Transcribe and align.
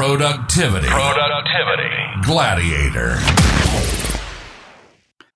Productivity. 0.00 0.88
Productivity. 0.88 1.90
Gladiator. 2.22 3.18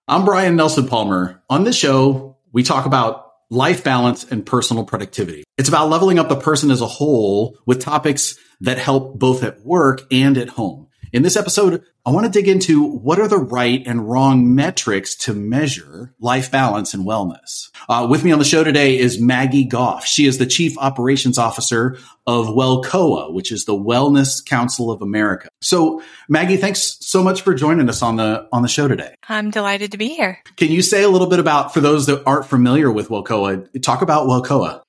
I'm 0.08 0.24
Brian 0.24 0.56
Nelson 0.56 0.88
Palmer. 0.88 1.42
On 1.50 1.64
this 1.64 1.76
show, 1.76 2.38
we 2.50 2.62
talk 2.62 2.86
about 2.86 3.30
life 3.50 3.84
balance 3.84 4.24
and 4.24 4.46
personal 4.46 4.84
productivity. 4.84 5.44
It's 5.58 5.68
about 5.68 5.90
leveling 5.90 6.18
up 6.18 6.30
the 6.30 6.36
person 6.36 6.70
as 6.70 6.80
a 6.80 6.86
whole 6.86 7.58
with 7.66 7.82
topics 7.82 8.38
that 8.62 8.78
help 8.78 9.18
both 9.18 9.44
at 9.44 9.60
work 9.60 10.00
and 10.10 10.38
at 10.38 10.48
home. 10.48 10.88
In 11.14 11.22
this 11.22 11.36
episode, 11.36 11.84
I 12.04 12.10
want 12.10 12.26
to 12.26 12.32
dig 12.32 12.48
into 12.48 12.82
what 12.82 13.20
are 13.20 13.28
the 13.28 13.38
right 13.38 13.80
and 13.86 14.10
wrong 14.10 14.56
metrics 14.56 15.14
to 15.18 15.32
measure 15.32 16.12
life 16.18 16.50
balance 16.50 16.92
and 16.92 17.06
wellness. 17.06 17.70
Uh, 17.88 18.08
with 18.10 18.24
me 18.24 18.32
on 18.32 18.40
the 18.40 18.44
show 18.44 18.64
today 18.64 18.98
is 18.98 19.20
Maggie 19.20 19.64
Gough. 19.64 20.04
She 20.04 20.26
is 20.26 20.38
the 20.38 20.44
Chief 20.44 20.76
Operations 20.76 21.38
Officer 21.38 21.98
of 22.26 22.48
WELCOA, 22.48 23.32
which 23.32 23.52
is 23.52 23.64
the 23.64 23.76
Wellness 23.76 24.44
Council 24.44 24.90
of 24.90 25.02
America. 25.02 25.46
So, 25.60 26.02
Maggie, 26.28 26.56
thanks 26.56 26.96
so 27.00 27.22
much 27.22 27.42
for 27.42 27.54
joining 27.54 27.88
us 27.88 28.02
on 28.02 28.16
the 28.16 28.48
on 28.50 28.62
the 28.62 28.68
show 28.68 28.88
today. 28.88 29.14
I'm 29.28 29.52
delighted 29.52 29.92
to 29.92 29.98
be 29.98 30.08
here. 30.08 30.40
Can 30.56 30.72
you 30.72 30.82
say 30.82 31.04
a 31.04 31.08
little 31.08 31.28
bit 31.28 31.38
about, 31.38 31.72
for 31.72 31.80
those 31.80 32.06
that 32.06 32.24
aren't 32.26 32.46
familiar 32.46 32.90
with 32.90 33.08
WELCOA, 33.08 33.80
talk 33.82 34.02
about 34.02 34.26
WELCOA? 34.26 34.82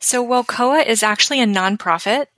So, 0.00 0.26
WELCOA 0.26 0.86
is 0.86 1.02
actually 1.02 1.42
a 1.42 1.46
nonprofit 1.46 2.28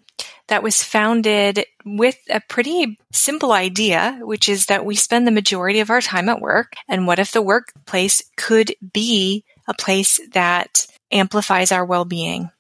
that 0.48 0.62
was 0.62 0.82
founded 0.82 1.64
with 1.84 2.18
a 2.30 2.40
pretty 2.48 2.98
simple 3.12 3.52
idea, 3.52 4.18
which 4.22 4.48
is 4.48 4.66
that 4.66 4.84
we 4.84 4.96
spend 4.96 5.27
the 5.27 5.32
majority 5.32 5.80
of 5.80 5.91
our 5.91 6.00
time 6.00 6.28
at 6.28 6.41
work. 6.41 6.74
And 6.88 7.06
what 7.06 7.18
if 7.18 7.32
the 7.32 7.42
workplace 7.42 8.22
could 8.36 8.74
be 8.92 9.44
a 9.66 9.74
place 9.74 10.20
that 10.32 10.86
amplifies 11.12 11.72
our 11.72 11.84
well-being? 11.84 12.50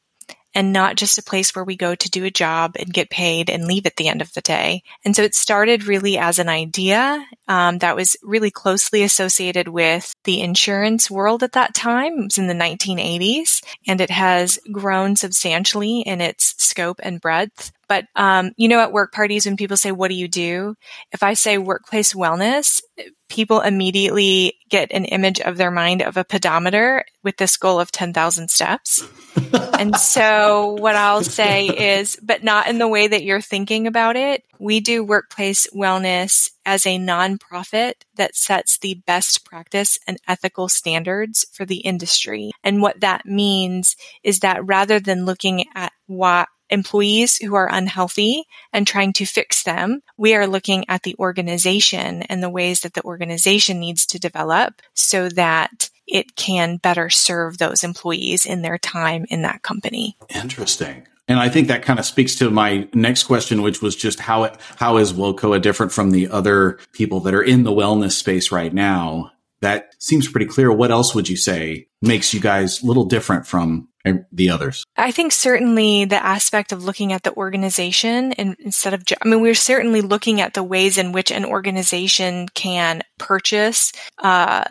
And 0.54 0.72
not 0.72 0.96
just 0.96 1.18
a 1.18 1.22
place 1.22 1.54
where 1.54 1.64
we 1.64 1.76
go 1.76 1.94
to 1.94 2.10
do 2.10 2.24
a 2.24 2.30
job 2.30 2.76
and 2.78 2.92
get 2.92 3.10
paid 3.10 3.50
and 3.50 3.66
leave 3.66 3.86
at 3.86 3.96
the 3.96 4.08
end 4.08 4.22
of 4.22 4.32
the 4.34 4.40
day. 4.40 4.82
And 5.04 5.14
so 5.14 5.22
it 5.22 5.34
started 5.34 5.86
really 5.86 6.18
as 6.18 6.38
an 6.38 6.48
idea 6.48 7.24
um, 7.46 7.78
that 7.78 7.96
was 7.96 8.16
really 8.22 8.50
closely 8.50 9.02
associated 9.02 9.68
with 9.68 10.14
the 10.24 10.40
insurance 10.40 11.10
world 11.10 11.42
at 11.42 11.52
that 11.52 11.74
time. 11.74 12.18
It 12.18 12.24
was 12.24 12.38
in 12.38 12.46
the 12.46 12.54
1980s, 12.54 13.62
and 13.86 14.00
it 14.00 14.10
has 14.10 14.58
grown 14.72 15.16
substantially 15.16 16.00
in 16.00 16.20
its 16.20 16.54
scope 16.58 17.00
and 17.02 17.20
breadth. 17.20 17.72
But 17.88 18.06
um, 18.16 18.52
you 18.56 18.68
know, 18.68 18.80
at 18.80 18.92
work 18.92 19.12
parties, 19.12 19.46
when 19.46 19.56
people 19.56 19.76
say, 19.76 19.92
"What 19.92 20.08
do 20.08 20.14
you 20.14 20.28
do?" 20.28 20.74
If 21.12 21.22
I 21.22 21.34
say 21.34 21.58
workplace 21.58 22.12
wellness, 22.12 22.80
people 23.28 23.60
immediately 23.60 24.54
get 24.68 24.92
an 24.92 25.04
image 25.04 25.40
of 25.40 25.56
their 25.56 25.70
mind 25.70 26.02
of 26.02 26.16
a 26.16 26.24
pedometer 26.24 27.04
with 27.22 27.36
this 27.36 27.56
goal 27.56 27.78
of 27.78 27.92
10,000 27.92 28.48
steps. 28.48 29.02
and 29.78 29.96
so 29.96 30.76
what 30.80 30.96
I'll 30.96 31.22
say 31.22 31.66
is, 31.66 32.18
but 32.22 32.42
not 32.42 32.68
in 32.68 32.78
the 32.78 32.88
way 32.88 33.06
that 33.06 33.24
you're 33.24 33.40
thinking 33.40 33.86
about 33.86 34.16
it. 34.16 34.44
We 34.58 34.80
do 34.80 35.04
workplace 35.04 35.66
wellness 35.74 36.50
as 36.68 36.84
a 36.84 36.98
nonprofit 36.98 37.94
that 38.16 38.36
sets 38.36 38.76
the 38.78 39.00
best 39.06 39.42
practice 39.42 39.98
and 40.06 40.18
ethical 40.28 40.68
standards 40.68 41.46
for 41.50 41.64
the 41.64 41.78
industry. 41.78 42.50
And 42.62 42.82
what 42.82 43.00
that 43.00 43.24
means 43.24 43.96
is 44.22 44.40
that 44.40 44.66
rather 44.66 45.00
than 45.00 45.24
looking 45.24 45.64
at 45.74 45.92
what 46.06 46.46
employees 46.68 47.38
who 47.38 47.54
are 47.54 47.72
unhealthy 47.72 48.44
and 48.74 48.86
trying 48.86 49.14
to 49.14 49.24
fix 49.24 49.62
them. 49.62 50.02
We 50.18 50.34
are 50.34 50.46
looking 50.46 50.84
at 50.86 51.02
the 51.02 51.16
organization 51.18 52.20
and 52.24 52.42
the 52.42 52.50
ways 52.50 52.80
that 52.80 52.92
the 52.92 53.02
organization 53.04 53.80
needs 53.80 54.04
to 54.04 54.18
develop 54.18 54.82
so 54.92 55.30
that 55.30 55.88
it 56.06 56.36
can 56.36 56.76
better 56.76 57.08
serve 57.08 57.56
those 57.56 57.82
employees 57.82 58.44
in 58.44 58.60
their 58.60 58.76
time 58.76 59.24
in 59.30 59.40
that 59.42 59.62
company. 59.62 60.18
Interesting. 60.34 61.06
And 61.28 61.38
I 61.38 61.50
think 61.50 61.68
that 61.68 61.82
kind 61.82 61.98
of 61.98 62.06
speaks 62.06 62.34
to 62.36 62.50
my 62.50 62.88
next 62.94 63.24
question, 63.24 63.62
which 63.62 63.82
was 63.82 63.94
just 63.94 64.18
how 64.18 64.50
how 64.76 64.96
is 64.96 65.12
WELCOA 65.12 65.60
different 65.60 65.92
from 65.92 66.10
the 66.10 66.28
other 66.28 66.78
people 66.92 67.20
that 67.20 67.34
are 67.34 67.42
in 67.42 67.64
the 67.64 67.70
wellness 67.70 68.12
space 68.12 68.50
right 68.50 68.72
now? 68.72 69.30
That 69.60 69.94
seems 69.98 70.28
pretty 70.28 70.46
clear. 70.46 70.72
What 70.72 70.90
else 70.90 71.14
would 71.14 71.28
you 71.28 71.36
say 71.36 71.88
makes 72.00 72.32
you 72.32 72.40
guys 72.40 72.82
a 72.82 72.86
little 72.86 73.04
different 73.04 73.46
from 73.46 73.88
the 74.32 74.50
others? 74.50 74.84
I 74.96 75.10
think 75.10 75.32
certainly 75.32 76.04
the 76.04 76.22
aspect 76.22 76.72
of 76.72 76.84
looking 76.84 77.12
at 77.12 77.22
the 77.22 77.34
organization 77.34 78.32
and 78.32 78.56
instead 78.58 78.94
of, 78.94 79.02
I 79.22 79.28
mean, 79.28 79.40
we're 79.40 79.54
certainly 79.54 80.00
looking 80.00 80.40
at 80.40 80.54
the 80.54 80.62
ways 80.62 80.98
in 80.98 81.12
which 81.12 81.30
an 81.30 81.44
organization 81.44 82.48
can 82.54 83.02
purchase 83.18 83.92
uh, 84.18 84.64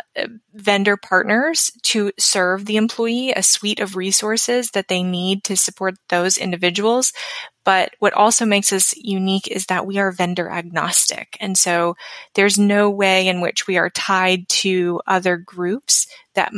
vendor 0.53 0.97
partners 0.97 1.71
to 1.83 2.11
serve 2.17 2.65
the 2.65 2.77
employee 2.77 3.31
a 3.31 3.43
suite 3.43 3.79
of 3.79 3.95
resources 3.95 4.71
that 4.71 4.87
they 4.87 5.03
need 5.03 5.43
to 5.45 5.55
support 5.55 5.95
those 6.09 6.37
individuals. 6.37 7.13
But 7.63 7.91
what 7.99 8.13
also 8.13 8.45
makes 8.45 8.71
us 8.71 8.95
unique 8.95 9.47
is 9.49 9.65
that 9.65 9.85
we 9.85 9.97
are 9.99 10.11
vendor 10.11 10.49
agnostic. 10.49 11.37
And 11.41 11.57
so 11.57 11.95
there's 12.33 12.57
no 12.57 12.89
way 12.89 13.27
in 13.27 13.41
which 13.41 13.67
we 13.67 13.77
are 13.77 13.89
tied 13.89 14.47
to 14.49 15.01
other 15.05 15.35
groups 15.35 16.07
that 16.35 16.53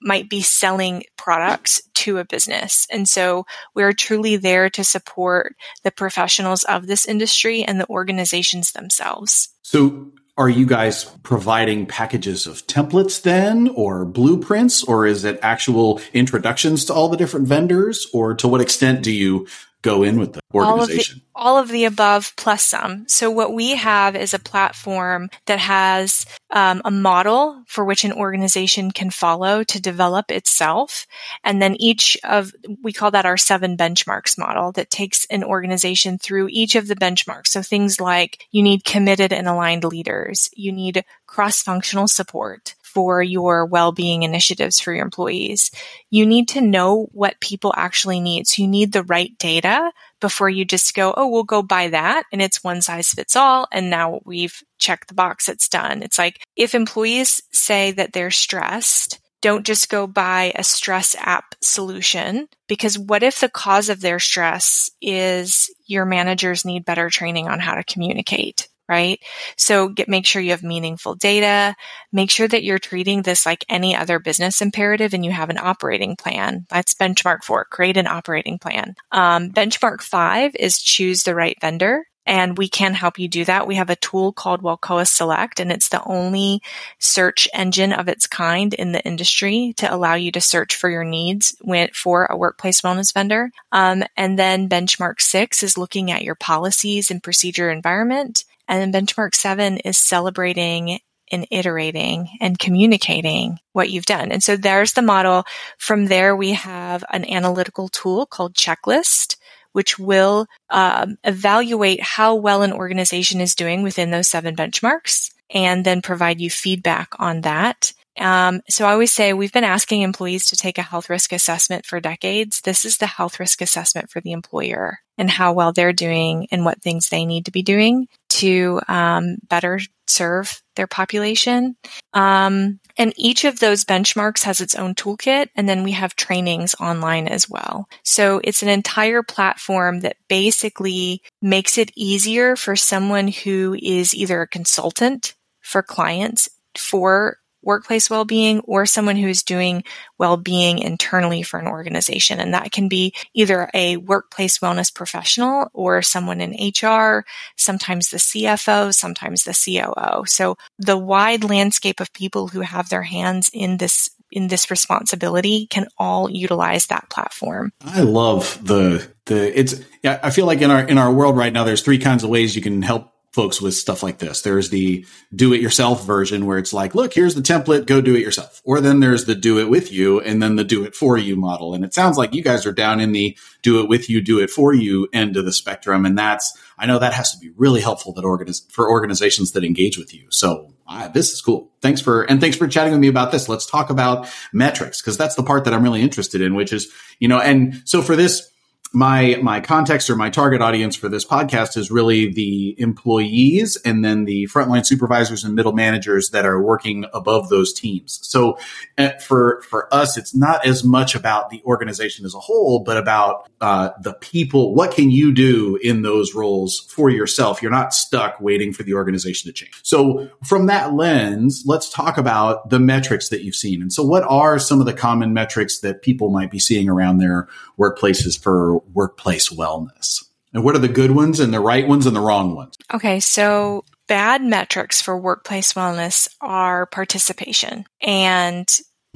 might 0.00 0.28
be 0.28 0.42
selling 0.42 1.02
products 1.16 1.80
to 2.04 2.18
a 2.18 2.24
business. 2.24 2.86
And 2.90 3.08
so 3.08 3.46
we're 3.74 3.94
truly 3.94 4.36
there 4.36 4.68
to 4.70 4.84
support 4.84 5.56
the 5.82 5.90
professionals 5.90 6.62
of 6.64 6.86
this 6.86 7.06
industry 7.06 7.64
and 7.64 7.80
the 7.80 7.88
organizations 7.88 8.72
themselves. 8.72 9.48
So 9.62 10.12
are 10.36 10.48
you 10.48 10.66
guys 10.66 11.04
providing 11.22 11.86
packages 11.86 12.46
of 12.46 12.66
templates 12.66 13.22
then 13.22 13.68
or 13.68 14.04
blueprints 14.04 14.84
or 14.84 15.06
is 15.06 15.24
it 15.24 15.38
actual 15.42 16.00
introductions 16.12 16.84
to 16.86 16.94
all 16.94 17.08
the 17.08 17.16
different 17.16 17.48
vendors 17.48 18.06
or 18.12 18.34
to 18.34 18.48
what 18.48 18.60
extent 18.60 19.02
do 19.02 19.12
you 19.12 19.46
go 19.84 20.02
in 20.02 20.18
with 20.18 20.32
the 20.32 20.40
organization? 20.52 21.20
All 21.34 21.58
of 21.58 21.68
the, 21.68 21.76
all 21.76 21.84
of 21.84 21.92
the 21.92 22.02
above 22.02 22.32
plus 22.36 22.64
some. 22.64 23.04
So 23.06 23.30
what 23.30 23.52
we 23.52 23.76
have 23.76 24.16
is 24.16 24.32
a 24.32 24.38
platform 24.38 25.28
that 25.46 25.58
has 25.58 26.24
um, 26.50 26.80
a 26.84 26.90
model 26.90 27.62
for 27.66 27.84
which 27.84 28.04
an 28.04 28.12
organization 28.12 28.90
can 28.90 29.10
follow 29.10 29.62
to 29.64 29.80
develop 29.80 30.30
itself. 30.30 31.06
And 31.44 31.60
then 31.60 31.76
each 31.78 32.16
of, 32.24 32.52
we 32.82 32.92
call 32.92 33.10
that 33.10 33.26
our 33.26 33.36
seven 33.36 33.76
benchmarks 33.76 34.38
model 34.38 34.72
that 34.72 34.90
takes 34.90 35.26
an 35.26 35.44
organization 35.44 36.18
through 36.18 36.48
each 36.50 36.74
of 36.74 36.88
the 36.88 36.96
benchmarks. 36.96 37.48
So 37.48 37.62
things 37.62 38.00
like 38.00 38.46
you 38.50 38.62
need 38.62 38.84
committed 38.84 39.32
and 39.32 39.46
aligned 39.46 39.84
leaders. 39.84 40.48
You 40.54 40.72
need 40.72 41.04
cross-functional 41.26 42.08
support 42.08 42.74
for 42.94 43.22
your 43.22 43.66
well-being 43.66 44.22
initiatives 44.22 44.78
for 44.80 44.94
your 44.94 45.04
employees. 45.04 45.72
You 46.10 46.24
need 46.24 46.48
to 46.50 46.60
know 46.60 47.08
what 47.12 47.40
people 47.40 47.74
actually 47.76 48.20
need. 48.20 48.46
So 48.46 48.62
you 48.62 48.68
need 48.68 48.92
the 48.92 49.02
right 49.02 49.36
data 49.38 49.92
before 50.20 50.48
you 50.48 50.64
just 50.64 50.94
go, 50.94 51.12
oh, 51.14 51.28
we'll 51.28 51.42
go 51.42 51.62
buy 51.62 51.88
that 51.88 52.24
and 52.32 52.40
it's 52.40 52.64
one 52.64 52.80
size 52.80 53.08
fits 53.08 53.36
all. 53.36 53.66
And 53.72 53.90
now 53.90 54.20
we've 54.24 54.62
checked 54.78 55.08
the 55.08 55.14
box, 55.14 55.48
it's 55.48 55.68
done. 55.68 56.02
It's 56.02 56.18
like 56.18 56.40
if 56.56 56.74
employees 56.74 57.42
say 57.52 57.90
that 57.92 58.12
they're 58.12 58.30
stressed, 58.30 59.20
don't 59.42 59.66
just 59.66 59.90
go 59.90 60.06
buy 60.06 60.52
a 60.54 60.64
stress 60.64 61.14
app 61.18 61.54
solution 61.60 62.48
because 62.66 62.98
what 62.98 63.22
if 63.22 63.40
the 63.40 63.48
cause 63.50 63.90
of 63.90 64.00
their 64.00 64.18
stress 64.18 64.88
is 65.02 65.70
your 65.86 66.06
managers 66.06 66.64
need 66.64 66.86
better 66.86 67.10
training 67.10 67.48
on 67.48 67.60
how 67.60 67.74
to 67.74 67.84
communicate? 67.84 68.68
Right? 68.88 69.18
So 69.56 69.88
get, 69.88 70.08
make 70.08 70.26
sure 70.26 70.42
you 70.42 70.50
have 70.50 70.62
meaningful 70.62 71.14
data. 71.14 71.74
Make 72.12 72.30
sure 72.30 72.48
that 72.48 72.64
you're 72.64 72.78
treating 72.78 73.22
this 73.22 73.46
like 73.46 73.64
any 73.68 73.96
other 73.96 74.18
business 74.18 74.60
imperative 74.60 75.14
and 75.14 75.24
you 75.24 75.30
have 75.30 75.48
an 75.48 75.58
operating 75.58 76.16
plan. 76.16 76.66
That's 76.68 76.92
benchmark 76.92 77.44
four. 77.44 77.64
Create 77.64 77.96
an 77.96 78.06
operating 78.06 78.58
plan. 78.58 78.94
Um, 79.10 79.50
benchmark 79.50 80.02
five 80.02 80.54
is 80.56 80.82
choose 80.82 81.22
the 81.22 81.34
right 81.34 81.56
vendor. 81.60 82.04
And 82.26 82.56
we 82.56 82.68
can 82.68 82.94
help 82.94 83.18
you 83.18 83.28
do 83.28 83.44
that. 83.44 83.66
We 83.66 83.74
have 83.74 83.90
a 83.90 83.96
tool 83.96 84.32
called 84.32 84.62
WELCOA 84.62 85.06
Select, 85.06 85.60
and 85.60 85.70
it's 85.70 85.90
the 85.90 86.02
only 86.04 86.62
search 86.98 87.46
engine 87.52 87.92
of 87.92 88.08
its 88.08 88.26
kind 88.26 88.72
in 88.72 88.92
the 88.92 89.04
industry 89.04 89.74
to 89.76 89.94
allow 89.94 90.14
you 90.14 90.32
to 90.32 90.40
search 90.40 90.74
for 90.74 90.88
your 90.88 91.04
needs 91.04 91.54
for 91.92 92.24
a 92.24 92.36
workplace 92.36 92.80
wellness 92.80 93.12
vendor. 93.12 93.50
Um, 93.72 94.04
and 94.16 94.38
then 94.38 94.70
benchmark 94.70 95.20
six 95.20 95.62
is 95.62 95.76
looking 95.76 96.10
at 96.10 96.22
your 96.22 96.34
policies 96.34 97.10
and 97.10 97.22
procedure 97.22 97.70
environment. 97.70 98.44
And 98.68 98.92
then 98.92 99.06
benchmark 99.06 99.34
seven 99.34 99.78
is 99.78 99.98
celebrating 99.98 100.98
and 101.30 101.46
iterating 101.50 102.28
and 102.40 102.58
communicating 102.58 103.58
what 103.72 103.90
you've 103.90 104.06
done. 104.06 104.30
And 104.30 104.42
so 104.42 104.56
there's 104.56 104.92
the 104.92 105.02
model. 105.02 105.44
From 105.78 106.06
there, 106.06 106.36
we 106.36 106.52
have 106.52 107.04
an 107.10 107.24
analytical 107.28 107.88
tool 107.88 108.26
called 108.26 108.54
Checklist, 108.54 109.36
which 109.72 109.98
will 109.98 110.46
um, 110.70 111.16
evaluate 111.24 112.02
how 112.02 112.34
well 112.34 112.62
an 112.62 112.72
organization 112.72 113.40
is 113.40 113.54
doing 113.54 113.82
within 113.82 114.10
those 114.10 114.28
seven 114.28 114.54
benchmarks 114.54 115.32
and 115.50 115.84
then 115.84 116.02
provide 116.02 116.40
you 116.40 116.50
feedback 116.50 117.08
on 117.18 117.42
that. 117.42 117.92
Um, 118.18 118.60
so 118.68 118.86
I 118.86 118.92
always 118.92 119.12
say 119.12 119.32
we've 119.32 119.52
been 119.52 119.64
asking 119.64 120.02
employees 120.02 120.48
to 120.50 120.56
take 120.56 120.78
a 120.78 120.82
health 120.82 121.10
risk 121.10 121.32
assessment 121.32 121.84
for 121.84 121.98
decades. 121.98 122.60
This 122.60 122.84
is 122.84 122.98
the 122.98 123.06
health 123.06 123.40
risk 123.40 123.60
assessment 123.60 124.08
for 124.08 124.20
the 124.20 124.30
employer 124.30 125.00
and 125.18 125.28
how 125.28 125.52
well 125.52 125.72
they're 125.72 125.92
doing 125.92 126.46
and 126.52 126.64
what 126.64 126.80
things 126.80 127.08
they 127.08 127.24
need 127.24 127.46
to 127.46 127.50
be 127.50 127.62
doing 127.62 128.06
to 128.44 128.80
um, 128.88 129.36
better 129.48 129.80
serve 130.06 130.62
their 130.76 130.86
population. 130.86 131.76
Um, 132.12 132.78
and 132.98 133.12
each 133.16 133.44
of 133.44 133.58
those 133.58 133.84
benchmarks 133.84 134.42
has 134.42 134.60
its 134.60 134.74
own 134.74 134.94
toolkit. 134.94 135.48
And 135.56 135.68
then 135.68 135.82
we 135.82 135.92
have 135.92 136.14
trainings 136.14 136.74
online 136.78 137.26
as 137.26 137.48
well. 137.48 137.88
So 138.02 138.40
it's 138.44 138.62
an 138.62 138.68
entire 138.68 139.22
platform 139.22 140.00
that 140.00 140.16
basically 140.28 141.22
makes 141.40 141.78
it 141.78 141.90
easier 141.96 142.54
for 142.54 142.76
someone 142.76 143.28
who 143.28 143.76
is 143.80 144.14
either 144.14 144.42
a 144.42 144.48
consultant 144.48 145.34
for 145.60 145.82
clients 145.82 146.48
for 146.76 147.38
workplace 147.64 148.10
well-being 148.10 148.60
or 148.60 148.86
someone 148.86 149.16
who 149.16 149.28
is 149.28 149.42
doing 149.42 149.84
well-being 150.18 150.78
internally 150.78 151.42
for 151.42 151.58
an 151.58 151.66
organization. 151.66 152.40
And 152.40 152.54
that 152.54 152.72
can 152.72 152.88
be 152.88 153.14
either 153.34 153.70
a 153.74 153.96
workplace 153.96 154.58
wellness 154.58 154.94
professional 154.94 155.68
or 155.72 156.02
someone 156.02 156.40
in 156.40 156.52
HR, 156.52 157.24
sometimes 157.56 158.10
the 158.10 158.18
CFO, 158.18 158.94
sometimes 158.94 159.44
the 159.44 159.52
COO. 159.52 160.24
So 160.26 160.56
the 160.78 160.98
wide 160.98 161.44
landscape 161.44 162.00
of 162.00 162.12
people 162.12 162.48
who 162.48 162.60
have 162.60 162.88
their 162.88 163.02
hands 163.02 163.50
in 163.52 163.78
this 163.78 164.10
in 164.34 164.48
this 164.48 164.70
responsibility 164.70 165.66
can 165.68 165.86
all 165.96 166.28
utilize 166.28 166.86
that 166.86 167.08
platform. 167.08 167.72
I 167.82 168.00
love 168.00 168.58
the 168.66 169.08
the 169.26 169.58
it's 169.58 169.80
I 170.04 170.30
feel 170.30 170.44
like 170.44 170.60
in 170.60 170.70
our 170.70 170.82
in 170.82 170.98
our 170.98 171.12
world 171.12 171.36
right 171.36 171.52
now 171.52 171.64
there's 171.64 171.82
three 171.82 171.98
kinds 171.98 172.24
of 172.24 172.30
ways 172.30 172.56
you 172.56 172.62
can 172.62 172.82
help 172.82 173.13
folks 173.34 173.60
with 173.60 173.74
stuff 173.74 174.04
like 174.04 174.18
this. 174.18 174.42
There's 174.42 174.70
the 174.70 175.04
do 175.34 175.52
it 175.52 175.60
yourself 175.60 176.06
version 176.06 176.46
where 176.46 176.56
it's 176.56 176.72
like, 176.72 176.94
look, 176.94 177.12
here's 177.12 177.34
the 177.34 177.42
template, 177.42 177.84
go 177.84 178.00
do 178.00 178.14
it 178.14 178.20
yourself. 178.20 178.62
Or 178.64 178.80
then 178.80 179.00
there's 179.00 179.24
the 179.24 179.34
do 179.34 179.58
it 179.58 179.68
with 179.68 179.90
you 179.90 180.20
and 180.20 180.40
then 180.40 180.54
the 180.54 180.62
do 180.62 180.84
it 180.84 180.94
for 180.94 181.18
you 181.18 181.34
model. 181.34 181.74
And 181.74 181.84
it 181.84 181.92
sounds 181.92 182.16
like 182.16 182.32
you 182.32 182.44
guys 182.44 182.64
are 182.64 182.72
down 182.72 183.00
in 183.00 183.10
the 183.10 183.36
do 183.60 183.80
it 183.80 183.88
with 183.88 184.08
you, 184.08 184.20
do 184.20 184.38
it 184.38 184.50
for 184.50 184.72
you 184.72 185.08
end 185.12 185.36
of 185.36 185.44
the 185.44 185.52
spectrum. 185.52 186.06
And 186.06 186.16
that's, 186.16 186.56
I 186.78 186.86
know 186.86 187.00
that 187.00 187.12
has 187.12 187.32
to 187.32 187.38
be 187.38 187.50
really 187.56 187.80
helpful 187.80 188.12
that 188.12 188.24
organiz- 188.24 188.70
for 188.70 188.88
organizations 188.88 189.50
that 189.52 189.64
engage 189.64 189.98
with 189.98 190.14
you. 190.14 190.28
So 190.30 190.72
this 191.12 191.32
is 191.32 191.40
cool. 191.40 191.72
Thanks 191.82 192.00
for, 192.00 192.22
and 192.22 192.40
thanks 192.40 192.56
for 192.56 192.68
chatting 192.68 192.92
with 192.92 193.00
me 193.00 193.08
about 193.08 193.32
this. 193.32 193.48
Let's 193.48 193.66
talk 193.66 193.90
about 193.90 194.32
metrics 194.52 195.00
because 195.00 195.18
that's 195.18 195.34
the 195.34 195.42
part 195.42 195.64
that 195.64 195.74
I'm 195.74 195.82
really 195.82 196.02
interested 196.02 196.40
in, 196.40 196.54
which 196.54 196.72
is, 196.72 196.92
you 197.18 197.26
know, 197.26 197.40
and 197.40 197.82
so 197.84 198.00
for 198.00 198.14
this, 198.14 198.48
my 198.94 199.38
my 199.42 199.60
context 199.60 200.08
or 200.08 200.16
my 200.16 200.30
target 200.30 200.62
audience 200.62 200.94
for 200.94 201.08
this 201.08 201.24
podcast 201.24 201.76
is 201.76 201.90
really 201.90 202.32
the 202.32 202.74
employees 202.80 203.76
and 203.84 204.04
then 204.04 204.24
the 204.24 204.46
frontline 204.46 204.86
supervisors 204.86 205.44
and 205.44 205.54
middle 205.54 205.72
managers 205.72 206.30
that 206.30 206.46
are 206.46 206.62
working 206.62 207.04
above 207.12 207.48
those 207.48 207.72
teams. 207.72 208.20
So 208.22 208.56
uh, 208.96 209.10
for 209.20 209.62
for 209.68 209.92
us, 209.92 210.16
it's 210.16 210.34
not 210.34 210.64
as 210.64 210.84
much 210.84 211.14
about 211.14 211.50
the 211.50 211.62
organization 211.64 212.24
as 212.24 212.34
a 212.34 212.40
whole, 212.40 212.80
but 212.80 212.96
about 212.96 213.48
uh, 213.60 213.90
the 214.00 214.14
people. 214.14 214.74
What 214.74 214.92
can 214.92 215.10
you 215.10 215.34
do 215.34 215.76
in 215.82 216.02
those 216.02 216.34
roles 216.34 216.80
for 216.90 217.10
yourself? 217.10 217.60
You're 217.60 217.72
not 217.72 217.92
stuck 217.92 218.40
waiting 218.40 218.72
for 218.72 218.84
the 218.84 218.94
organization 218.94 219.48
to 219.48 219.52
change. 219.52 219.74
So 219.82 220.30
from 220.44 220.66
that 220.66 220.94
lens, 220.94 221.64
let's 221.66 221.90
talk 221.90 222.16
about 222.18 222.70
the 222.70 222.78
metrics 222.78 223.28
that 223.30 223.42
you've 223.42 223.56
seen. 223.56 223.82
And 223.82 223.92
so, 223.92 224.04
what 224.04 224.22
are 224.28 224.58
some 224.58 224.80
of 224.80 224.86
the 224.86 224.92
common 224.92 225.32
metrics 225.32 225.80
that 225.80 226.02
people 226.02 226.30
might 226.30 226.50
be 226.50 226.58
seeing 226.58 226.88
around 226.88 227.18
their 227.18 227.48
workplaces 227.78 228.40
for 228.40 228.83
workplace 228.92 229.50
wellness? 229.50 230.24
And 230.52 230.62
what 230.62 230.76
are 230.76 230.80
the 230.80 230.88
good 230.88 231.10
ones 231.10 231.40
and 231.40 231.52
the 231.52 231.60
right 231.60 231.86
ones 231.86 232.06
and 232.06 232.14
the 232.14 232.20
wrong 232.20 232.54
ones? 232.54 232.76
Okay, 232.92 233.20
so 233.20 233.84
bad 234.06 234.42
metrics 234.42 235.02
for 235.02 235.16
workplace 235.18 235.72
wellness 235.72 236.28
are 236.40 236.86
participation. 236.86 237.84
And 238.00 238.66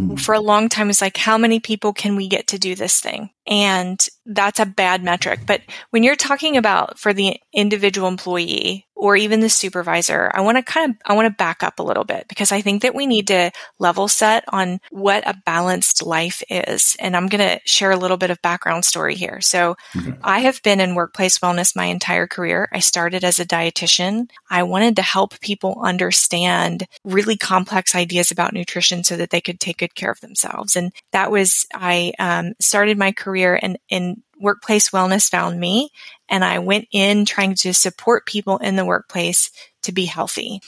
mm-hmm. 0.00 0.16
for 0.16 0.34
a 0.34 0.40
long 0.40 0.68
time, 0.68 0.90
it's 0.90 1.00
like, 1.00 1.16
how 1.16 1.38
many 1.38 1.60
people 1.60 1.92
can 1.92 2.16
we 2.16 2.28
get 2.28 2.48
to 2.48 2.58
do 2.58 2.74
this 2.74 3.00
thing? 3.00 3.30
And 3.48 3.98
that's 4.26 4.60
a 4.60 4.66
bad 4.66 5.02
metric. 5.02 5.40
But 5.46 5.62
when 5.90 6.02
you're 6.02 6.16
talking 6.16 6.56
about 6.56 6.98
for 6.98 7.12
the 7.12 7.38
individual 7.52 8.08
employee, 8.08 8.84
or 8.94 9.14
even 9.14 9.38
the 9.38 9.48
supervisor, 9.48 10.28
I 10.34 10.40
want 10.40 10.58
to 10.58 10.62
kind 10.62 10.90
of, 10.90 10.96
I 11.06 11.12
want 11.14 11.26
to 11.26 11.34
back 11.34 11.62
up 11.62 11.78
a 11.78 11.84
little 11.84 12.02
bit 12.02 12.26
because 12.28 12.50
I 12.50 12.62
think 12.62 12.82
that 12.82 12.96
we 12.96 13.06
need 13.06 13.28
to 13.28 13.52
level 13.78 14.08
set 14.08 14.42
on 14.48 14.80
what 14.90 15.24
a 15.24 15.40
balanced 15.46 16.04
life 16.04 16.42
is. 16.50 16.96
And 16.98 17.16
I'm 17.16 17.28
going 17.28 17.48
to 17.48 17.60
share 17.64 17.92
a 17.92 17.96
little 17.96 18.16
bit 18.16 18.30
of 18.30 18.42
background 18.42 18.84
story 18.84 19.14
here. 19.14 19.40
So. 19.40 19.76
I 20.22 20.40
have 20.40 20.62
been 20.62 20.80
in 20.80 20.94
workplace 20.94 21.38
wellness 21.38 21.76
my 21.76 21.86
entire 21.86 22.26
career. 22.26 22.68
I 22.72 22.80
started 22.80 23.24
as 23.24 23.38
a 23.38 23.46
dietitian. 23.46 24.28
I 24.50 24.62
wanted 24.62 24.96
to 24.96 25.02
help 25.02 25.38
people 25.40 25.80
understand 25.82 26.86
really 27.04 27.36
complex 27.36 27.94
ideas 27.94 28.30
about 28.30 28.52
nutrition 28.52 29.04
so 29.04 29.16
that 29.16 29.30
they 29.30 29.40
could 29.40 29.60
take 29.60 29.78
good 29.78 29.94
care 29.94 30.10
of 30.10 30.20
themselves. 30.20 30.76
And 30.76 30.92
that 31.12 31.30
was, 31.30 31.66
I 31.72 32.12
um, 32.18 32.54
started 32.60 32.98
my 32.98 33.12
career 33.12 33.37
in, 33.46 33.78
in 33.88 34.22
workplace 34.40 34.90
wellness 34.90 35.30
found 35.30 35.58
me 35.58 35.90
and 36.28 36.44
I 36.44 36.58
went 36.58 36.88
in 36.92 37.24
trying 37.24 37.54
to 37.56 37.74
support 37.74 38.26
people 38.26 38.58
in 38.58 38.76
the 38.76 38.84
workplace 38.84 39.50
to 39.82 39.92
be 39.92 40.04
healthy. 40.04 40.60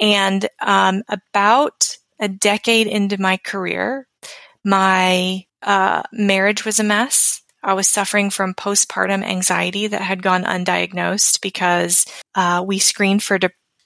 And 0.00 0.48
um, 0.60 1.02
about 1.08 1.96
a 2.20 2.28
decade 2.28 2.86
into 2.86 3.20
my 3.20 3.36
career, 3.36 4.06
my 4.64 5.44
uh, 5.62 6.02
marriage 6.12 6.64
was 6.64 6.78
a 6.78 6.84
mess. 6.84 7.42
I 7.62 7.74
was 7.74 7.88
suffering 7.88 8.30
from 8.30 8.54
postpartum 8.54 9.24
anxiety 9.24 9.88
that 9.88 10.00
had 10.00 10.22
gone 10.22 10.44
undiagnosed 10.44 11.40
because 11.40 12.06
uh, 12.34 12.62
we 12.64 12.78
screened 12.78 13.22
for 13.22 13.38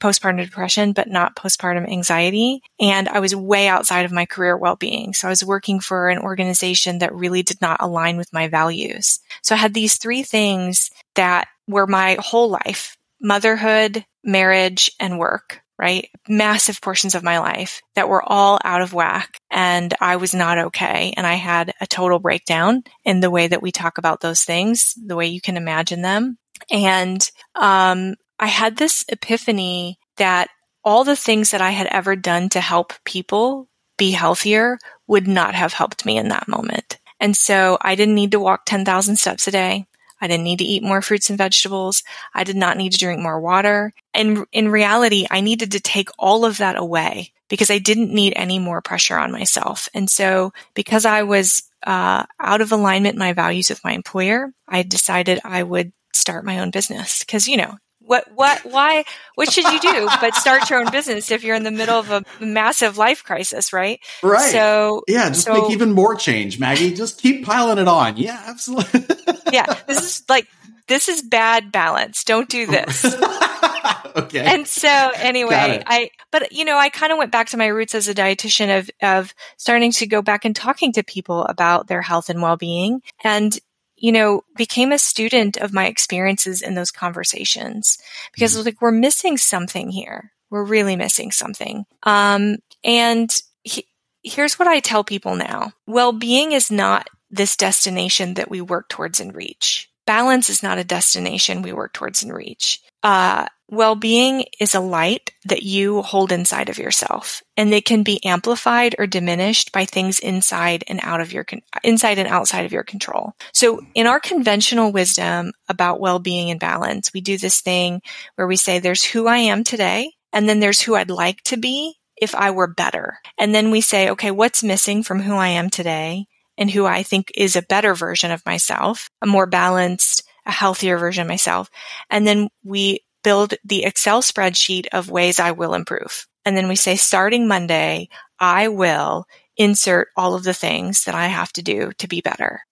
postpartum 0.03 0.45
depression, 0.45 0.93
but 0.93 1.09
not 1.09 1.37
postpartum 1.37 1.89
anxiety. 1.91 2.61
And 2.81 3.09
I 3.09 3.21
was 3.21 3.35
way 3.35 3.69
outside 3.69 4.05
of 4.05 4.13
my 4.13 4.27
career 4.27 4.57
well-being. 4.57 5.15
So 5.15 5.29
I 5.29 5.31
was 5.31 5.45
working 5.45 5.81
for 5.81 6.09
an 6.09 6.19
organization 6.19 6.99
that 6.99 7.15
really 7.15 7.43
did 7.43 7.61
not 7.61 7.81
align 7.81 8.17
with 8.17 8.33
my 8.33 8.49
values. 8.49 9.21
So 9.43 9.55
I 9.55 9.59
had 9.59 9.75
these 9.75 9.97
three 9.97 10.23
things 10.23 10.91
that 11.15 11.49
were 11.69 11.87
my 11.87 12.17
whole 12.21 12.51
life, 12.51 12.97
motherhood, 13.21 14.05
marriage, 14.25 14.91
and 14.99 15.19
work 15.19 15.63
right? 15.79 16.11
Massive 16.29 16.81
portions 16.81 17.17
of 17.17 17.25
my 17.25 17.41
life 17.41 17.83
that 17.97 18.09
were 18.09 18.23
all 18.23 18.61
out 18.63 18.83
of 18.83 18.93
whack 18.93 19.39
and 19.51 19.93
I 20.01 20.15
was 20.15 20.33
not 20.33 20.57
okay. 20.59 21.13
And 21.17 21.27
I 21.27 21.35
had 21.35 21.73
a 21.81 21.89
total 21.89 22.21
breakdown 22.21 22.85
in 23.05 23.19
the 23.19 23.31
way 23.31 23.49
that 23.49 23.63
we 23.63 23.73
talk 23.73 23.99
about 23.99 24.21
those 24.21 24.45
things, 24.45 24.95
the 25.05 25.17
way 25.17 25.27
you 25.27 25.41
can 25.41 25.57
imagine 25.57 26.03
them. 26.03 26.39
And, 26.71 27.29
um, 27.57 28.15
I 28.43 28.47
had 28.49 28.77
this 28.77 29.05
epiphany 29.09 30.01
that 30.17 30.49
all 30.85 31.05
the 31.05 31.15
things 31.15 31.53
that 31.53 31.61
I 31.61 31.71
had 31.71 31.87
ever 31.87 32.17
done 32.17 32.49
to 32.49 32.61
help 32.61 32.93
people 33.05 33.69
be 33.97 34.11
healthier 34.11 34.79
would 35.07 35.29
not 35.29 35.55
have 35.55 35.73
helped 35.73 36.05
me 36.05 36.19
in 36.19 36.31
that 36.31 36.49
moment. 36.49 36.99
And 37.21 37.37
so 37.37 37.79
I 37.81 37.95
didn't 37.95 38.17
need 38.17 38.33
to 38.33 38.41
walk 38.41 38.63
10,000 38.67 39.15
steps 39.15 39.47
a 39.47 39.53
day. 39.53 39.87
I 40.21 40.27
didn't 40.27 40.43
need 40.43 40.59
to 40.59 40.65
eat 40.65 40.83
more 40.83 41.01
fruits 41.03 41.31
and 41.31 41.39
vegetables. 41.39 42.03
I 42.35 42.43
did 42.43 42.57
not 42.57 42.77
need 42.77 42.91
to 42.91 42.99
drink 42.99 43.21
more 43.21 43.41
water. 43.41 43.93
And 44.13 44.45
in 44.51 44.73
reality, 44.73 45.25
I 45.31 45.41
needed 45.41 45.71
to 45.73 45.81
take 45.81 46.09
all 46.19 46.45
of 46.45 46.59
that 46.59 46.77
away 46.77 47.33
because 47.49 47.71
I 47.71 47.79
didn't 47.79 48.13
need 48.13 48.33
any 48.35 48.59
more 48.59 48.83
pressure 48.83 49.17
on 49.17 49.31
myself. 49.31 49.89
And 49.95 50.11
so 50.11 50.53
because 50.75 51.05
I 51.05 51.23
was 51.23 51.63
uh, 51.87 52.25
out 52.41 52.61
of 52.61 52.73
alignment 52.73 53.17
my 53.17 53.35
values 53.35 53.69
with 53.69 53.85
my 53.85 53.93
employer, 53.93 54.53
I 54.67 54.83
decided 54.83 55.39
I 55.45 55.63
would 55.63 55.93
start 56.13 56.45
my 56.45 56.59
own 56.59 56.73
business 56.73 57.21
because, 57.21 57.47
you 57.47 57.57
know, 57.57 57.77
what, 58.13 58.31
what, 58.35 58.61
why, 58.67 59.05
what 59.37 59.51
should 59.51 59.65
you 59.65 59.81
do 59.81 60.07
but 60.21 60.35
start 60.35 60.69
your 60.69 60.81
own 60.81 60.91
business 60.91 61.31
if 61.31 61.43
you're 61.43 61.57
in 61.57 61.63
the 61.63 61.71
middle 61.71 61.99
of 61.99 62.11
a 62.11 62.23
massive 62.45 62.99
life 62.99 63.25
crisis, 63.25 63.73
right? 63.73 64.01
Right. 64.23 64.53
So, 64.53 65.03
yeah, 65.09 65.31
just 65.31 65.47
so, 65.47 65.55
make 65.55 65.71
even 65.71 65.93
more 65.93 66.15
change, 66.15 66.61
Maggie. 66.61 66.93
Just 66.93 67.23
keep 67.23 67.47
piling 67.47 67.79
it 67.79 67.89
on. 67.89 68.19
Yeah, 68.19 68.39
absolutely. 68.47 69.07
yeah, 69.53 69.65
this 69.87 70.03
is 70.03 70.25
like, 70.29 70.47
this 70.89 71.09
is 71.09 71.23
bad 71.23 71.73
balance. 71.73 72.23
Don't 72.25 72.51
do 72.51 72.67
this. 72.67 73.03
okay. 74.17 74.45
And 74.45 74.69
so 74.69 74.91
anyway, 74.91 75.83
I, 75.87 76.11
but 76.31 76.53
you 76.53 76.67
know, 76.67 76.77
I 76.77 76.91
kind 76.91 77.13
of 77.13 77.19
went 77.19 77.33
back 77.33 77.49
to 77.49 77.57
my 77.57 77.69
roots 77.69 77.95
as 77.95 78.09
a 78.09 78.15
dietitian 78.15 78.79
of, 78.79 78.91
of 79.01 79.35
starting 79.57 79.91
to 79.93 80.07
go 80.07 80.21
back 80.21 80.45
and 80.45 80.55
talking 80.55 80.93
to 80.93 81.03
people 81.03 81.47
about 81.47 81.87
their 81.87 82.03
health 82.03 82.29
and 82.29 82.43
well-being. 82.43 83.01
And 83.25 83.59
you 84.03 84.11
know, 84.11 84.43
became 84.57 84.91
a 84.91 84.99
student 84.99 85.57
of 85.57 85.73
my 85.73 85.87
experiences 85.87 86.61
in 86.61 86.75
those 86.75 86.91
conversations 86.91 87.99
because 88.35 88.57
mm-hmm. 88.57 88.65
like, 88.65 88.83
we're 88.83 88.91
missing 88.91 89.39
something 89.39 89.91
here. 89.91 90.33
We're 90.51 90.65
really 90.65 90.97
missing 90.97 91.31
something. 91.31 91.85
Um, 92.03 92.57
and 92.83 93.31
he, 93.63 93.87
here's 94.25 94.59
what 94.59 94.67
I 94.67 94.81
tell 94.81 95.05
people 95.05 95.37
now. 95.37 95.73
Well-being 95.87 96.51
is 96.51 96.69
not 96.69 97.09
this 97.31 97.57
destination 97.57 98.35
that 98.35 98.51
we 98.51 98.61
work 98.61 98.89
towards 98.89 99.21
and 99.21 99.35
reach. 99.35 99.89
Balance 100.07 100.51
is 100.51 100.63
not 100.63 100.79
a 100.79 100.85
destination 100.85 101.63
we 101.63 101.73
work 101.73 101.93
towards 101.93 102.23
and 102.23 102.35
reach. 102.35 102.81
Uh, 103.03 103.47
well-being 103.69 104.45
is 104.61 104.75
a 104.75 104.81
light 104.81 105.33
that 105.47 105.63
you 105.63 106.03
hold 106.03 106.31
inside 106.31 106.69
of 106.69 106.79
yourself 106.79 107.43
and 107.57 107.73
it 107.73 107.87
can 107.87 108.03
be 108.03 108.23
amplified 108.25 108.95
or 108.99 109.07
diminished 109.07 109.73
by 109.73 109.87
things 109.87 110.19
inside 110.19 110.85
and 110.89 111.01
out 111.03 111.23
of 111.23 111.33
your 111.33 111.47
inside 111.83 112.19
and 112.19 112.29
outside 112.29 112.67
of 112.67 112.73
your 112.73 112.85
control. 112.85 113.33
So 113.55 113.81
in 113.95 114.07
our 114.07 114.21
conventional 114.21 114.93
wisdom 114.93 115.53
about 115.69 116.01
well-being 116.01 116.51
and 116.51 116.61
balance, 116.61 117.13
we 117.15 117.23
do 117.23 117.39
this 117.39 117.63
thing 117.63 118.03
where 118.35 118.47
we 118.47 118.57
say 118.57 118.79
there's 118.79 119.05
who 119.05 119.27
I 119.27 119.39
am 119.39 119.65
today 119.65 120.13
and 120.35 120.49
then 120.49 120.61
there's 120.61 120.83
who 120.83 120.95
I'd 120.95 121.11
like 121.11 121.43
to 121.45 121.57
be 121.57 121.95
if 122.17 122.35
I 122.35 122.51
were 122.51 122.69
better. 122.69 123.19
And 123.39 123.55
then 123.55 123.71
we 123.71 123.81
say, 123.81 124.11
okay, 124.11 124.31
what's 124.31 124.63
missing 124.63 125.03
from 125.03 125.21
who 125.21 125.35
I 125.35 125.49
am 125.49 125.71
today 125.71 126.27
and 126.59 126.71
who 126.71 126.87
I 126.87 127.03
think 127.03 127.33
is 127.35 127.57
a 127.57 127.63
better 127.63 127.95
version 127.95 128.31
of 128.31 128.45
myself, 128.47 129.09
a 129.21 129.27
more 129.27 129.47
balanced, 129.47 130.23
a 130.47 130.53
healthier 130.53 130.99
version 130.99 131.23
of 131.23 131.29
myself. 131.29 131.71
And 132.11 132.27
then 132.27 132.49
we 132.65 133.01
build 133.23 133.55
the 133.65 133.85
Excel 133.85 134.23
spreadsheet 134.23 134.87
of 134.93 135.11
ways 135.11 135.39
I 135.39 135.53
will 135.53 135.75
improve. 135.75 136.27
And 136.45 136.57
then 136.57 136.69
we 136.69 136.77
say, 136.77 136.97
starting 136.97 137.47
Monday, 137.47 138.09
I 138.41 138.69
will 138.69 139.27
insert 139.57 140.09
all 140.17 140.35
of 140.35 140.43
the 140.43 140.55
things 140.55 141.05
that 141.05 141.15
I 141.15 141.27
have 141.27 141.53
to 141.53 141.63
do 141.63 141.93
to 141.99 142.09
be 142.09 142.21
better. 142.21 142.63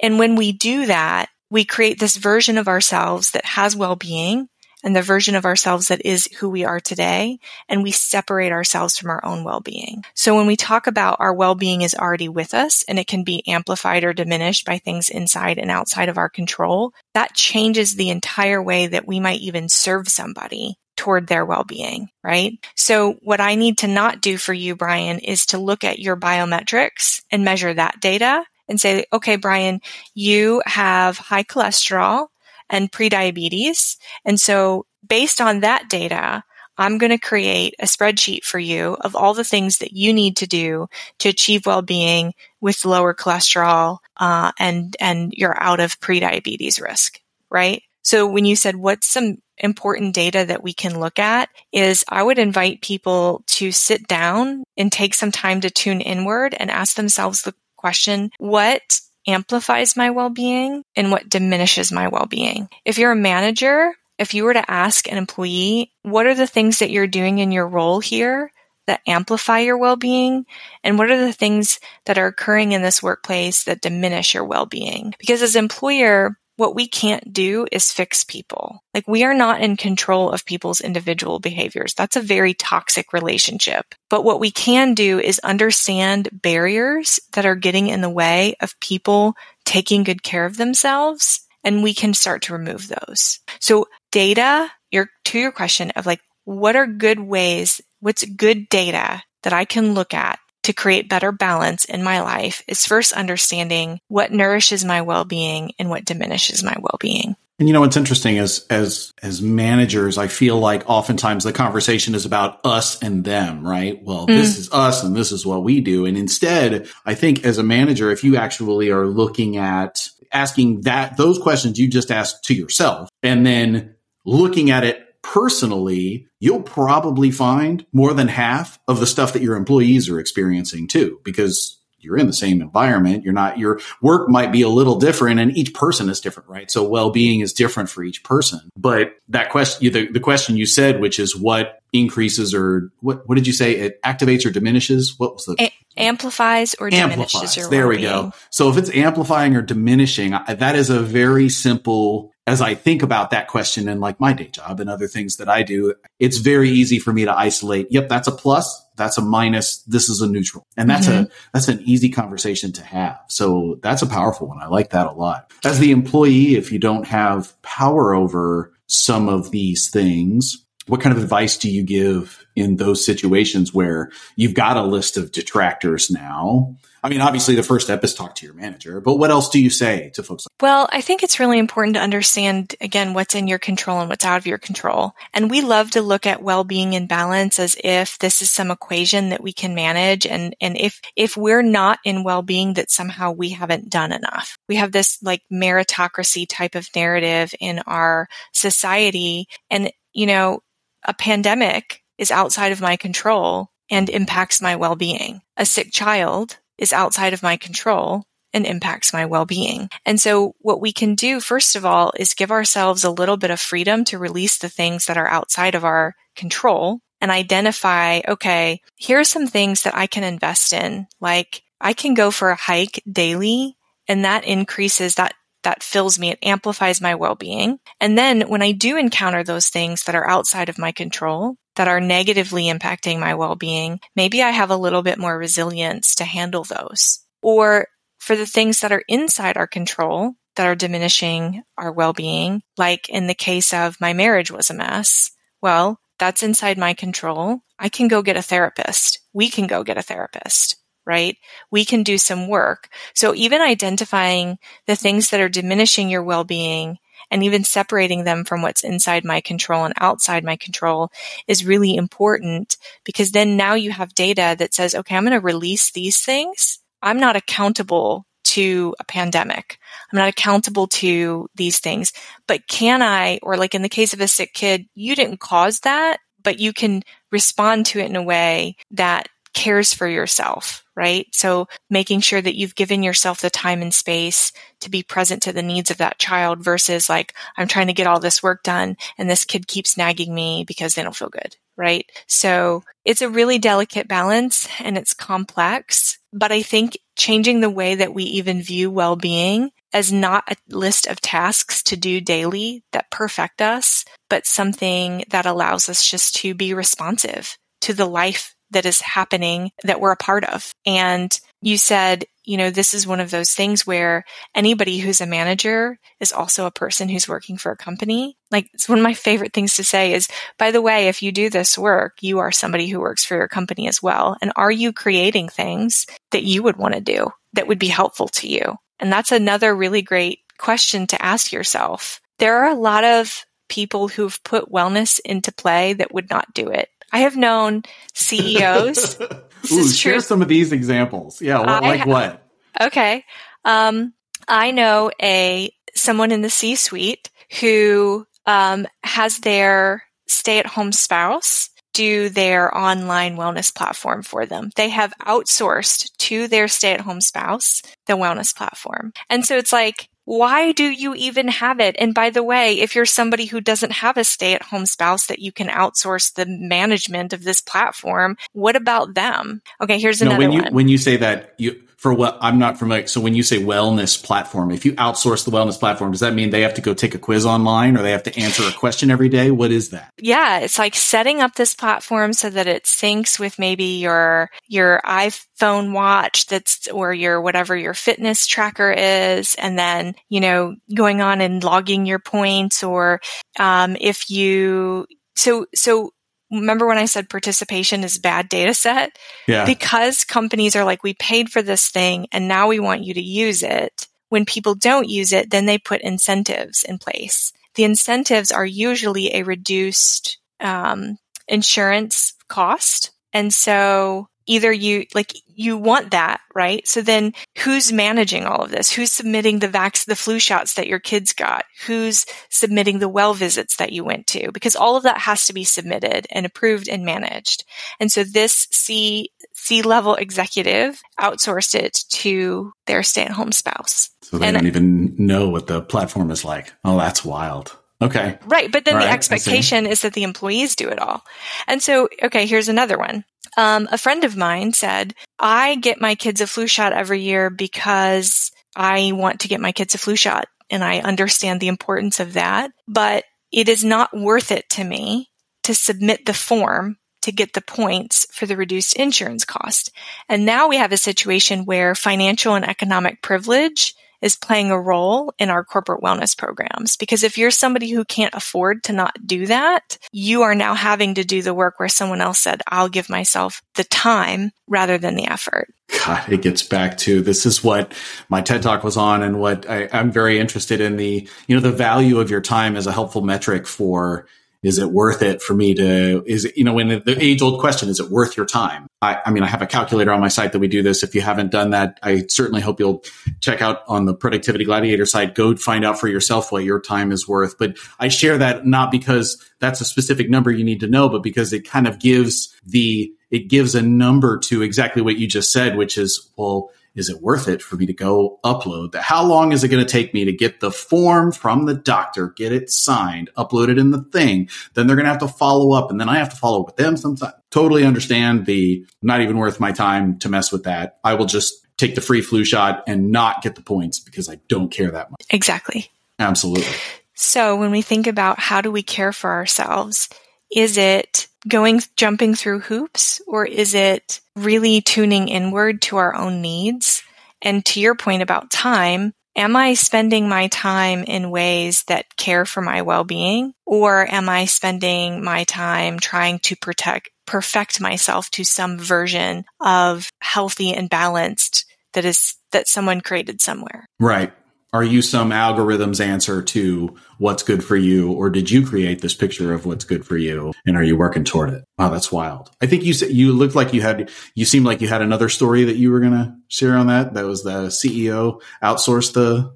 And 0.00 0.18
when 0.18 0.36
we 0.36 0.52
do 0.52 0.86
that, 0.86 1.30
we 1.50 1.64
create 1.64 1.98
this 2.00 2.16
version 2.16 2.58
of 2.58 2.68
ourselves 2.68 3.30
that 3.30 3.44
has 3.44 3.76
well-being 3.76 4.48
and 4.84 4.94
the 4.94 5.02
version 5.02 5.34
of 5.34 5.44
ourselves 5.44 5.88
that 5.88 6.04
is 6.04 6.28
who 6.38 6.48
we 6.48 6.64
are 6.64 6.78
today. 6.78 7.38
And 7.68 7.82
we 7.82 7.90
separate 7.90 8.52
ourselves 8.52 8.96
from 8.96 9.10
our 9.10 9.24
own 9.24 9.42
well-being. 9.42 10.04
So 10.14 10.36
when 10.36 10.46
we 10.46 10.56
talk 10.56 10.86
about 10.86 11.16
our 11.18 11.34
well-being 11.34 11.82
is 11.82 11.94
already 11.94 12.28
with 12.28 12.54
us 12.54 12.84
and 12.86 12.98
it 12.98 13.08
can 13.08 13.24
be 13.24 13.42
amplified 13.48 14.04
or 14.04 14.12
diminished 14.12 14.66
by 14.66 14.78
things 14.78 15.08
inside 15.08 15.58
and 15.58 15.70
outside 15.70 16.08
of 16.08 16.18
our 16.18 16.28
control, 16.28 16.92
that 17.14 17.34
changes 17.34 17.96
the 17.96 18.10
entire 18.10 18.62
way 18.62 18.86
that 18.86 19.08
we 19.08 19.18
might 19.18 19.40
even 19.40 19.68
serve 19.68 20.06
somebody 20.08 20.76
toward 20.96 21.26
their 21.26 21.44
well-being, 21.44 22.08
right? 22.22 22.52
So 22.76 23.14
what 23.22 23.40
I 23.40 23.56
need 23.56 23.78
to 23.78 23.88
not 23.88 24.20
do 24.20 24.36
for 24.36 24.52
you, 24.52 24.76
Brian, 24.76 25.18
is 25.18 25.46
to 25.46 25.58
look 25.58 25.82
at 25.82 25.98
your 25.98 26.16
biometrics 26.16 27.20
and 27.32 27.44
measure 27.44 27.74
that 27.74 28.00
data 28.00 28.44
and 28.68 28.80
say, 28.80 29.04
okay, 29.12 29.36
Brian, 29.36 29.80
you 30.14 30.62
have 30.66 31.18
high 31.18 31.42
cholesterol 31.42 32.28
and 32.74 32.90
prediabetes. 32.90 33.96
And 34.24 34.40
so 34.40 34.86
based 35.08 35.40
on 35.40 35.60
that 35.60 35.88
data, 35.88 36.42
I'm 36.76 36.98
going 36.98 37.12
to 37.12 37.18
create 37.18 37.74
a 37.78 37.84
spreadsheet 37.84 38.42
for 38.42 38.58
you 38.58 38.96
of 39.00 39.14
all 39.14 39.32
the 39.32 39.44
things 39.44 39.78
that 39.78 39.92
you 39.92 40.12
need 40.12 40.36
to 40.38 40.46
do 40.46 40.88
to 41.20 41.28
achieve 41.28 41.66
well-being 41.66 42.34
with 42.60 42.84
lower 42.84 43.14
cholesterol, 43.14 43.98
uh, 44.18 44.50
and, 44.58 44.96
and 44.98 45.32
you're 45.36 45.62
out 45.62 45.78
of 45.78 46.00
prediabetes 46.00 46.82
risk, 46.82 47.20
right? 47.48 47.82
So 48.02 48.26
when 48.26 48.44
you 48.44 48.56
said 48.56 48.76
what's 48.76 49.06
some 49.06 49.38
important 49.58 50.16
data 50.16 50.44
that 50.46 50.64
we 50.64 50.72
can 50.72 50.98
look 50.98 51.20
at 51.20 51.48
is 51.72 52.04
I 52.08 52.24
would 52.24 52.40
invite 52.40 52.82
people 52.82 53.44
to 53.46 53.70
sit 53.70 54.08
down 54.08 54.64
and 54.76 54.90
take 54.90 55.14
some 55.14 55.30
time 55.30 55.60
to 55.60 55.70
tune 55.70 56.00
inward 56.00 56.56
and 56.58 56.72
ask 56.72 56.96
themselves 56.96 57.42
the 57.42 57.54
question, 57.76 58.30
what 58.38 58.82
amplifies 59.26 59.96
my 59.96 60.10
well-being 60.10 60.84
and 60.96 61.10
what 61.10 61.28
diminishes 61.28 61.92
my 61.92 62.08
well-being? 62.08 62.68
If 62.84 62.98
you're 62.98 63.12
a 63.12 63.16
manager, 63.16 63.94
if 64.18 64.34
you 64.34 64.44
were 64.44 64.54
to 64.54 64.70
ask 64.70 65.08
an 65.10 65.18
employee, 65.18 65.92
what 66.02 66.26
are 66.26 66.34
the 66.34 66.46
things 66.46 66.78
that 66.78 66.90
you're 66.90 67.06
doing 67.06 67.38
in 67.38 67.52
your 67.52 67.66
role 67.66 68.00
here 68.00 68.50
that 68.86 69.00
amplify 69.06 69.60
your 69.60 69.78
well-being 69.78 70.44
and 70.82 70.98
what 70.98 71.10
are 71.10 71.24
the 71.26 71.32
things 71.32 71.80
that 72.04 72.18
are 72.18 72.26
occurring 72.26 72.72
in 72.72 72.82
this 72.82 73.02
workplace 73.02 73.64
that 73.64 73.80
diminish 73.80 74.34
your 74.34 74.44
well-being 74.44 75.14
because 75.18 75.42
as 75.42 75.56
employer 75.56 76.36
what 76.56 76.74
we 76.74 76.86
can't 76.86 77.32
do 77.32 77.66
is 77.72 77.92
fix 77.92 78.24
people. 78.24 78.82
Like 78.94 79.08
we 79.08 79.24
are 79.24 79.34
not 79.34 79.60
in 79.60 79.76
control 79.76 80.30
of 80.30 80.44
people's 80.44 80.80
individual 80.80 81.40
behaviors. 81.40 81.94
That's 81.94 82.16
a 82.16 82.22
very 82.22 82.54
toxic 82.54 83.12
relationship. 83.12 83.94
But 84.08 84.24
what 84.24 84.40
we 84.40 84.50
can 84.50 84.94
do 84.94 85.18
is 85.18 85.38
understand 85.40 86.28
barriers 86.32 87.18
that 87.32 87.46
are 87.46 87.56
getting 87.56 87.88
in 87.88 88.00
the 88.00 88.10
way 88.10 88.54
of 88.60 88.78
people 88.80 89.34
taking 89.64 90.04
good 90.04 90.22
care 90.22 90.46
of 90.46 90.56
themselves. 90.56 91.40
And 91.64 91.82
we 91.82 91.94
can 91.94 92.14
start 92.14 92.42
to 92.42 92.52
remove 92.52 92.88
those. 92.88 93.40
So 93.58 93.86
data, 94.12 94.70
your, 94.90 95.08
to 95.24 95.38
your 95.38 95.52
question 95.52 95.90
of 95.92 96.06
like, 96.06 96.20
what 96.44 96.76
are 96.76 96.86
good 96.86 97.18
ways? 97.18 97.80
What's 98.00 98.24
good 98.24 98.68
data 98.68 99.22
that 99.44 99.54
I 99.54 99.64
can 99.64 99.94
look 99.94 100.12
at 100.12 100.38
to 100.64 100.72
create 100.72 101.08
better 101.08 101.32
balance 101.32 101.84
in 101.84 102.02
my 102.02 102.20
life 102.20 102.62
is 102.66 102.86
first 102.86 103.12
understanding 103.12 104.00
what 104.08 104.32
nourishes 104.32 104.84
my 104.84 105.02
well-being 105.02 105.72
and 105.78 105.88
what 105.88 106.04
diminishes 106.04 106.62
my 106.62 106.76
well-being. 106.80 107.36
And 107.58 107.68
you 107.68 107.72
know 107.72 107.82
what's 107.82 107.96
interesting 107.96 108.36
is 108.36 108.66
as 108.68 109.12
as 109.22 109.40
managers, 109.40 110.18
I 110.18 110.26
feel 110.26 110.58
like 110.58 110.90
oftentimes 110.90 111.44
the 111.44 111.52
conversation 111.52 112.16
is 112.16 112.26
about 112.26 112.58
us 112.64 113.00
and 113.00 113.24
them, 113.24 113.64
right? 113.64 114.02
Well, 114.02 114.26
mm. 114.26 114.36
this 114.36 114.58
is 114.58 114.72
us 114.72 115.04
and 115.04 115.14
this 115.14 115.30
is 115.30 115.46
what 115.46 115.62
we 115.62 115.80
do. 115.80 116.04
And 116.04 116.18
instead, 116.18 116.88
I 117.06 117.14
think 117.14 117.44
as 117.44 117.58
a 117.58 117.62
manager, 117.62 118.10
if 118.10 118.24
you 118.24 118.36
actually 118.36 118.90
are 118.90 119.06
looking 119.06 119.56
at 119.56 120.08
asking 120.32 120.80
that 120.80 121.16
those 121.16 121.38
questions 121.38 121.78
you 121.78 121.88
just 121.88 122.10
asked 122.10 122.42
to 122.44 122.54
yourself 122.54 123.08
and 123.22 123.46
then 123.46 123.94
looking 124.24 124.70
at 124.70 124.82
it 124.82 125.03
personally, 125.24 126.28
you'll 126.38 126.62
probably 126.62 127.32
find 127.32 127.84
more 127.92 128.14
than 128.14 128.28
half 128.28 128.78
of 128.86 129.00
the 129.00 129.06
stuff 129.06 129.32
that 129.32 129.42
your 129.42 129.56
employees 129.56 130.08
are 130.08 130.20
experiencing 130.20 130.86
too, 130.86 131.18
because 131.24 131.80
you're 132.04 132.18
in 132.18 132.26
the 132.26 132.32
same 132.32 132.60
environment. 132.60 133.24
You're 133.24 133.32
not, 133.32 133.58
your 133.58 133.80
work 134.02 134.28
might 134.28 134.52
be 134.52 134.62
a 134.62 134.68
little 134.68 134.98
different 134.98 135.40
and 135.40 135.56
each 135.56 135.74
person 135.74 136.08
is 136.08 136.20
different, 136.20 136.48
right? 136.48 136.70
So 136.70 136.86
well-being 136.86 137.40
is 137.40 137.52
different 137.52 137.90
for 137.90 138.04
each 138.04 138.22
person. 138.22 138.60
But 138.76 139.14
that 139.28 139.50
question, 139.50 139.92
the, 139.92 140.08
the 140.08 140.20
question 140.20 140.56
you 140.56 140.66
said, 140.66 141.00
which 141.00 141.18
is 141.18 141.34
what 141.34 141.80
increases 141.92 142.54
or 142.54 142.90
what, 143.00 143.28
what 143.28 143.36
did 143.36 143.46
you 143.46 143.52
say? 143.52 143.76
It 143.76 144.02
activates 144.02 144.44
or 144.44 144.50
diminishes? 144.50 145.14
What 145.18 145.34
was 145.34 145.44
the? 145.46 145.56
A- 145.58 145.72
amplifies 145.96 146.74
or 146.74 146.88
amplifies. 146.92 147.30
diminishes 147.32 147.56
your 147.56 147.70
There 147.70 147.88
we 147.88 148.02
go. 148.02 148.32
So 148.50 148.68
if 148.68 148.76
it's 148.76 148.90
amplifying 148.90 149.56
or 149.56 149.62
diminishing, 149.62 150.32
that 150.32 150.74
is 150.76 150.90
a 150.90 151.00
very 151.00 151.48
simple 151.48 152.34
as 152.46 152.60
I 152.60 152.74
think 152.74 153.02
about 153.02 153.30
that 153.30 153.48
question 153.48 153.88
and 153.88 154.00
like 154.00 154.20
my 154.20 154.32
day 154.32 154.48
job 154.48 154.80
and 154.80 154.90
other 154.90 155.06
things 155.06 155.36
that 155.36 155.48
I 155.48 155.62
do, 155.62 155.94
it's 156.18 156.38
very 156.38 156.70
easy 156.70 156.98
for 156.98 157.12
me 157.12 157.24
to 157.24 157.36
isolate. 157.36 157.88
Yep, 157.90 158.08
that's 158.08 158.28
a 158.28 158.32
plus. 158.32 158.83
That's 158.96 159.18
a 159.18 159.22
minus. 159.22 159.78
This 159.82 160.08
is 160.08 160.20
a 160.20 160.26
neutral. 160.26 160.66
And 160.76 160.88
that's 160.88 161.06
mm-hmm. 161.06 161.24
a, 161.24 161.28
that's 161.52 161.68
an 161.68 161.80
easy 161.84 162.10
conversation 162.10 162.72
to 162.72 162.82
have. 162.82 163.20
So 163.28 163.78
that's 163.82 164.02
a 164.02 164.06
powerful 164.06 164.48
one. 164.48 164.60
I 164.60 164.66
like 164.66 164.90
that 164.90 165.06
a 165.06 165.12
lot. 165.12 165.52
As 165.64 165.78
the 165.78 165.90
employee, 165.90 166.56
if 166.56 166.72
you 166.72 166.78
don't 166.78 167.06
have 167.06 167.60
power 167.62 168.14
over 168.14 168.72
some 168.86 169.28
of 169.28 169.50
these 169.50 169.90
things, 169.90 170.63
what 170.86 171.00
kind 171.00 171.16
of 171.16 171.22
advice 171.22 171.56
do 171.56 171.70
you 171.70 171.82
give 171.82 172.46
in 172.54 172.76
those 172.76 173.04
situations 173.04 173.72
where 173.72 174.10
you've 174.36 174.54
got 174.54 174.76
a 174.76 174.82
list 174.82 175.16
of 175.16 175.32
detractors 175.32 176.10
now? 176.10 176.76
I 177.02 177.10
mean, 177.10 177.20
obviously 177.20 177.54
the 177.54 177.62
first 177.62 177.86
step 177.86 178.02
is 178.02 178.14
talk 178.14 178.34
to 178.36 178.46
your 178.46 178.54
manager, 178.54 178.98
but 178.98 179.16
what 179.16 179.30
else 179.30 179.50
do 179.50 179.60
you 179.60 179.68
say 179.68 180.10
to 180.14 180.22
folks? 180.22 180.46
Well, 180.62 180.88
I 180.90 181.02
think 181.02 181.22
it's 181.22 181.38
really 181.38 181.58
important 181.58 181.96
to 181.96 182.02
understand 182.02 182.74
again 182.80 183.12
what's 183.12 183.34
in 183.34 183.46
your 183.46 183.58
control 183.58 184.00
and 184.00 184.08
what's 184.08 184.24
out 184.24 184.38
of 184.38 184.46
your 184.46 184.56
control. 184.56 185.12
And 185.34 185.50
we 185.50 185.60
love 185.60 185.90
to 185.92 186.02
look 186.02 186.26
at 186.26 186.42
well-being 186.42 186.94
and 186.94 187.06
balance 187.06 187.58
as 187.58 187.76
if 187.84 188.18
this 188.18 188.40
is 188.40 188.50
some 188.50 188.70
equation 188.70 189.28
that 189.28 189.42
we 189.42 189.52
can 189.52 189.74
manage 189.74 190.26
and 190.26 190.56
and 190.62 190.78
if 190.78 191.02
if 191.14 191.36
we're 191.36 191.62
not 191.62 191.98
in 192.06 192.24
well-being 192.24 192.74
that 192.74 192.90
somehow 192.90 193.32
we 193.32 193.50
haven't 193.50 193.90
done 193.90 194.10
enough. 194.10 194.56
We 194.66 194.76
have 194.76 194.92
this 194.92 195.18
like 195.22 195.42
meritocracy 195.52 196.46
type 196.48 196.74
of 196.74 196.88
narrative 196.96 197.54
in 197.60 197.80
our 197.80 198.28
society 198.52 199.46
and 199.68 199.90
you 200.14 200.26
know, 200.26 200.60
a 201.04 201.14
pandemic 201.14 202.02
is 202.18 202.30
outside 202.30 202.72
of 202.72 202.80
my 202.80 202.96
control 202.96 203.70
and 203.90 204.08
impacts 204.08 204.62
my 204.62 204.76
well-being. 204.76 205.42
A 205.56 205.66
sick 205.66 205.92
child 205.92 206.58
is 206.78 206.92
outside 206.92 207.32
of 207.32 207.42
my 207.42 207.56
control 207.56 208.24
and 208.52 208.66
impacts 208.66 209.12
my 209.12 209.26
well-being. 209.26 209.88
And 210.06 210.20
so 210.20 210.54
what 210.60 210.80
we 210.80 210.92
can 210.92 211.14
do, 211.14 211.40
first 211.40 211.76
of 211.76 211.84
all, 211.84 212.12
is 212.16 212.34
give 212.34 212.52
ourselves 212.52 213.04
a 213.04 213.10
little 213.10 213.36
bit 213.36 213.50
of 213.50 213.60
freedom 213.60 214.04
to 214.06 214.18
release 214.18 214.58
the 214.58 214.68
things 214.68 215.06
that 215.06 215.16
are 215.16 215.26
outside 215.26 215.74
of 215.74 215.84
our 215.84 216.14
control 216.36 217.00
and 217.20 217.30
identify, 217.30 218.20
okay, 218.28 218.80
here 218.96 219.18
are 219.18 219.24
some 219.24 219.46
things 219.46 219.82
that 219.82 219.94
I 219.94 220.06
can 220.06 220.24
invest 220.24 220.72
in. 220.72 221.06
Like 221.20 221.62
I 221.80 221.92
can 221.92 222.14
go 222.14 222.30
for 222.30 222.50
a 222.50 222.56
hike 222.56 223.02
daily 223.10 223.76
and 224.06 224.24
that 224.24 224.44
increases 224.44 225.16
that 225.16 225.34
that 225.64 225.82
fills 225.82 226.18
me. 226.18 226.30
It 226.30 226.38
amplifies 226.42 227.00
my 227.00 227.14
well-being. 227.14 227.78
And 228.00 228.16
then 228.16 228.42
when 228.42 228.62
I 228.62 228.72
do 228.72 228.96
encounter 228.96 229.42
those 229.42 229.68
things 229.68 230.04
that 230.04 230.14
are 230.14 230.28
outside 230.28 230.68
of 230.68 230.78
my 230.78 230.92
control, 230.92 231.56
that 231.76 231.88
are 231.88 232.00
negatively 232.00 232.64
impacting 232.64 233.18
my 233.18 233.34
well-being, 233.34 233.98
maybe 234.14 234.42
I 234.42 234.50
have 234.50 234.70
a 234.70 234.76
little 234.76 235.02
bit 235.02 235.18
more 235.18 235.36
resilience 235.36 236.14
to 236.16 236.24
handle 236.24 236.62
those. 236.62 237.18
Or 237.42 237.88
for 238.18 238.36
the 238.36 238.46
things 238.46 238.80
that 238.80 238.92
are 238.92 239.02
inside 239.08 239.56
our 239.56 239.66
control 239.66 240.34
that 240.56 240.66
are 240.66 240.76
diminishing 240.76 241.62
our 241.76 241.90
well-being, 241.90 242.62
like 242.78 243.08
in 243.08 243.26
the 243.26 243.34
case 243.34 243.74
of 243.74 244.00
my 244.00 244.12
marriage 244.12 244.52
was 244.52 244.70
a 244.70 244.74
mess. 244.74 245.32
Well, 245.60 245.98
that's 246.18 246.44
inside 246.44 246.78
my 246.78 246.94
control. 246.94 247.60
I 247.78 247.88
can 247.88 248.06
go 248.06 248.22
get 248.22 248.36
a 248.36 248.42
therapist. 248.42 249.18
We 249.32 249.50
can 249.50 249.66
go 249.66 249.82
get 249.82 249.98
a 249.98 250.02
therapist, 250.02 250.76
right? 251.06 251.36
We 251.70 251.84
can 251.84 252.02
do 252.02 252.18
some 252.18 252.48
work. 252.48 252.88
So 253.14 253.34
even 253.34 253.60
identifying 253.60 254.58
the 254.86 254.96
things 254.96 255.30
that 255.30 255.40
are 255.40 255.48
diminishing 255.48 256.08
your 256.08 256.22
well-being 256.22 256.98
and 257.30 257.42
even 257.42 257.64
separating 257.64 258.24
them 258.24 258.44
from 258.44 258.62
what's 258.62 258.84
inside 258.84 259.24
my 259.24 259.40
control 259.40 259.84
and 259.84 259.94
outside 259.98 260.44
my 260.44 260.56
control 260.56 261.10
is 261.48 261.64
really 261.64 261.96
important 261.96 262.76
because 263.04 263.32
then 263.32 263.56
now 263.56 263.74
you 263.74 263.90
have 263.90 264.14
data 264.14 264.54
that 264.58 264.74
says, 264.74 264.94
okay, 264.94 265.16
I'm 265.16 265.24
going 265.24 265.32
to 265.32 265.40
release 265.40 265.90
these 265.90 266.22
things. 266.22 266.78
I'm 267.02 267.20
not 267.20 267.36
accountable 267.36 268.26
to 268.44 268.94
a 269.00 269.04
pandemic. 269.04 269.78
I'm 270.12 270.18
not 270.18 270.28
accountable 270.28 270.86
to 270.88 271.48
these 271.54 271.80
things, 271.80 272.12
but 272.46 272.68
can 272.68 273.02
I, 273.02 273.40
or 273.42 273.56
like 273.56 273.74
in 273.74 273.82
the 273.82 273.88
case 273.88 274.12
of 274.12 274.20
a 274.20 274.28
sick 274.28 274.52
kid, 274.52 274.86
you 274.94 275.16
didn't 275.16 275.40
cause 275.40 275.80
that, 275.80 276.18
but 276.42 276.60
you 276.60 276.72
can 276.72 277.02
respond 277.32 277.86
to 277.86 277.98
it 277.98 278.08
in 278.08 278.16
a 278.16 278.22
way 278.22 278.76
that 278.92 279.28
cares 279.54 279.94
for 279.94 280.06
yourself, 280.06 280.84
right? 280.96 281.26
So 281.32 281.68
making 281.88 282.20
sure 282.20 282.42
that 282.42 282.56
you've 282.56 282.74
given 282.74 283.02
yourself 283.02 283.40
the 283.40 283.50
time 283.50 283.80
and 283.82 283.94
space 283.94 284.52
to 284.80 284.90
be 284.90 285.02
present 285.02 285.42
to 285.44 285.52
the 285.52 285.62
needs 285.62 285.90
of 285.90 285.98
that 285.98 286.18
child 286.18 286.62
versus 286.62 287.08
like, 287.08 287.34
I'm 287.56 287.68
trying 287.68 287.86
to 287.86 287.92
get 287.92 288.06
all 288.06 288.20
this 288.20 288.42
work 288.42 288.62
done 288.62 288.96
and 289.16 289.30
this 289.30 289.44
kid 289.44 289.66
keeps 289.66 289.96
nagging 289.96 290.34
me 290.34 290.64
because 290.66 290.94
they 290.94 291.02
don't 291.02 291.16
feel 291.16 291.30
good, 291.30 291.56
right? 291.76 292.04
So 292.26 292.82
it's 293.04 293.22
a 293.22 293.30
really 293.30 293.58
delicate 293.58 294.08
balance 294.08 294.68
and 294.80 294.98
it's 294.98 295.14
complex, 295.14 296.18
but 296.32 296.52
I 296.52 296.62
think 296.62 296.98
changing 297.16 297.60
the 297.60 297.70
way 297.70 297.94
that 297.94 298.12
we 298.12 298.24
even 298.24 298.60
view 298.60 298.90
well-being 298.90 299.70
as 299.92 300.12
not 300.12 300.44
a 300.50 300.56
list 300.68 301.06
of 301.06 301.20
tasks 301.20 301.82
to 301.84 301.96
do 301.96 302.20
daily 302.20 302.82
that 302.90 303.10
perfect 303.12 303.62
us, 303.62 304.04
but 304.28 304.44
something 304.46 305.22
that 305.30 305.46
allows 305.46 305.88
us 305.88 306.04
just 306.04 306.34
to 306.34 306.54
be 306.54 306.74
responsive 306.74 307.56
to 307.82 307.92
the 307.92 308.06
life 308.06 308.56
that 308.74 308.86
is 308.86 309.00
happening 309.00 309.72
that 309.82 310.00
we're 310.00 310.12
a 310.12 310.16
part 310.16 310.44
of. 310.44 310.72
And 310.86 311.36
you 311.62 311.78
said, 311.78 312.26
you 312.44 312.58
know, 312.58 312.70
this 312.70 312.92
is 312.92 313.06
one 313.06 313.20
of 313.20 313.30
those 313.30 313.52
things 313.52 313.86
where 313.86 314.24
anybody 314.54 314.98
who's 314.98 315.22
a 315.22 315.26
manager 315.26 315.98
is 316.20 316.32
also 316.32 316.66
a 316.66 316.70
person 316.70 317.08
who's 317.08 317.26
working 317.26 317.56
for 317.56 317.72
a 317.72 317.76
company. 317.76 318.36
Like 318.50 318.68
it's 318.74 318.88
one 318.88 318.98
of 318.98 319.02
my 319.02 319.14
favorite 319.14 319.54
things 319.54 319.76
to 319.76 319.84
say 319.84 320.12
is, 320.12 320.28
by 320.58 320.70
the 320.70 320.82
way, 320.82 321.08
if 321.08 321.22
you 321.22 321.32
do 321.32 321.48
this 321.48 321.78
work, 321.78 322.18
you 322.20 322.40
are 322.40 322.52
somebody 322.52 322.86
who 322.88 323.00
works 323.00 323.24
for 323.24 323.36
your 323.36 323.48
company 323.48 323.88
as 323.88 324.02
well. 324.02 324.36
And 324.42 324.52
are 324.56 324.70
you 324.70 324.92
creating 324.92 325.48
things 325.48 326.06
that 326.32 326.44
you 326.44 326.62
would 326.62 326.76
want 326.76 326.94
to 326.94 327.00
do 327.00 327.30
that 327.54 327.66
would 327.66 327.78
be 327.78 327.88
helpful 327.88 328.28
to 328.28 328.48
you? 328.48 328.76
And 329.00 329.10
that's 329.10 329.32
another 329.32 329.74
really 329.74 330.02
great 330.02 330.40
question 330.58 331.06
to 331.08 331.24
ask 331.24 331.50
yourself. 331.50 332.20
There 332.38 332.58
are 332.58 332.70
a 332.70 332.78
lot 332.78 333.04
of 333.04 333.46
people 333.68 334.08
who've 334.08 334.42
put 334.44 334.70
wellness 334.70 335.18
into 335.24 335.50
play 335.50 335.94
that 335.94 336.12
would 336.12 336.28
not 336.30 336.52
do 336.52 336.68
it. 336.68 336.88
I 337.14 337.18
have 337.18 337.36
known 337.36 337.84
CEOs. 338.14 339.20
Ooh, 339.72 339.88
share 339.88 340.20
some 340.20 340.42
of 340.42 340.48
these 340.48 340.72
examples. 340.72 341.40
Yeah, 341.40 341.60
what, 341.60 341.82
like 341.84 342.00
ha- 342.00 342.10
what? 342.10 342.46
Okay. 342.80 343.24
Um, 343.64 344.14
I 344.48 344.72
know 344.72 345.12
a 345.22 345.72
someone 345.94 346.32
in 346.32 346.42
the 346.42 346.50
C-suite 346.50 347.30
who 347.60 348.26
um, 348.46 348.88
has 349.04 349.38
their 349.38 350.02
stay-at-home 350.26 350.90
spouse 350.90 351.70
do 351.92 352.28
their 352.30 352.76
online 352.76 353.36
wellness 353.36 353.72
platform 353.72 354.24
for 354.24 354.44
them. 354.44 354.70
They 354.74 354.88
have 354.88 355.14
outsourced 355.20 356.16
to 356.16 356.48
their 356.48 356.66
stay-at-home 356.66 357.20
spouse 357.20 357.80
the 358.06 358.14
wellness 358.14 358.54
platform. 358.54 359.12
And 359.30 359.46
so 359.46 359.56
it's 359.56 359.72
like 359.72 360.08
why 360.24 360.72
do 360.72 360.84
you 360.84 361.14
even 361.14 361.48
have 361.48 361.80
it? 361.80 361.96
And 361.98 362.14
by 362.14 362.30
the 362.30 362.42
way, 362.42 362.80
if 362.80 362.94
you're 362.94 363.06
somebody 363.06 363.46
who 363.46 363.60
doesn't 363.60 363.92
have 363.92 364.16
a 364.16 364.24
stay 364.24 364.54
at 364.54 364.62
home 364.62 364.86
spouse 364.86 365.26
that 365.26 365.38
you 365.38 365.52
can 365.52 365.68
outsource 365.68 366.32
the 366.32 366.46
management 366.46 367.32
of 367.32 367.44
this 367.44 367.60
platform, 367.60 368.36
what 368.52 368.76
about 368.76 369.14
them? 369.14 369.62
Okay, 369.80 369.98
here's 369.98 370.22
another 370.22 370.40
no, 370.40 370.48
when 370.48 370.52
you, 370.52 370.62
one. 370.62 370.74
When 370.74 370.88
you 370.88 370.98
say 370.98 371.16
that, 371.18 371.54
you, 371.58 371.80
for 372.04 372.12
what 372.12 372.36
I'm 372.42 372.58
not 372.58 372.78
familiar. 372.78 373.06
So 373.06 373.18
when 373.18 373.34
you 373.34 373.42
say 373.42 373.62
wellness 373.62 374.22
platform, 374.22 374.70
if 374.70 374.84
you 374.84 374.92
outsource 374.96 375.46
the 375.46 375.50
wellness 375.50 375.80
platform, 375.80 376.10
does 376.10 376.20
that 376.20 376.34
mean 376.34 376.50
they 376.50 376.60
have 376.60 376.74
to 376.74 376.82
go 376.82 376.92
take 376.92 377.14
a 377.14 377.18
quiz 377.18 377.46
online 377.46 377.96
or 377.96 378.02
they 378.02 378.10
have 378.10 378.24
to 378.24 378.38
answer 378.38 378.62
a 378.62 378.72
question 378.72 379.10
every 379.10 379.30
day? 379.30 379.50
What 379.50 379.70
is 379.70 379.88
that? 379.88 380.12
Yeah, 380.20 380.58
it's 380.58 380.78
like 380.78 380.94
setting 380.96 381.40
up 381.40 381.54
this 381.54 381.74
platform 381.74 382.34
so 382.34 382.50
that 382.50 382.66
it 382.66 382.84
syncs 382.84 383.40
with 383.40 383.58
maybe 383.58 384.00
your 384.00 384.50
your 384.68 385.00
iPhone 385.06 385.94
watch 385.94 386.44
that's 386.44 386.88
or 386.88 387.14
your 387.14 387.40
whatever 387.40 387.74
your 387.74 387.94
fitness 387.94 388.46
tracker 388.46 388.92
is, 388.92 389.54
and 389.54 389.78
then 389.78 390.14
you 390.28 390.40
know 390.40 390.76
going 390.94 391.22
on 391.22 391.40
and 391.40 391.64
logging 391.64 392.04
your 392.04 392.18
points, 392.18 392.82
or 392.82 393.22
um, 393.58 393.96
if 393.98 394.28
you 394.28 395.06
so 395.36 395.64
so 395.74 396.10
remember 396.54 396.86
when 396.86 396.98
I 396.98 397.04
said 397.06 397.28
participation 397.28 398.04
is 398.04 398.18
bad 398.18 398.48
data 398.48 398.74
set? 398.74 399.18
Yeah. 399.46 399.64
Because 399.64 400.24
companies 400.24 400.76
are 400.76 400.84
like, 400.84 401.02
we 401.02 401.14
paid 401.14 401.50
for 401.50 401.62
this 401.62 401.88
thing 401.88 402.26
and 402.32 402.48
now 402.48 402.68
we 402.68 402.80
want 402.80 403.04
you 403.04 403.14
to 403.14 403.22
use 403.22 403.62
it. 403.62 404.06
When 404.28 404.44
people 404.44 404.74
don't 404.74 405.08
use 405.08 405.32
it, 405.32 405.50
then 405.50 405.66
they 405.66 405.78
put 405.78 406.00
incentives 406.00 406.82
in 406.82 406.98
place. 406.98 407.52
The 407.74 407.84
incentives 407.84 408.50
are 408.50 408.66
usually 408.66 409.34
a 409.34 409.42
reduced 409.42 410.38
um, 410.60 411.18
insurance 411.48 412.34
cost. 412.48 413.10
And 413.32 413.52
so 413.52 414.28
either 414.46 414.72
you 414.72 415.06
like 415.14 415.34
you 415.46 415.76
want 415.76 416.10
that, 416.10 416.40
right? 416.54 416.86
So 416.86 417.00
then 417.00 417.32
who's 417.58 417.92
managing 417.92 418.44
all 418.44 418.62
of 418.62 418.70
this? 418.70 418.90
Who's 418.90 419.12
submitting 419.12 419.58
the 419.58 419.68
vax, 419.68 420.04
the 420.04 420.16
flu 420.16 420.38
shots 420.38 420.74
that 420.74 420.86
your 420.86 420.98
kids 420.98 421.32
got? 421.32 421.64
Who's 421.86 422.26
submitting 422.50 422.98
the 422.98 423.08
well 423.08 423.34
visits 423.34 423.76
that 423.76 423.92
you 423.92 424.04
went 424.04 424.26
to? 424.28 424.50
Because 424.52 424.76
all 424.76 424.96
of 424.96 425.04
that 425.04 425.18
has 425.18 425.46
to 425.46 425.52
be 425.52 425.64
submitted 425.64 426.26
and 426.30 426.44
approved 426.46 426.88
and 426.88 427.04
managed. 427.04 427.64
And 428.00 428.10
so 428.10 428.24
this 428.24 428.66
C, 428.70 429.30
C 429.54 429.82
level 429.82 430.14
executive 430.14 431.00
outsourced 431.20 431.74
it 431.74 432.04
to 432.10 432.72
their 432.86 433.02
stay 433.02 433.24
at 433.24 433.32
home 433.32 433.52
spouse. 433.52 434.10
So 434.22 434.38
they 434.38 434.48
and, 434.48 434.56
don't 434.56 434.66
even 434.66 435.14
know 435.18 435.48
what 435.48 435.66
the 435.66 435.82
platform 435.82 436.30
is 436.30 436.44
like. 436.44 436.72
Oh, 436.84 436.96
that's 436.96 437.24
wild. 437.24 437.76
Okay. 438.02 438.38
Right. 438.46 438.70
But 438.70 438.84
then 438.84 438.94
all 438.94 439.00
the 439.00 439.06
right, 439.06 439.14
expectation 439.14 439.86
is 439.86 440.02
that 440.02 440.12
the 440.12 440.24
employees 440.24 440.76
do 440.76 440.88
it 440.88 440.98
all. 440.98 441.22
And 441.66 441.82
so, 441.82 442.08
okay, 442.22 442.44
here's 442.44 442.68
another 442.68 442.98
one. 442.98 443.24
Um, 443.56 443.88
a 443.92 443.98
friend 443.98 444.24
of 444.24 444.36
mine 444.36 444.72
said, 444.72 445.14
I 445.38 445.76
get 445.76 446.00
my 446.00 446.14
kids 446.14 446.40
a 446.40 446.46
flu 446.46 446.66
shot 446.66 446.92
every 446.92 447.20
year 447.20 447.50
because 447.50 448.50
I 448.74 449.12
want 449.12 449.40
to 449.40 449.48
get 449.48 449.60
my 449.60 449.72
kids 449.72 449.94
a 449.94 449.98
flu 449.98 450.16
shot 450.16 450.46
and 450.70 450.82
I 450.82 450.98
understand 450.98 451.60
the 451.60 451.68
importance 451.68 452.20
of 452.20 452.32
that, 452.32 452.72
but 452.88 453.24
it 453.52 453.68
is 453.68 453.84
not 453.84 454.16
worth 454.16 454.50
it 454.50 454.68
to 454.70 454.84
me 454.84 455.30
to 455.62 455.74
submit 455.74 456.26
the 456.26 456.34
form 456.34 456.96
to 457.22 457.32
get 457.32 457.54
the 457.54 457.62
points 457.62 458.26
for 458.32 458.44
the 458.44 458.56
reduced 458.56 458.96
insurance 458.96 459.44
cost. 459.44 459.90
And 460.28 460.44
now 460.44 460.68
we 460.68 460.76
have 460.76 460.92
a 460.92 460.98
situation 460.98 461.64
where 461.64 461.94
financial 461.94 462.54
and 462.54 462.68
economic 462.68 463.22
privilege 463.22 463.94
is 464.24 464.36
playing 464.36 464.70
a 464.70 464.80
role 464.80 465.34
in 465.38 465.50
our 465.50 465.62
corporate 465.62 466.02
wellness 466.02 466.36
programs. 466.36 466.96
Because 466.96 467.22
if 467.22 467.36
you're 467.36 467.50
somebody 467.50 467.90
who 467.90 468.06
can't 468.06 468.34
afford 468.34 468.82
to 468.84 468.94
not 468.94 469.14
do 469.26 469.46
that, 469.46 469.98
you 470.12 470.42
are 470.42 470.54
now 470.54 470.74
having 470.74 471.14
to 471.14 471.24
do 471.24 471.42
the 471.42 471.52
work 471.52 471.78
where 471.78 471.90
someone 471.90 472.22
else 472.22 472.40
said, 472.40 472.62
I'll 472.66 472.88
give 472.88 473.10
myself 473.10 473.62
the 473.74 473.84
time 473.84 474.50
rather 474.66 474.96
than 474.96 475.14
the 475.14 475.26
effort. 475.26 475.68
God, 476.06 476.32
it 476.32 476.40
gets 476.40 476.62
back 476.62 476.96
to 476.98 477.20
this 477.20 477.44
is 477.44 477.62
what 477.62 477.92
my 478.30 478.40
TED 478.40 478.62
talk 478.62 478.82
was 478.82 478.96
on 478.96 479.22
and 479.22 479.38
what 479.38 479.68
I, 479.68 479.90
I'm 479.92 480.10
very 480.10 480.38
interested 480.38 480.80
in 480.80 480.96
the, 480.96 481.28
you 481.46 481.54
know, 481.54 481.60
the 481.60 481.70
value 481.70 482.18
of 482.18 482.30
your 482.30 482.40
time 482.40 482.76
as 482.76 482.86
a 482.86 482.92
helpful 482.92 483.20
metric 483.20 483.66
for 483.66 484.26
is 484.64 484.78
it 484.78 484.90
worth 484.90 485.20
it 485.22 485.42
for 485.42 485.52
me 485.54 485.74
to 485.74 486.24
is 486.26 486.46
it, 486.46 486.56
you 486.56 486.64
know 486.64 486.72
when 486.72 486.88
the 486.88 487.16
age 487.20 487.42
old 487.42 487.60
question 487.60 487.90
is 487.90 488.00
it 488.00 488.10
worth 488.10 488.36
your 488.36 488.46
time? 488.46 488.88
I, 489.02 489.20
I, 489.26 489.30
mean 489.30 489.42
i 489.42 489.46
have 489.46 489.60
a 489.60 489.66
calculator 489.66 490.10
on 490.10 490.20
my 490.20 490.28
site 490.28 490.52
that 490.52 490.58
we 490.58 490.68
do 490.68 490.82
this. 490.82 491.02
If 491.02 491.14
you 491.14 491.20
haven't 491.20 491.52
done 491.52 491.70
that 491.70 492.00
i 492.02 492.24
certainly 492.28 492.62
hope 492.62 492.80
you'll 492.80 493.04
check 493.40 493.60
out 493.60 493.82
on 493.86 494.06
the 494.06 494.14
productivity 494.14 494.64
gladiator 494.64 495.04
site. 495.04 495.34
Go 495.34 495.54
find 495.54 495.84
out 495.84 496.00
for 496.00 496.08
yourself 496.08 496.50
what 496.50 496.64
your 496.64 496.80
time 496.80 497.12
is 497.12 497.28
worth. 497.28 497.58
But 497.58 497.76
i 498.00 498.08
share 498.08 498.38
that 498.38 498.66
not 498.66 498.90
because 498.90 499.38
that's 499.60 499.82
a 499.82 499.84
specific 499.84 500.30
number 500.30 500.50
you 500.50 500.64
need 500.64 500.80
to 500.80 500.88
know 500.88 501.08
but 501.08 501.22
because 501.22 501.52
it 501.52 501.68
kind 501.68 501.86
of 501.86 501.98
gives 502.00 502.54
the 502.64 503.12
it 503.30 503.48
gives 503.48 503.74
a 503.74 503.82
number 503.82 504.38
to 504.38 504.62
exactly 504.62 505.02
what 505.02 505.18
you 505.18 505.28
just 505.28 505.52
said 505.52 505.76
which 505.76 505.98
is 505.98 506.30
well 506.36 506.70
is 506.94 507.08
it 507.08 507.20
worth 507.20 507.48
it 507.48 507.62
for 507.62 507.76
me 507.76 507.86
to 507.86 507.92
go 507.92 508.38
upload 508.44 508.92
that? 508.92 509.02
How 509.02 509.24
long 509.24 509.52
is 509.52 509.64
it 509.64 509.68
going 509.68 509.84
to 509.84 509.90
take 509.90 510.14
me 510.14 510.24
to 510.24 510.32
get 510.32 510.60
the 510.60 510.70
form 510.70 511.32
from 511.32 511.66
the 511.66 511.74
doctor, 511.74 512.28
get 512.28 512.52
it 512.52 512.70
signed, 512.70 513.30
upload 513.36 513.68
it 513.68 513.78
in 513.78 513.90
the 513.90 514.02
thing? 514.02 514.48
Then 514.74 514.86
they're 514.86 514.96
going 514.96 515.06
to 515.06 515.10
have 515.10 515.20
to 515.20 515.28
follow 515.28 515.72
up 515.72 515.90
and 515.90 516.00
then 516.00 516.08
I 516.08 516.18
have 516.18 516.30
to 516.30 516.36
follow 516.36 516.60
up 516.60 516.66
with 516.66 516.76
them 516.76 516.96
sometimes. 516.96 517.34
Totally 517.50 517.84
understand 517.84 518.46
the 518.46 518.84
not 519.02 519.20
even 519.20 519.38
worth 519.38 519.60
my 519.60 519.72
time 519.72 520.18
to 520.20 520.28
mess 520.28 520.52
with 520.52 520.64
that. 520.64 520.98
I 521.04 521.14
will 521.14 521.26
just 521.26 521.66
take 521.76 521.94
the 521.94 522.00
free 522.00 522.20
flu 522.20 522.44
shot 522.44 522.84
and 522.86 523.10
not 523.10 523.42
get 523.42 523.54
the 523.54 523.62
points 523.62 524.00
because 524.00 524.28
I 524.28 524.38
don't 524.48 524.70
care 524.70 524.90
that 524.90 525.10
much. 525.10 525.24
Exactly. 525.30 525.90
Absolutely. 526.18 526.72
So 527.14 527.56
when 527.56 527.70
we 527.70 527.82
think 527.82 528.06
about 528.06 528.38
how 528.38 528.60
do 528.60 528.70
we 528.70 528.82
care 528.82 529.12
for 529.12 529.30
ourselves, 529.30 530.08
is 530.54 530.76
it 530.76 531.28
going, 531.46 531.80
jumping 531.96 532.34
through 532.34 532.60
hoops 532.60 533.20
or 533.26 533.44
is 533.44 533.74
it 533.74 534.20
really 534.36 534.80
tuning 534.80 535.28
inward 535.28 535.82
to 535.82 535.96
our 535.96 536.14
own 536.14 536.40
needs? 536.42 537.02
And 537.42 537.64
to 537.66 537.80
your 537.80 537.94
point 537.94 538.22
about 538.22 538.50
time, 538.50 539.12
am 539.36 539.56
I 539.56 539.74
spending 539.74 540.28
my 540.28 540.48
time 540.48 541.04
in 541.04 541.30
ways 541.30 541.84
that 541.84 542.16
care 542.16 542.44
for 542.44 542.60
my 542.60 542.82
well-being 542.82 543.52
or 543.66 544.06
am 544.10 544.28
I 544.28 544.46
spending 544.46 545.22
my 545.22 545.44
time 545.44 545.98
trying 545.98 546.38
to 546.40 546.56
protect, 546.56 547.10
perfect 547.26 547.80
myself 547.80 548.30
to 548.30 548.44
some 548.44 548.78
version 548.78 549.44
of 549.60 550.10
healthy 550.20 550.72
and 550.72 550.88
balanced 550.88 551.66
that 551.92 552.04
is, 552.04 552.36
that 552.52 552.68
someone 552.68 553.00
created 553.00 553.40
somewhere? 553.40 553.86
Right 554.00 554.32
are 554.74 554.82
you 554.82 555.00
some 555.00 555.30
algorithm's 555.30 556.00
answer 556.00 556.42
to 556.42 556.96
what's 557.18 557.44
good 557.44 557.64
for 557.64 557.76
you 557.76 558.10
or 558.12 558.28
did 558.28 558.50
you 558.50 558.66
create 558.66 559.00
this 559.00 559.14
picture 559.14 559.54
of 559.54 559.64
what's 559.64 559.84
good 559.84 560.04
for 560.04 560.16
you 560.16 560.52
and 560.66 560.76
are 560.76 560.82
you 560.82 560.96
working 560.96 561.22
toward 561.22 561.50
it? 561.50 561.64
Wow 561.78 561.90
that's 561.90 562.10
wild. 562.10 562.50
I 562.60 562.66
think 562.66 562.82
you 562.82 562.92
said 562.92 563.10
you 563.10 563.32
looked 563.32 563.54
like 563.54 563.72
you 563.72 563.80
had 563.82 564.10
you 564.34 564.44
seemed 564.44 564.66
like 564.66 564.80
you 564.80 564.88
had 564.88 565.00
another 565.00 565.28
story 565.28 565.62
that 565.64 565.76
you 565.76 565.92
were 565.92 566.00
going 566.00 566.12
to 566.12 566.34
share 566.48 566.76
on 566.76 566.88
that. 566.88 567.14
That 567.14 567.24
was 567.24 567.44
the 567.44 567.68
ceo 567.68 568.42
outsourced 568.62 569.14
the 569.14 569.54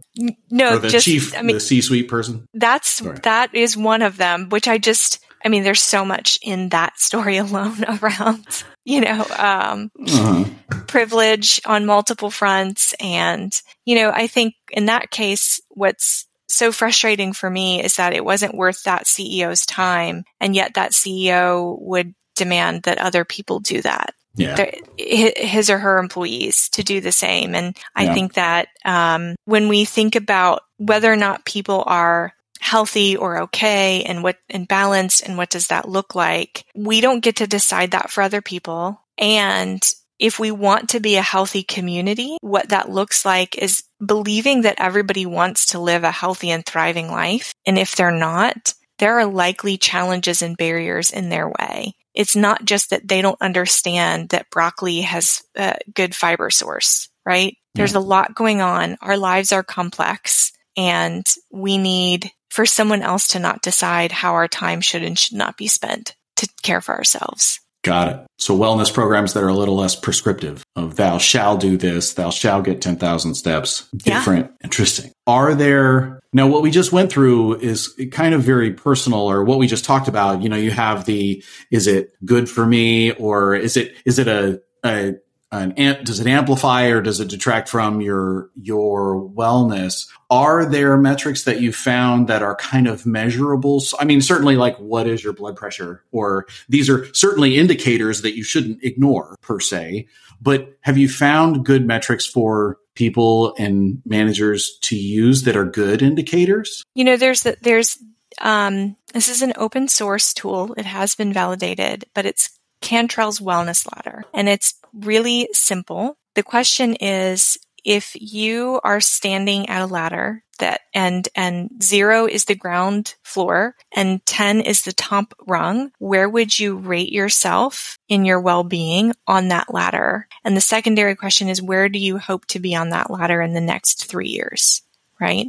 no 0.50 0.78
the 0.78 0.88
just, 0.88 1.04
chief 1.04 1.36
I 1.36 1.42
mean, 1.42 1.56
the 1.56 1.60
c-suite 1.60 2.08
person. 2.08 2.46
that's 2.54 2.88
Sorry. 2.88 3.18
that 3.24 3.54
is 3.54 3.76
one 3.76 4.02
of 4.02 4.16
them 4.16 4.48
which 4.48 4.66
i 4.66 4.78
just 4.78 5.24
I 5.44 5.48
mean, 5.48 5.62
there's 5.62 5.82
so 5.82 6.04
much 6.04 6.38
in 6.42 6.70
that 6.70 6.98
story 6.98 7.36
alone 7.38 7.84
around, 7.84 8.64
you 8.84 9.00
know, 9.00 9.26
um, 9.38 9.90
uh-huh. 10.00 10.44
privilege 10.86 11.60
on 11.64 11.86
multiple 11.86 12.30
fronts. 12.30 12.94
And, 13.00 13.52
you 13.84 13.96
know, 13.96 14.10
I 14.10 14.26
think 14.26 14.54
in 14.70 14.86
that 14.86 15.10
case, 15.10 15.60
what's 15.68 16.26
so 16.48 16.72
frustrating 16.72 17.32
for 17.32 17.48
me 17.50 17.82
is 17.82 17.96
that 17.96 18.14
it 18.14 18.24
wasn't 18.24 18.54
worth 18.54 18.82
that 18.84 19.04
CEO's 19.04 19.66
time. 19.66 20.24
And 20.40 20.54
yet 20.54 20.74
that 20.74 20.92
CEO 20.92 21.78
would 21.80 22.14
demand 22.36 22.84
that 22.84 22.98
other 22.98 23.24
people 23.24 23.60
do 23.60 23.82
that. 23.82 24.14
Yeah. 24.34 24.70
His 24.96 25.68
or 25.68 25.78
her 25.78 25.98
employees 25.98 26.68
to 26.70 26.84
do 26.84 27.00
the 27.00 27.12
same. 27.12 27.54
And 27.54 27.76
I 27.94 28.04
yeah. 28.04 28.14
think 28.14 28.34
that 28.34 28.68
um, 28.84 29.34
when 29.44 29.68
we 29.68 29.84
think 29.84 30.14
about 30.14 30.62
whether 30.76 31.12
or 31.12 31.16
not 31.16 31.44
people 31.44 31.82
are 31.86 32.32
healthy 32.60 33.16
or 33.16 33.42
okay 33.42 34.02
and 34.02 34.22
what 34.22 34.36
and 34.50 34.68
balanced 34.68 35.22
and 35.22 35.36
what 35.36 35.50
does 35.50 35.68
that 35.68 35.88
look 35.88 36.14
like, 36.14 36.64
we 36.74 37.00
don't 37.00 37.20
get 37.22 37.36
to 37.36 37.46
decide 37.46 37.92
that 37.92 38.10
for 38.10 38.22
other 38.22 38.42
people. 38.42 39.00
And 39.16 39.82
if 40.18 40.38
we 40.38 40.50
want 40.50 40.90
to 40.90 41.00
be 41.00 41.16
a 41.16 41.22
healthy 41.22 41.62
community, 41.62 42.36
what 42.40 42.70
that 42.70 42.90
looks 42.90 43.24
like 43.24 43.56
is 43.56 43.84
believing 44.04 44.62
that 44.62 44.80
everybody 44.80 45.26
wants 45.26 45.66
to 45.66 45.78
live 45.78 46.04
a 46.04 46.10
healthy 46.10 46.50
and 46.50 46.66
thriving 46.66 47.10
life. 47.10 47.52
And 47.66 47.78
if 47.78 47.94
they're 47.94 48.10
not, 48.10 48.74
there 48.98 49.18
are 49.18 49.26
likely 49.26 49.76
challenges 49.76 50.42
and 50.42 50.56
barriers 50.56 51.10
in 51.10 51.28
their 51.28 51.48
way. 51.48 51.94
It's 52.14 52.34
not 52.34 52.64
just 52.64 52.90
that 52.90 53.06
they 53.06 53.22
don't 53.22 53.40
understand 53.40 54.30
that 54.30 54.50
broccoli 54.50 55.02
has 55.02 55.42
a 55.56 55.76
good 55.94 56.16
fiber 56.16 56.50
source, 56.50 57.08
right? 57.24 57.56
There's 57.76 57.94
a 57.94 58.00
lot 58.00 58.34
going 58.34 58.60
on. 58.60 58.96
Our 59.00 59.16
lives 59.16 59.52
are 59.52 59.62
complex 59.62 60.52
and 60.78 61.26
we 61.50 61.76
need 61.76 62.30
for 62.48 62.64
someone 62.64 63.02
else 63.02 63.28
to 63.28 63.40
not 63.40 63.62
decide 63.62 64.12
how 64.12 64.34
our 64.34 64.48
time 64.48 64.80
should 64.80 65.02
and 65.02 65.18
should 65.18 65.36
not 65.36 65.58
be 65.58 65.66
spent 65.66 66.14
to 66.36 66.48
care 66.62 66.80
for 66.80 66.96
ourselves. 66.96 67.60
Got 67.82 68.08
it. 68.12 68.26
So 68.38 68.56
wellness 68.56 68.92
programs 68.92 69.34
that 69.34 69.42
are 69.42 69.48
a 69.48 69.54
little 69.54 69.76
less 69.76 69.96
prescriptive 69.96 70.64
of 70.76 70.96
thou 70.96 71.18
shall 71.18 71.56
do 71.56 71.76
this, 71.76 72.14
thou 72.14 72.30
shall 72.30 72.62
get 72.62 72.80
10,000 72.80 73.34
steps. 73.34 73.88
Different. 73.90 74.46
Yeah. 74.46 74.64
Interesting. 74.64 75.12
Are 75.26 75.54
there, 75.54 76.20
now 76.32 76.46
what 76.46 76.62
we 76.62 76.70
just 76.70 76.92
went 76.92 77.10
through 77.10 77.56
is 77.60 77.94
kind 78.12 78.34
of 78.34 78.42
very 78.42 78.72
personal 78.72 79.20
or 79.20 79.44
what 79.44 79.58
we 79.58 79.66
just 79.66 79.84
talked 79.84 80.08
about. 80.08 80.42
You 80.42 80.48
know, 80.48 80.56
you 80.56 80.70
have 80.70 81.06
the, 81.06 81.42
is 81.70 81.86
it 81.86 82.10
good 82.24 82.48
for 82.48 82.64
me 82.64 83.12
or 83.12 83.54
is 83.54 83.76
it, 83.76 83.96
is 84.04 84.18
it 84.18 84.28
a, 84.28 84.60
a 84.84 85.14
an 85.50 85.72
amp, 85.72 86.04
does 86.04 86.20
it 86.20 86.26
amplify 86.26 86.86
or 86.88 87.00
does 87.00 87.20
it 87.20 87.28
detract 87.28 87.68
from 87.68 88.00
your 88.00 88.50
your 88.54 89.28
wellness? 89.30 90.08
Are 90.30 90.66
there 90.66 90.96
metrics 90.98 91.44
that 91.44 91.60
you 91.60 91.72
found 91.72 92.28
that 92.28 92.42
are 92.42 92.54
kind 92.56 92.86
of 92.86 93.06
measurable? 93.06 93.82
I 93.98 94.04
mean 94.04 94.20
certainly 94.20 94.56
like 94.56 94.76
what 94.76 95.06
is 95.06 95.24
your 95.24 95.32
blood 95.32 95.56
pressure? 95.56 96.04
Or 96.12 96.46
these 96.68 96.90
are 96.90 97.12
certainly 97.14 97.56
indicators 97.56 98.22
that 98.22 98.36
you 98.36 98.42
shouldn't 98.42 98.82
ignore 98.84 99.36
per 99.40 99.60
se 99.60 100.06
but 100.40 100.76
have 100.82 100.98
you 100.98 101.08
found 101.08 101.64
good 101.64 101.86
metrics 101.86 102.26
for 102.26 102.78
people 102.94 103.54
and 103.58 104.00
managers 104.04 104.78
to 104.82 104.96
use 104.96 105.42
that 105.42 105.56
are 105.56 105.64
good 105.64 106.02
indicators? 106.02 106.82
You 106.94 107.04
know 107.04 107.16
there's 107.16 107.42
the, 107.42 107.56
there's 107.60 107.98
um, 108.40 108.96
this 109.14 109.28
is 109.28 109.42
an 109.42 109.52
open 109.56 109.88
source 109.88 110.32
tool. 110.32 110.74
It 110.76 110.84
has 110.84 111.14
been 111.14 111.32
validated 111.32 112.04
but 112.14 112.26
it's 112.26 112.58
Cantril's 112.80 113.40
Wellness 113.40 113.86
Ladder. 113.94 114.24
And 114.32 114.48
it's 114.48 114.74
really 114.92 115.48
simple. 115.52 116.16
The 116.34 116.42
question 116.42 116.94
is 116.94 117.58
if 117.84 118.12
you 118.14 118.80
are 118.84 119.00
standing 119.00 119.68
at 119.68 119.82
a 119.82 119.86
ladder 119.86 120.42
that 120.58 120.80
and 120.92 121.28
and 121.36 121.70
0 121.80 122.26
is 122.26 122.46
the 122.46 122.54
ground 122.54 123.14
floor 123.22 123.76
and 123.94 124.24
10 124.26 124.60
is 124.60 124.82
the 124.82 124.92
top 124.92 125.32
rung, 125.46 125.92
where 125.98 126.28
would 126.28 126.58
you 126.58 126.76
rate 126.76 127.12
yourself 127.12 127.98
in 128.08 128.24
your 128.24 128.40
well-being 128.40 129.12
on 129.26 129.48
that 129.48 129.72
ladder? 129.72 130.26
And 130.44 130.56
the 130.56 130.60
secondary 130.60 131.14
question 131.14 131.48
is 131.48 131.62
where 131.62 131.88
do 131.88 132.00
you 132.00 132.18
hope 132.18 132.46
to 132.46 132.58
be 132.58 132.74
on 132.74 132.90
that 132.90 133.10
ladder 133.10 133.40
in 133.40 133.54
the 133.54 133.60
next 133.60 134.06
3 134.06 134.28
years, 134.28 134.82
right? 135.20 135.46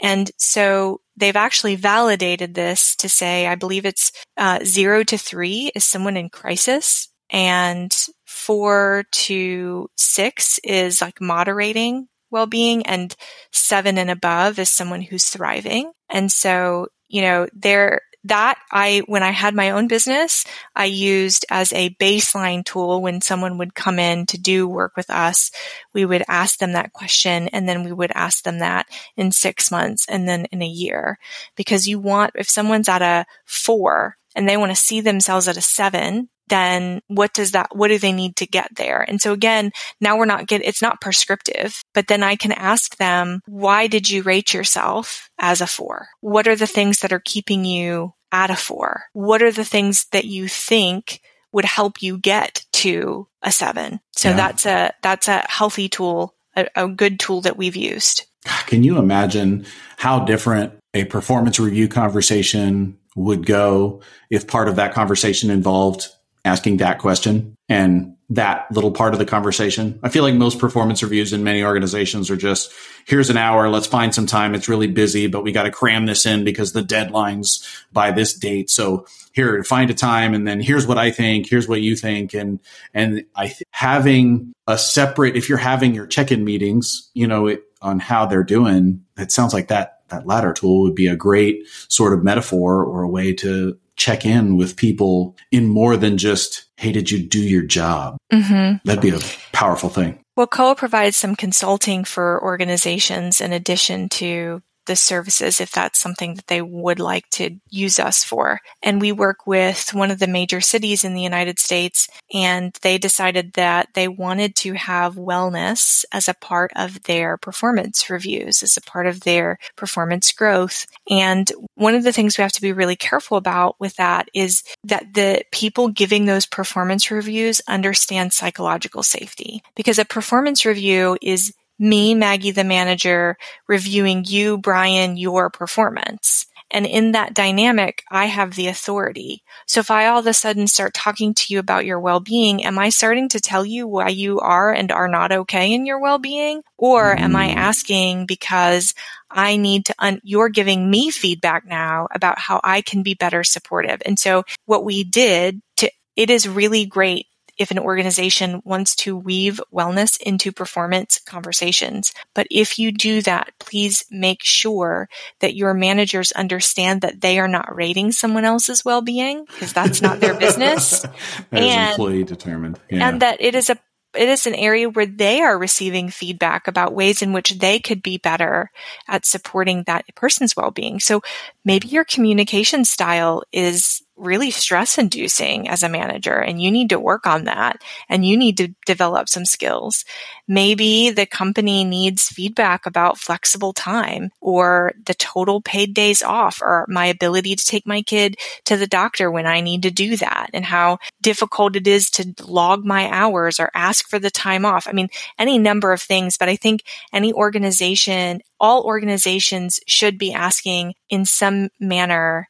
And 0.00 0.30
so 0.36 1.00
they've 1.20 1.36
actually 1.36 1.76
validated 1.76 2.54
this 2.54 2.96
to 2.96 3.08
say, 3.08 3.46
I 3.46 3.54
believe 3.54 3.86
it's 3.86 4.10
uh, 4.36 4.60
zero 4.64 5.04
to 5.04 5.16
three 5.16 5.70
is 5.74 5.84
someone 5.84 6.16
in 6.16 6.30
crisis, 6.30 7.08
and 7.30 7.96
four 8.26 9.04
to 9.12 9.88
six 9.96 10.58
is 10.64 11.00
like 11.00 11.20
moderating 11.20 12.08
well-being, 12.32 12.86
and 12.86 13.14
seven 13.52 13.98
and 13.98 14.10
above 14.10 14.58
is 14.58 14.70
someone 14.70 15.02
who's 15.02 15.24
thriving. 15.24 15.92
And 16.08 16.30
so, 16.30 16.86
you 17.08 17.22
know, 17.22 17.48
they're 17.52 18.02
that 18.24 18.58
I, 18.70 19.02
when 19.06 19.22
I 19.22 19.30
had 19.30 19.54
my 19.54 19.70
own 19.70 19.88
business, 19.88 20.44
I 20.74 20.84
used 20.84 21.46
as 21.50 21.72
a 21.72 21.94
baseline 21.94 22.64
tool 22.64 23.00
when 23.00 23.20
someone 23.20 23.58
would 23.58 23.74
come 23.74 23.98
in 23.98 24.26
to 24.26 24.38
do 24.38 24.68
work 24.68 24.96
with 24.96 25.08
us. 25.10 25.50
We 25.94 26.04
would 26.04 26.24
ask 26.28 26.58
them 26.58 26.72
that 26.72 26.92
question 26.92 27.48
and 27.48 27.68
then 27.68 27.84
we 27.84 27.92
would 27.92 28.12
ask 28.14 28.44
them 28.44 28.58
that 28.58 28.86
in 29.16 29.32
six 29.32 29.70
months 29.70 30.06
and 30.08 30.28
then 30.28 30.46
in 30.46 30.62
a 30.62 30.66
year. 30.66 31.18
Because 31.56 31.88
you 31.88 31.98
want, 31.98 32.32
if 32.34 32.48
someone's 32.48 32.88
at 32.88 33.02
a 33.02 33.24
four 33.46 34.16
and 34.34 34.48
they 34.48 34.56
want 34.56 34.70
to 34.70 34.76
see 34.76 35.00
themselves 35.00 35.48
at 35.48 35.56
a 35.56 35.62
seven, 35.62 36.28
then 36.50 37.00
what 37.06 37.32
does 37.32 37.52
that, 37.52 37.74
what 37.74 37.88
do 37.88 37.98
they 37.98 38.12
need 38.12 38.36
to 38.36 38.46
get 38.46 38.68
there? 38.76 39.00
And 39.00 39.20
so 39.20 39.32
again, 39.32 39.72
now 40.00 40.18
we're 40.18 40.26
not 40.26 40.46
get, 40.46 40.64
it's 40.64 40.82
not 40.82 41.00
prescriptive, 41.00 41.82
but 41.94 42.08
then 42.08 42.22
I 42.22 42.36
can 42.36 42.52
ask 42.52 42.96
them, 42.98 43.40
why 43.46 43.86
did 43.86 44.10
you 44.10 44.22
rate 44.22 44.52
yourself 44.52 45.30
as 45.38 45.62
a 45.62 45.66
four? 45.66 46.08
What 46.20 46.46
are 46.46 46.56
the 46.56 46.66
things 46.66 46.98
that 46.98 47.12
are 47.12 47.22
keeping 47.24 47.64
you 47.64 48.12
at 48.30 48.50
a 48.50 48.56
four? 48.56 49.04
What 49.14 49.42
are 49.42 49.52
the 49.52 49.64
things 49.64 50.06
that 50.12 50.26
you 50.26 50.46
think 50.46 51.22
would 51.52 51.64
help 51.64 52.02
you 52.02 52.18
get 52.18 52.66
to 52.72 53.26
a 53.42 53.50
seven? 53.50 54.00
So 54.12 54.30
yeah. 54.30 54.36
that's 54.36 54.66
a, 54.66 54.92
that's 55.02 55.28
a 55.28 55.44
healthy 55.48 55.88
tool, 55.88 56.34
a, 56.54 56.66
a 56.76 56.88
good 56.88 57.18
tool 57.18 57.40
that 57.40 57.56
we've 57.56 57.76
used. 57.76 58.26
Can 58.66 58.82
you 58.82 58.98
imagine 58.98 59.66
how 59.96 60.20
different 60.20 60.72
a 60.94 61.04
performance 61.04 61.60
review 61.60 61.88
conversation 61.88 62.98
would 63.16 63.44
go 63.44 64.02
if 64.30 64.46
part 64.46 64.68
of 64.68 64.76
that 64.76 64.94
conversation 64.94 65.50
involved 65.50 66.08
asking 66.44 66.78
that 66.78 66.98
question 66.98 67.54
and 67.68 68.16
that 68.32 68.66
little 68.70 68.92
part 68.92 69.12
of 69.12 69.18
the 69.18 69.26
conversation. 69.26 69.98
I 70.04 70.08
feel 70.08 70.22
like 70.22 70.34
most 70.34 70.60
performance 70.60 71.02
reviews 71.02 71.32
in 71.32 71.42
many 71.42 71.64
organizations 71.64 72.30
are 72.30 72.36
just, 72.36 72.72
here's 73.04 73.28
an 73.28 73.36
hour. 73.36 73.68
Let's 73.68 73.88
find 73.88 74.14
some 74.14 74.26
time. 74.26 74.54
It's 74.54 74.68
really 74.68 74.86
busy, 74.86 75.26
but 75.26 75.42
we 75.42 75.50
got 75.50 75.64
to 75.64 75.70
cram 75.72 76.06
this 76.06 76.26
in 76.26 76.44
because 76.44 76.72
the 76.72 76.82
deadline's 76.82 77.66
by 77.92 78.12
this 78.12 78.34
date. 78.34 78.70
So 78.70 79.06
here, 79.32 79.62
find 79.64 79.90
a 79.90 79.94
time. 79.94 80.32
And 80.32 80.46
then 80.46 80.60
here's 80.60 80.86
what 80.86 80.96
I 80.96 81.10
think. 81.10 81.48
Here's 81.48 81.66
what 81.66 81.80
you 81.80 81.96
think. 81.96 82.32
And, 82.32 82.60
and 82.94 83.24
I, 83.34 83.48
th- 83.48 83.64
having 83.72 84.52
a 84.68 84.78
separate, 84.78 85.34
if 85.36 85.48
you're 85.48 85.58
having 85.58 85.92
your 85.92 86.06
check-in 86.06 86.44
meetings, 86.44 87.10
you 87.14 87.26
know, 87.26 87.48
it, 87.48 87.64
on 87.82 87.98
how 87.98 88.26
they're 88.26 88.44
doing, 88.44 89.04
it 89.18 89.32
sounds 89.32 89.52
like 89.52 89.68
that, 89.68 90.02
that 90.08 90.26
ladder 90.26 90.52
tool 90.52 90.82
would 90.82 90.94
be 90.94 91.08
a 91.08 91.16
great 91.16 91.66
sort 91.88 92.12
of 92.12 92.22
metaphor 92.22 92.84
or 92.84 93.02
a 93.02 93.08
way 93.08 93.32
to 93.32 93.76
check 94.00 94.24
in 94.24 94.56
with 94.56 94.76
people 94.76 95.36
in 95.52 95.68
more 95.68 95.94
than 95.94 96.16
just, 96.16 96.64
hey, 96.78 96.90
did 96.90 97.10
you 97.10 97.22
do 97.22 97.38
your 97.38 97.62
job? 97.62 98.16
Mm-hmm. 98.32 98.78
That'd 98.82 99.02
be 99.02 99.10
a 99.10 99.20
powerful 99.52 99.90
thing. 99.90 100.18
WELCOA 100.38 100.74
provides 100.78 101.18
some 101.18 101.36
consulting 101.36 102.04
for 102.04 102.42
organizations 102.42 103.42
in 103.42 103.52
addition 103.52 104.08
to 104.08 104.62
the 104.90 104.96
services 104.96 105.60
if 105.60 105.70
that's 105.70 106.00
something 106.00 106.34
that 106.34 106.48
they 106.48 106.60
would 106.60 106.98
like 106.98 107.30
to 107.30 107.56
use 107.68 108.00
us 108.00 108.24
for. 108.24 108.60
And 108.82 109.00
we 109.00 109.12
work 109.12 109.46
with 109.46 109.94
one 109.94 110.10
of 110.10 110.18
the 110.18 110.26
major 110.26 110.60
cities 110.60 111.04
in 111.04 111.14
the 111.14 111.22
United 111.22 111.60
States 111.60 112.08
and 112.34 112.76
they 112.82 112.98
decided 112.98 113.52
that 113.52 113.90
they 113.94 114.08
wanted 114.08 114.56
to 114.56 114.72
have 114.72 115.14
wellness 115.14 116.04
as 116.10 116.26
a 116.26 116.34
part 116.34 116.72
of 116.74 117.04
their 117.04 117.36
performance 117.36 118.10
reviews, 118.10 118.64
as 118.64 118.76
a 118.76 118.80
part 118.80 119.06
of 119.06 119.20
their 119.20 119.58
performance 119.76 120.32
growth. 120.32 120.86
And 121.08 121.48
one 121.76 121.94
of 121.94 122.02
the 122.02 122.12
things 122.12 122.36
we 122.36 122.42
have 122.42 122.50
to 122.52 122.60
be 122.60 122.72
really 122.72 122.96
careful 122.96 123.36
about 123.36 123.76
with 123.78 123.94
that 123.94 124.28
is 124.34 124.64
that 124.82 125.14
the 125.14 125.44
people 125.52 125.86
giving 125.86 126.26
those 126.26 126.46
performance 126.46 127.12
reviews 127.12 127.60
understand 127.68 128.32
psychological 128.32 129.04
safety 129.04 129.62
because 129.76 130.00
a 130.00 130.04
performance 130.04 130.66
review 130.66 131.16
is 131.22 131.54
me, 131.80 132.14
Maggie, 132.14 132.50
the 132.50 132.64
manager, 132.64 133.36
reviewing 133.66 134.24
you, 134.26 134.58
Brian, 134.58 135.16
your 135.16 135.50
performance. 135.50 136.46
And 136.70 136.86
in 136.86 137.12
that 137.12 137.34
dynamic, 137.34 138.04
I 138.10 138.26
have 138.26 138.54
the 138.54 138.68
authority. 138.68 139.42
So 139.66 139.80
if 139.80 139.90
I 139.90 140.06
all 140.06 140.20
of 140.20 140.26
a 140.28 140.32
sudden 140.32 140.68
start 140.68 140.94
talking 140.94 141.34
to 141.34 141.46
you 141.48 141.58
about 141.58 141.84
your 141.84 141.98
well-being, 141.98 142.64
am 142.64 142.78
I 142.78 142.90
starting 142.90 143.28
to 143.30 143.40
tell 143.40 143.64
you 143.64 143.88
why 143.88 144.10
you 144.10 144.38
are 144.38 144.72
and 144.72 144.92
are 144.92 145.08
not 145.08 145.32
okay 145.32 145.72
in 145.72 145.84
your 145.84 146.00
well-being? 146.00 146.62
Or 146.78 147.18
am 147.18 147.34
I 147.34 147.48
mm. 147.48 147.56
asking 147.56 148.26
because 148.26 148.94
I 149.30 149.56
need 149.56 149.86
to, 149.86 149.94
un- 149.98 150.20
you're 150.22 150.48
giving 150.48 150.88
me 150.88 151.10
feedback 151.10 151.66
now 151.66 152.06
about 152.14 152.38
how 152.38 152.60
I 152.62 152.82
can 152.82 153.02
be 153.02 153.14
better 153.14 153.42
supportive. 153.42 154.00
And 154.06 154.16
so 154.16 154.44
what 154.66 154.84
we 154.84 155.02
did 155.02 155.60
to, 155.78 155.90
it 156.14 156.30
is 156.30 156.48
really 156.48 156.86
great 156.86 157.26
if 157.60 157.70
an 157.70 157.78
organization 157.78 158.62
wants 158.64 158.96
to 158.96 159.14
weave 159.14 159.60
wellness 159.70 160.18
into 160.22 160.50
performance 160.50 161.20
conversations. 161.26 162.14
But 162.34 162.46
if 162.50 162.78
you 162.78 162.90
do 162.90 163.20
that, 163.20 163.52
please 163.60 164.02
make 164.10 164.42
sure 164.42 165.10
that 165.40 165.54
your 165.54 165.74
managers 165.74 166.32
understand 166.32 167.02
that 167.02 167.20
they 167.20 167.38
are 167.38 167.46
not 167.46 167.76
rating 167.76 168.12
someone 168.12 168.46
else's 168.46 168.82
well-being 168.82 169.44
because 169.44 169.74
that's 169.74 170.00
not 170.00 170.20
their 170.20 170.32
business. 170.32 171.04
and, 171.52 171.90
employee 171.90 172.24
determined. 172.24 172.80
Yeah. 172.90 173.10
And 173.10 173.20
that 173.20 173.42
it 173.42 173.54
is 173.54 173.68
a 173.68 173.78
it 174.16 174.28
is 174.28 174.46
an 174.46 174.54
area 174.54 174.88
where 174.88 175.06
they 175.06 175.40
are 175.40 175.58
receiving 175.58 176.10
feedback 176.10 176.66
about 176.66 176.94
ways 176.94 177.22
in 177.22 177.32
which 177.32 177.58
they 177.58 177.78
could 177.78 178.02
be 178.02 178.18
better 178.18 178.70
at 179.06 179.24
supporting 179.24 179.84
that 179.86 180.04
person's 180.16 180.56
well-being. 180.56 180.98
So 180.98 181.22
maybe 181.64 181.88
your 181.88 182.04
communication 182.04 182.84
style 182.84 183.44
is 183.52 184.02
really 184.20 184.50
stress 184.50 184.98
inducing 184.98 185.68
as 185.68 185.82
a 185.82 185.88
manager 185.88 186.36
and 186.36 186.62
you 186.62 186.70
need 186.70 186.90
to 186.90 187.00
work 187.00 187.26
on 187.26 187.44
that 187.44 187.82
and 188.08 188.24
you 188.24 188.36
need 188.36 188.56
to 188.58 188.68
develop 188.86 189.28
some 189.28 189.44
skills. 189.44 190.04
Maybe 190.46 191.10
the 191.10 191.26
company 191.26 191.84
needs 191.84 192.28
feedback 192.28 192.84
about 192.84 193.18
flexible 193.18 193.72
time 193.72 194.30
or 194.40 194.92
the 195.06 195.14
total 195.14 195.60
paid 195.60 195.94
days 195.94 196.22
off 196.22 196.60
or 196.60 196.84
my 196.88 197.06
ability 197.06 197.56
to 197.56 197.64
take 197.64 197.86
my 197.86 198.02
kid 198.02 198.36
to 198.64 198.76
the 198.76 198.86
doctor 198.86 199.30
when 199.30 199.46
I 199.46 199.60
need 199.60 199.82
to 199.84 199.90
do 199.90 200.16
that 200.16 200.50
and 200.52 200.64
how 200.64 200.98
difficult 201.22 201.76
it 201.76 201.86
is 201.86 202.10
to 202.10 202.34
log 202.44 202.84
my 202.84 203.08
hours 203.10 203.58
or 203.58 203.70
ask 203.74 204.08
for 204.08 204.18
the 204.18 204.30
time 204.30 204.64
off. 204.66 204.86
I 204.86 204.92
mean, 204.92 205.08
any 205.38 205.58
number 205.58 205.92
of 205.92 206.02
things, 206.02 206.36
but 206.36 206.48
I 206.48 206.56
think 206.56 206.84
any 207.12 207.32
organization, 207.32 208.42
all 208.58 208.82
organizations 208.82 209.80
should 209.86 210.18
be 210.18 210.32
asking 210.32 210.94
in 211.08 211.24
some 211.24 211.70
manner 211.80 212.49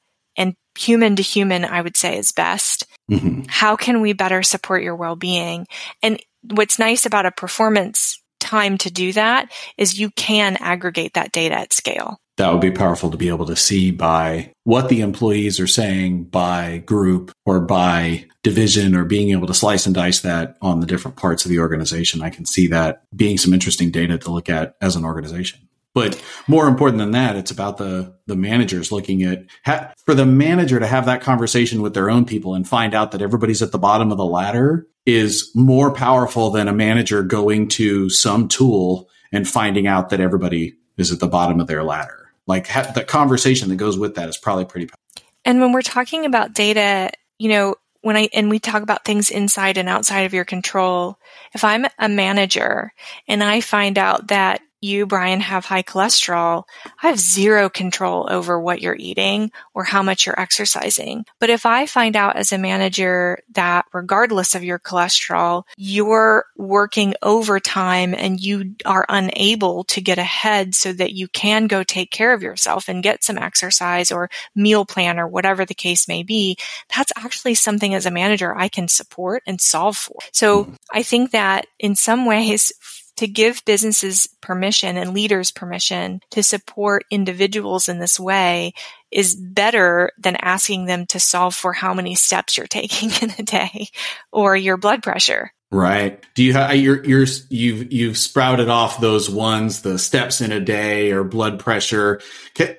human 0.79 1.17
to 1.17 1.23
human, 1.23 1.65
I 1.65 1.81
would 1.81 1.97
say 1.97 2.17
is 2.17 2.33
best. 2.33 2.87
Mm-hmm. 3.11 3.43
How 3.49 3.77
can 3.77 4.01
we 4.01 4.13
better 4.13 4.43
support 4.43 4.83
your 4.83 4.97
well-being? 4.97 5.67
And 6.03 6.21
what's 6.43 6.79
nice 6.79 7.07
about 7.07 7.27
a 7.27 7.33
performance 7.33 8.23
time 8.39 8.79
to 8.79 8.91
do 8.91 9.13
that 9.13 9.53
is 9.77 9.99
you 9.99 10.11
can 10.11 10.57
aggregate 10.57 11.15
that 11.15 11.33
data 11.33 11.57
at 11.57 11.73
scale. 11.73 12.19
That 12.37 12.53
would 12.53 12.63
be 12.63 12.71
powerful 12.71 13.11
to 13.11 13.19
be 13.19 13.29
able 13.29 13.45
to 13.47 13.57
see 13.57 13.91
by 13.91 14.53
what 14.65 14.89
the 14.89 15.03
employees 15.03 15.61
are 15.61 15.67
saying 15.67 16.25
by 16.25 16.79
group 16.79 17.33
or 17.45 17.61
by 17.61 18.27
division 18.43 18.97
or 18.97 19.05
being 19.05 19.31
able 19.33 19.47
to 19.47 19.53
slice 19.53 19.85
and 19.85 19.95
dice 19.95 20.21
that 20.21 20.57
on 20.63 20.81
the 20.81 20.87
different 20.87 21.19
parts 21.19 21.45
of 21.45 21.51
the 21.51 21.59
organization. 21.59 22.23
I 22.23 22.31
can 22.31 22.47
see 22.47 22.69
that 22.69 23.03
being 23.15 23.37
some 23.37 23.53
interesting 23.53 23.91
data 23.91 24.17
to 24.17 24.31
look 24.31 24.49
at 24.49 24.75
as 24.81 24.97
an 24.97 25.05
organization. 25.05 25.69
But 25.93 26.23
more 26.47 26.69
important 26.69 26.99
than 26.99 27.11
that, 27.13 27.37
it's 27.37 27.51
about 27.51 27.79
the 27.79 28.15
the 28.27 28.37
managers 28.37 28.93
looking 28.93 29.23
at 29.25 29.45
ha- 29.65 29.93
for 30.07 30.15
the 30.15 30.27
manager 30.27 30.79
to 30.79 30.87
have 30.87 31.07
that 31.07 31.21
conversation 31.21 31.83
with 31.83 31.95
their 31.95 32.09
own 32.09 32.25
people 32.25 32.55
and 32.55 32.69
find 32.69 32.95
out 32.95 33.11
that 33.13 33.23
everybody's 33.23 33.63
at 33.63 33.73
the 33.73 33.79
bottom 33.79 34.13
of 34.13 34.19
the 34.19 34.25
ladder 34.25 34.87
is 35.05 35.51
more 35.55 35.93
powerful 35.93 36.51
than 36.51 36.69
a 36.69 36.73
manager 36.73 37.23
going 37.23 37.67
to 37.67 38.09
some 38.09 38.47
tool 38.47 39.09
and 39.33 39.49
finding 39.49 39.87
out 39.87 40.11
that 40.11 40.21
everybody 40.21 40.77
is 40.97 41.11
at 41.11 41.19
the 41.19 41.27
bottom 41.27 41.59
of 41.61 41.67
their 41.67 41.83
ladder. 41.83 42.31
Like 42.47 42.69
ha- 42.69 42.93
the 42.95 43.05
conversation 43.05 43.69
that 43.71 43.77
goes 43.77 43.99
with 43.99 44.15
that 44.15 44.29
is 44.29 44.37
probably 44.37 44.67
pretty. 44.67 44.87
Powerful. 44.87 45.27
And 45.45 45.61
when 45.61 45.73
we're 45.73 45.83
talking 45.83 46.27
about 46.27 46.55
data, 46.55 47.11
you 47.39 47.49
know, 47.49 47.75
when 48.03 48.17
I, 48.17 48.29
and 48.33 48.49
we 48.49 48.59
talk 48.59 48.83
about 48.83 49.05
things 49.05 49.31
inside 49.31 49.77
and 49.77 49.89
outside 49.89 50.21
of 50.21 50.35
your 50.35 50.45
control, 50.45 51.19
if 51.55 51.65
I'm 51.65 51.87
a 51.99 52.09
manager 52.09 52.93
and 53.29 53.43
I 53.43 53.61
find 53.61 53.99
out 53.99 54.29
that 54.29 54.61
you, 54.81 55.07
Brian, 55.07 55.41
have 55.41 55.65
high 55.65 55.83
cholesterol, 55.83 56.65
I 57.03 57.09
have 57.09 57.19
zero 57.19 57.69
control 57.69 58.27
over 58.31 58.61
what 58.61 58.81
you're 58.81 58.97
eating 58.97 59.51
or 59.75 59.85
how 59.85 60.03
much 60.03 60.27
you're 60.27 60.41
exercising. 60.41 61.25
But 61.39 61.51
if 61.51 61.67
I 61.67 61.87
find 61.87 62.17
out 62.17 62.37
as 62.37 62.53
a 62.53 62.59
manager 62.59 63.39
that 63.53 63.87
regardless 63.93 64.55
of 64.55 64.65
your 64.65 64.79
cholesterol, 64.79 65.65
you're 65.77 66.45
working 66.57 67.15
overtime 67.23 68.15
and 68.15 68.41
you 68.41 68.75
are 68.85 69.07
unable 69.09 69.85
to 69.85 70.01
get 70.01 70.19
ahead 70.19 70.75
so 70.75 70.93
that 70.93 71.13
you 71.13 71.29
can 71.29 71.67
go 71.67 71.83
take 71.83 72.11
care 72.11 72.33
of 72.33 72.43
yourself 72.43 72.89
and 72.89 73.03
get 73.03 73.25
some 73.25 73.39
exercise 73.39 74.11
or 74.11 74.31
meal 74.55 74.85
plan 74.85 75.19
or 75.19 75.29
whatever 75.29 75.65
the 75.65 75.75
case 75.75 76.09
may 76.09 76.23
be, 76.23 76.57
that's 76.95 77.13
actually 77.17 77.55
something 77.55 77.95
as 77.95 78.07
a 78.07 78.11
manager 78.11 78.57
I 78.57 78.69
can 78.69 78.89
support 78.89 79.43
and 79.47 79.61
solve 79.61 79.97
for. 79.97 80.17
So 80.33 80.73
I 80.93 81.03
think 81.03 81.33
that 81.33 81.67
in 81.79 81.95
some 81.95 82.27
ways, 82.27 82.73
to 83.17 83.27
give 83.27 83.65
businesses 83.65 84.29
permission 84.41 84.97
and 84.97 85.15
leaders 85.15 85.51
permission 85.51 86.21
to 86.31 86.43
support 86.43 87.05
individuals 87.11 87.89
in 87.89 87.99
this 87.99 88.19
way 88.19 88.73
is 89.11 89.35
better 89.35 90.11
than 90.19 90.37
asking 90.37 90.87
them 90.87 91.07
to 91.07 91.21
solve 91.21 91.55
for 91.55 91.73
how 91.73 91.95
many 91.95 92.15
steps 92.15 92.57
you're 92.57 92.67
taking 92.69 93.11
in 93.23 93.35
a 93.39 93.43
day 93.43 93.89
or 94.33 94.57
your 94.57 94.77
blood 94.77 95.03
pressure. 95.03 95.53
Right. 95.73 96.25
Do 96.35 96.43
you 96.43 96.53
have 96.55 96.75
you're, 96.75 97.05
you're 97.05 97.27
you've 97.49 97.93
you've 97.93 98.19
sprouted 98.19 98.69
off 98.69 99.01
those 99.01 99.31
ones, 99.31 99.83
the 99.83 100.01
steps 100.01 100.41
in 100.41 100.51
a 100.51 100.59
day 100.59 101.13
or 101.13 101.23
blood 101.23 101.61
pressure? 101.61 102.21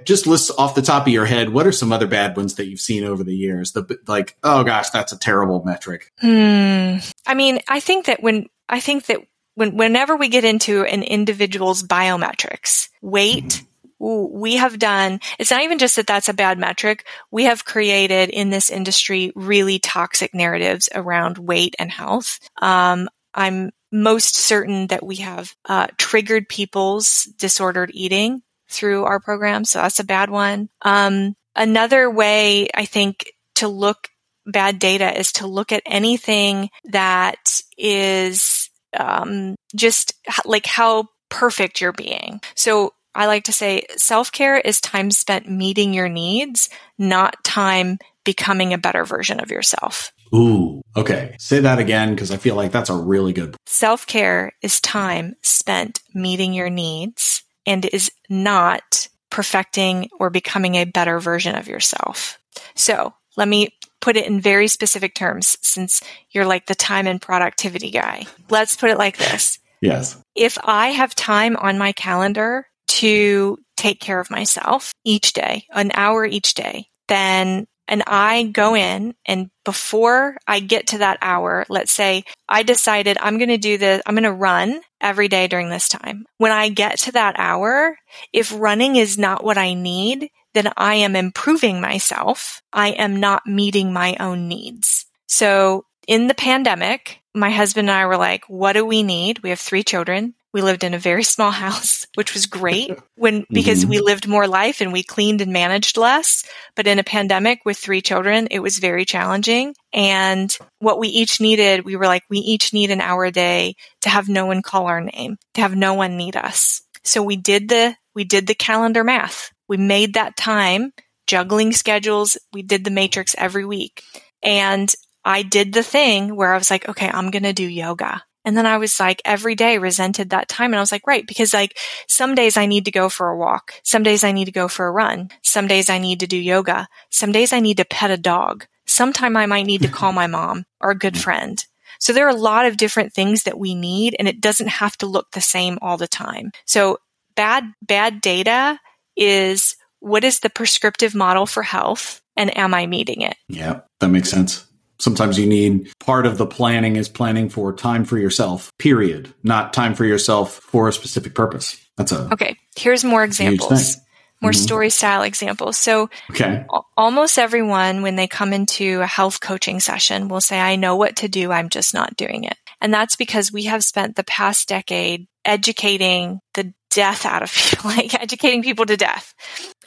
Just 0.04 0.28
list 0.28 0.52
off 0.58 0.76
the 0.76 0.82
top 0.82 1.08
of 1.08 1.13
your 1.13 1.26
head. 1.26 1.52
What 1.52 1.65
are 1.65 1.72
some 1.72 1.94
other 1.94 2.08
bad 2.08 2.36
ones 2.36 2.56
that 2.56 2.67
you've 2.67 2.82
seen 2.82 3.06
over 3.06 3.24
the 3.24 3.36
years? 3.36 3.72
The 3.72 3.98
like, 4.08 4.36
oh 4.44 4.65
gosh, 4.65 4.89
that's 4.89 5.13
a 5.13 5.17
terrible 5.17 5.63
metric. 5.63 6.12
Hmm. 6.20 6.98
I 7.26 7.34
mean, 7.34 7.60
I 7.70 7.80
think 7.80 8.08
that 8.08 8.22
when 8.22 8.48
I 8.67 8.82
think 8.82 9.06
that 9.06 9.20
when, 9.56 9.78
whenever 9.78 10.16
we 10.16 10.30
get 10.30 10.44
into 10.46 10.84
an 10.84 11.04
individual's 11.04 11.84
biometrics, 11.84 12.90
weight, 13.02 13.64
we 14.00 14.56
have 14.56 14.80
done, 14.80 15.20
it's 15.38 15.52
not 15.52 15.62
even 15.64 15.78
just 15.78 15.96
that 15.98 16.08
that's 16.08 16.30
a 16.30 16.34
bad 16.34 16.58
metric. 16.58 17.06
We 17.30 17.44
have 17.44 17.66
created 17.66 18.30
in 18.30 18.50
this 18.50 18.70
industry 18.70 19.32
really 19.36 19.78
toxic 19.78 20.34
narratives 20.34 20.90
around 20.94 21.38
weight 21.38 21.76
and 21.78 21.92
health. 21.92 22.40
Um, 22.60 23.10
I'm 23.34 23.72
most 23.92 24.36
certain 24.36 24.88
that 24.88 25.06
we 25.06 25.18
have 25.18 25.54
uh, 25.66 25.88
triggered 25.98 26.50
people's 26.50 27.26
disordered 27.38 27.92
eating 27.94 28.42
through 28.70 29.04
our 29.04 29.20
program. 29.20 29.66
So 29.66 29.82
that's 29.82 30.00
a 30.00 30.06
bad 30.06 30.30
one. 30.30 30.70
Um, 30.82 31.36
another 31.56 32.10
way 32.10 32.70
I 32.74 32.86
think 32.86 33.32
to 33.56 33.68
look 33.68 34.08
bad 34.46 34.80
data 34.80 35.18
is 35.18 35.34
to 35.34 35.48
look 35.48 35.72
at 35.72 35.84
anything 35.86 36.70
that 36.86 37.62
is 37.78 38.61
um, 38.97 39.56
just 39.75 40.13
like 40.45 40.65
how 40.65 41.08
perfect 41.30 41.82
you're 41.82 41.93
being. 41.93 42.41
So 42.56 42.93
I 43.13 43.25
like 43.25 43.45
to 43.45 43.51
say 43.51 43.84
self 43.97 44.32
care 44.32 44.58
is 44.58 44.80
time 44.80 45.12
spent 45.12 45.49
meeting 45.49 45.93
your 45.93 46.10
needs, 46.10 46.69
not 46.97 47.43
time 47.43 47.99
becoming 48.23 48.73
a 48.73 48.77
better 48.77 49.06
version 49.06 49.39
of 49.39 49.51
yourself. 49.51 50.13
Ooh, 50.34 50.82
okay. 50.95 51.36
Say 51.39 51.60
that 51.60 51.80
again 51.80 52.15
because 52.15 52.32
I 52.32 52.38
feel 52.38 52.56
like 52.56 52.71
that's 52.71 52.89
a 52.89 52.95
really 52.95 53.34
good. 53.34 53.56
Self 53.65 54.08
care 54.08 54.54
is 54.62 54.80
time 54.80 55.36
spent 55.41 56.01
meeting 56.13 56.54
your 56.54 56.69
needs 56.69 57.43
and 57.65 57.86
is 57.86 58.12
not 58.30 59.10
perfecting 59.30 60.10
or 60.19 60.30
becoming 60.30 60.75
a 60.75 60.86
better 60.86 61.19
version 61.19 61.56
of 61.56 61.67
yourself. 61.67 62.39
So 62.75 63.13
let 63.38 63.47
me 63.47 63.69
put 64.02 64.18
it 64.18 64.26
in 64.26 64.42
very 64.42 64.68
specific 64.68 65.16
terms 65.16 65.58
since 65.62 66.02
you're 66.32 66.46
like 66.46 66.66
the 66.66 66.76
time 66.76 67.08
and 67.08 67.22
productivity 67.22 67.92
guy. 67.92 68.26
Let's 68.50 68.76
put 68.76 68.90
it 68.90 68.98
like 68.98 69.18
this. 69.18 69.60
Yes. 69.82 70.22
If 70.36 70.58
I 70.64 70.90
have 70.90 71.16
time 71.16 71.56
on 71.56 71.78
my 71.78 71.92
calendar 71.92 72.68
to 72.88 73.58
take 73.78 74.00
care 74.00 74.20
of 74.20 74.30
myself 74.30 74.94
each 75.04 75.34
day, 75.34 75.66
an 75.72 75.92
hour 75.94 76.26
each 76.26 76.54
day, 76.54 76.88
then 77.08 77.68
and 77.88 78.04
I 78.08 78.44
go 78.44 78.74
in 78.74 79.16
and 79.26 79.50
before 79.66 80.38
I 80.48 80.62
get 80.62 80.88
to 80.88 81.00
that 81.00 81.18
hour, 81.22 81.66
let's 81.68 81.92
say 81.92 82.24
I 82.48 82.64
decided 82.64 83.18
I'm 83.20 83.38
going 83.38 83.50
to 83.50 83.58
do 83.58 83.78
this, 83.78 84.02
I'm 84.06 84.16
going 84.16 84.24
to 84.24 84.32
run 84.32 84.80
every 85.02 85.28
day 85.28 85.48
during 85.48 85.70
this 85.70 85.90
time. 85.90 86.26
When 86.38 86.54
I 86.54 86.70
get 86.70 87.00
to 87.00 87.12
that 87.14 87.36
hour, 87.38 87.98
if 88.32 88.54
running 88.58 88.96
is 88.96 89.18
not 89.18 89.44
what 89.44 89.58
I 89.58 89.74
need, 89.74 90.30
then 90.54 90.72
I 90.78 90.96
am 90.96 91.16
improving 91.16 91.82
myself. 91.82 92.62
I 92.74 92.90
am 92.90 93.20
not 93.20 93.48
meeting 93.48 93.94
my 93.94 94.16
own 94.20 94.48
needs. 94.48 95.06
So 95.28 95.86
in 96.08 96.28
the 96.28 96.34
pandemic, 96.34 97.22
my 97.34 97.50
husband 97.50 97.90
and 97.90 97.98
I 97.98 98.06
were 98.06 98.18
like, 98.18 98.44
what 98.48 98.74
do 98.74 98.86
we 98.86 99.04
need? 99.04 99.40
We 99.40 99.50
have 99.50 99.60
three 99.60 99.84
children. 99.84 100.34
We 100.54 100.62
lived 100.62 100.84
in 100.84 100.94
a 100.94 101.00
very 101.00 101.24
small 101.34 101.52
house, 101.52 102.06
which 102.16 102.34
was 102.34 102.46
great 102.46 102.92
when, 103.16 103.46
because 103.50 103.82
mm-hmm. 103.82 103.92
we 103.92 104.00
lived 104.00 104.28
more 104.28 104.48
life 104.48 104.82
and 104.82 104.92
we 104.92 105.04
cleaned 105.04 105.42
and 105.42 105.54
managed 105.54 105.98
less. 105.98 106.44
But 106.76 106.88
in 106.88 107.00
a 107.00 107.04
pandemic 107.04 107.62
with 107.64 107.78
three 107.78 108.02
children, 108.02 108.48
it 108.52 108.60
was 108.60 108.80
very 108.80 109.06
challenging. 109.06 109.74
And 109.94 110.56
what 110.80 111.00
we 111.00 111.08
each 111.08 111.40
needed, 111.40 111.86
we 111.86 111.96
were 111.96 112.08
like, 112.08 112.24
we 112.30 112.40
each 112.40 112.74
need 112.74 112.92
an 112.92 113.02
hour 113.02 113.24
a 113.26 113.32
day 113.32 113.76
to 114.02 114.10
have 114.10 114.28
no 114.28 114.46
one 114.46 114.62
call 114.62 114.88
our 114.88 115.02
name, 115.02 115.38
to 115.54 115.62
have 115.62 115.76
no 115.76 115.94
one 115.94 116.18
need 116.18 116.36
us. 116.36 116.82
So 117.04 117.24
we 117.24 117.38
did 117.38 117.70
the, 117.70 117.96
we 118.14 118.26
did 118.26 118.48
the 118.48 118.56
calendar 118.56 119.04
math. 119.04 119.52
We 119.71 119.77
made 119.77 120.15
that 120.15 120.36
time 120.36 120.91
juggling 121.27 121.71
schedules. 121.71 122.38
We 122.51 122.62
did 122.62 122.84
the 122.84 122.91
matrix 122.91 123.34
every 123.38 123.63
week. 123.63 124.03
And 124.43 124.93
I 125.23 125.43
did 125.43 125.71
the 125.71 125.81
thing 125.81 126.36
where 126.36 126.53
I 126.53 126.57
was 126.57 126.69
like, 126.69 126.89
okay, 126.89 127.07
I'm 127.07 127.31
going 127.31 127.43
to 127.43 127.53
do 127.53 127.65
yoga. 127.65 128.21
And 128.43 128.57
then 128.57 128.65
I 128.65 128.79
was 128.79 128.99
like, 128.99 129.21
every 129.23 129.55
day 129.55 129.77
resented 129.77 130.31
that 130.31 130.49
time. 130.49 130.73
And 130.73 130.75
I 130.75 130.81
was 130.81 130.91
like, 130.91 131.07
right, 131.07 131.25
because 131.25 131.53
like 131.53 131.77
some 132.10 132.36
days 132.36 132.57
I 132.57 132.65
need 132.65 132.84
to 132.84 132.91
go 132.91 133.07
for 133.07 133.29
a 133.29 133.38
walk. 133.38 133.75
Some 133.81 134.03
days 134.03 134.25
I 134.25 134.34
need 134.34 134.43
to 134.43 134.51
go 134.51 134.67
for 134.67 134.88
a 134.88 134.91
run. 134.91 135.29
Some 135.41 135.67
days 135.67 135.89
I 135.89 135.99
need 135.99 136.19
to 136.19 136.27
do 136.27 136.36
yoga. 136.36 136.89
Some 137.10 137.31
days 137.31 137.53
I 137.53 137.62
need 137.62 137.77
to 137.77 137.86
pet 137.86 138.12
a 138.12 138.17
dog. 138.17 138.65
Sometime 138.88 139.38
I 139.38 139.45
might 139.45 139.67
need 139.67 139.84
to 139.84 139.88
call 139.88 140.12
my 140.12 140.27
mom 140.27 140.65
or 140.81 140.91
a 140.91 140.99
good 140.99 141.17
friend. 141.17 141.65
So 141.97 142.12
there 142.12 142.25
are 142.25 142.36
a 142.36 142.47
lot 142.49 142.65
of 142.65 142.75
different 142.75 143.13
things 143.13 143.43
that 143.43 143.57
we 143.57 143.73
need 143.73 144.17
and 144.19 144.27
it 144.27 144.41
doesn't 144.41 144.67
have 144.67 144.97
to 144.97 145.05
look 145.05 145.31
the 145.31 145.39
same 145.39 145.79
all 145.81 145.95
the 145.95 146.10
time. 146.10 146.51
So 146.65 146.97
bad, 147.38 147.71
bad 147.81 148.19
data 148.19 148.77
is 149.15 149.76
what 150.00 150.24
is 150.24 150.39
the 150.39 150.50
prescriptive 150.50 151.13
model 151.13 151.45
for 151.45 151.63
health 151.63 152.21
and 152.36 152.56
am 152.58 152.74
I 152.74 152.88
meeting 152.88 153.21
it? 153.21 153.36
Yeah, 153.47 153.82
that 154.00 154.10
makes 154.10 154.30
sense. 154.30 154.65
Sometimes 155.00 155.39
you 155.39 155.47
need 155.47 155.91
part 156.00 156.28
of 156.28 156.38
the 156.38 156.45
planning 156.45 156.95
is 156.95 157.10
planning 157.10 157.50
for 157.50 157.74
time 157.74 158.06
for 158.06 158.19
yourself, 158.19 158.71
period, 158.78 159.34
not 159.41 159.74
time 159.74 159.95
for 159.95 160.06
yourself 160.06 160.58
for 160.58 160.88
a 160.88 160.93
specific 160.93 161.34
purpose. 161.34 161.84
That's 161.97 162.12
a 162.12 162.32
okay. 162.34 162.56
Here's 162.76 163.04
more 163.04 163.24
examples, 163.24 163.97
more 164.41 164.52
mm-hmm. 164.52 164.62
story 164.62 164.89
style 164.91 165.24
examples. 165.24 165.78
So, 165.78 166.10
okay. 166.30 166.65
almost 166.95 167.39
everyone, 167.39 168.04
when 168.04 168.15
they 168.15 168.28
come 168.28 168.54
into 168.54 169.02
a 169.02 169.08
health 169.08 169.41
coaching 169.41 169.80
session, 169.80 170.28
will 170.28 170.41
say, 170.41 170.60
I 170.60 170.76
know 170.76 170.95
what 170.95 171.17
to 171.17 171.28
do. 171.28 171.52
I'm 171.52 171.69
just 171.69 171.93
not 171.93 172.15
doing 172.15 172.43
it. 172.43 172.58
And 172.80 172.93
that's 172.93 173.15
because 173.15 173.52
we 173.52 173.63
have 173.63 173.84
spent 173.84 174.15
the 174.15 174.24
past 174.24 174.67
decade 174.67 175.28
educating 175.45 176.41
the 176.54 176.74
death 176.91 177.25
out 177.25 177.41
of 177.41 177.51
people, 177.51 177.89
like 177.95 178.13
educating 178.13 178.62
people 178.62 178.86
to 178.86 178.97
death 178.97 179.34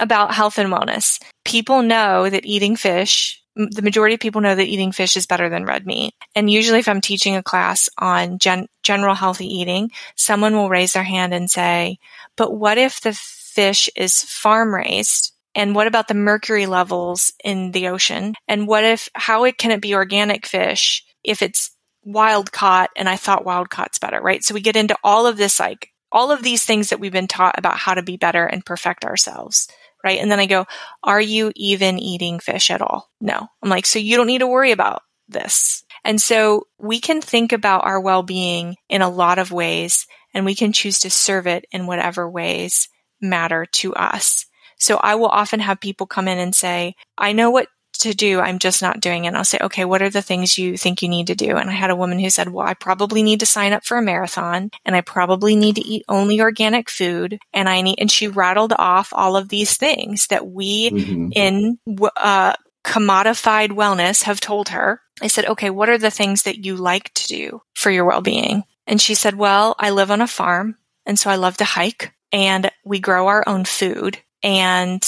about 0.01 0.35
health 0.35 0.59
and 0.59 0.73
wellness. 0.73 1.23
People 1.45 1.83
know 1.83 2.29
that 2.29 2.45
eating 2.45 2.77
fish, 2.77 3.43
the 3.55 3.83
majority 3.83 4.15
of 4.15 4.21
people 4.21 4.41
know 4.41 4.55
that 4.55 4.67
eating 4.67 4.91
fish 4.91 5.17
is 5.17 5.27
better 5.27 5.49
than 5.49 5.65
red 5.65 5.87
meat. 5.87 6.13
And 6.35 6.51
usually 6.51 6.81
if 6.81 6.89
I'm 6.89 7.01
teaching 7.01 7.37
a 7.37 7.43
class 7.43 7.89
on 7.99 8.39
gen- 8.39 8.69
general 8.83 9.15
healthy 9.15 9.47
eating, 9.47 9.91
someone 10.17 10.55
will 10.55 10.69
raise 10.69 10.95
their 10.95 11.05
hand 11.05 11.33
and 11.33 11.49
say, 11.49 11.99
but 12.37 12.53
what 12.53 12.79
if 12.79 13.01
the 13.01 13.13
fish 13.13 13.89
is 13.95 14.23
farm 14.23 14.75
raised? 14.75 15.33
And 15.55 15.77
what 15.77 15.87
about 15.87 16.09
the 16.09 16.15
mercury 16.15 16.67
levels 16.67 17.33
in 17.45 17.71
the 17.71 17.87
ocean? 17.89 18.35
And 18.49 18.67
what 18.67 18.83
if, 18.83 19.09
how 19.15 19.45
it, 19.45 19.57
can 19.57 19.71
it 19.71 19.81
be 19.81 19.95
organic 19.95 20.47
fish 20.47 21.05
if 21.23 21.43
it's 21.43 21.71
wild 22.05 22.51
caught 22.51 22.91
and 22.97 23.09
I 23.09 23.17
thought 23.17 23.45
wild 23.45 23.71
caught's 23.71 23.99
better, 23.99 24.21
right? 24.21 24.43
So 24.43 24.53
we 24.53 24.61
get 24.61 24.77
into 24.77 24.97
all 25.05 25.27
of 25.27 25.37
this, 25.37 25.61
like 25.61 25.91
all 26.15 26.31
of 26.31 26.43
these 26.43 26.65
things 26.65 26.89
that 26.89 27.01
we've 27.01 27.13
been 27.13 27.29
taught 27.29 27.59
about 27.59 27.77
how 27.77 27.93
to 27.93 28.03
be 28.03 28.17
better 28.17 28.47
and 28.47 28.65
perfect 28.65 29.05
ourselves, 29.05 29.69
right? 30.03 30.21
And 30.21 30.31
then 30.31 30.41
I 30.41 30.47
go, 30.47 30.65
are 31.03 31.21
you 31.21 31.53
even 31.57 31.99
eating 31.99 32.39
fish 32.39 32.71
at 32.71 32.81
all? 32.81 33.11
No. 33.21 33.49
I'm 33.63 33.69
like, 33.69 33.85
so 33.85 33.99
you 33.99 34.17
don't 34.17 34.29
need 34.29 34.39
to 34.39 34.47
worry 34.47 34.71
about 34.71 35.03
this. 35.29 35.85
And 36.05 36.21
so 36.21 36.69
we 36.79 37.01
can 37.01 37.21
think 37.21 37.53
about 37.53 37.85
our 37.85 38.01
well-being 38.01 38.77
in 38.89 39.03
a 39.03 39.11
lot 39.11 39.39
of 39.39 39.51
ways 39.51 40.07
and 40.33 40.45
we 40.45 40.55
can 40.55 40.73
choose 40.73 41.01
to 41.01 41.11
serve 41.11 41.47
it 41.47 41.65
in 41.73 41.87
whatever 41.87 42.31
ways 42.31 42.89
matter 43.21 43.67
to 43.73 43.95
us. 43.95 44.47
So 44.79 44.97
I 44.97 45.15
will 45.15 45.29
often 45.29 45.61
have 45.61 45.81
people 45.81 46.07
come 46.07 46.29
in 46.29 46.39
and 46.39 46.55
say, 46.55 46.95
I 47.17 47.33
know 47.33 47.51
what 47.51 47.69
to 47.99 48.15
do. 48.15 48.41
I'm 48.41 48.59
just 48.59 48.83
not 48.83 49.01
doing 49.01 49.25
it. 49.25 49.29
And 49.29 49.37
I'll 49.37 49.45
say, 49.45 49.59
okay, 49.61 49.85
what 49.85 50.03
are 50.03 50.11
the 50.11 50.23
things 50.23 50.59
you 50.59 50.77
think 50.77 51.03
you 51.03 51.09
need 51.09 51.29
to 51.29 51.35
do? 51.35 51.57
And 51.57 51.71
I 51.71 51.73
had 51.73 51.91
a 51.91 51.97
woman 51.97 52.19
who 52.19 52.31
said, 52.31 52.49
well, 52.49 52.67
I 52.67 52.75
probably 52.75 53.23
need 53.23 53.41
to 53.41 53.47
sign 53.47 53.73
up 53.73 53.85
for 53.85 53.97
a 53.97 54.03
marathon 54.03 54.71
and 54.85 54.95
I 54.95 55.01
probably 55.01 55.57
need 55.57 55.77
to 55.77 55.87
eat 55.87 56.05
only 56.09 56.41
organic 56.41 56.91
food. 56.91 57.39
And 57.53 57.69
I 57.69 57.83
need, 57.83 57.99
and 57.99 58.11
she 58.11 58.29
rattled 58.29 58.73
off 58.77 59.13
all 59.13 59.37
of 59.37 59.49
these 59.49 59.77
things 59.77 60.27
that 60.29 60.47
we 60.47 60.91
mm-hmm. 60.91 61.29
in, 61.33 61.79
uh, 62.17 62.55
commodified 62.85 63.71
wellness 63.71 64.25
have 64.25 64.41
told 64.41 64.69
her. 64.69 65.01
I 65.23 65.29
said, 65.29 65.47
okay, 65.47 65.71
what 65.71 65.89
are 65.89 65.99
the 65.99 66.11
things 66.11 66.43
that 66.43 66.65
you 66.65 66.77
like 66.77 67.13
to 67.15 67.27
do 67.29 67.63
for 67.75 67.91
your 67.91 68.05
well-being? 68.05 68.65
And 68.87 69.01
she 69.01 69.15
said, 69.15 69.37
well, 69.37 69.75
I 69.79 69.91
live 69.91 70.11
on 70.11 70.21
a 70.21 70.27
farm 70.27 70.77
and 71.07 71.19
so 71.19 71.31
I 71.31 71.37
love 71.37 71.57
to 71.59 71.65
hike 71.65 72.13
and 72.33 72.71
we 72.85 72.99
grow 72.99 73.29
our 73.29 73.45
own 73.47 73.65
food 73.65 74.19
and 74.43 75.03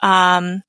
um, 0.00 0.62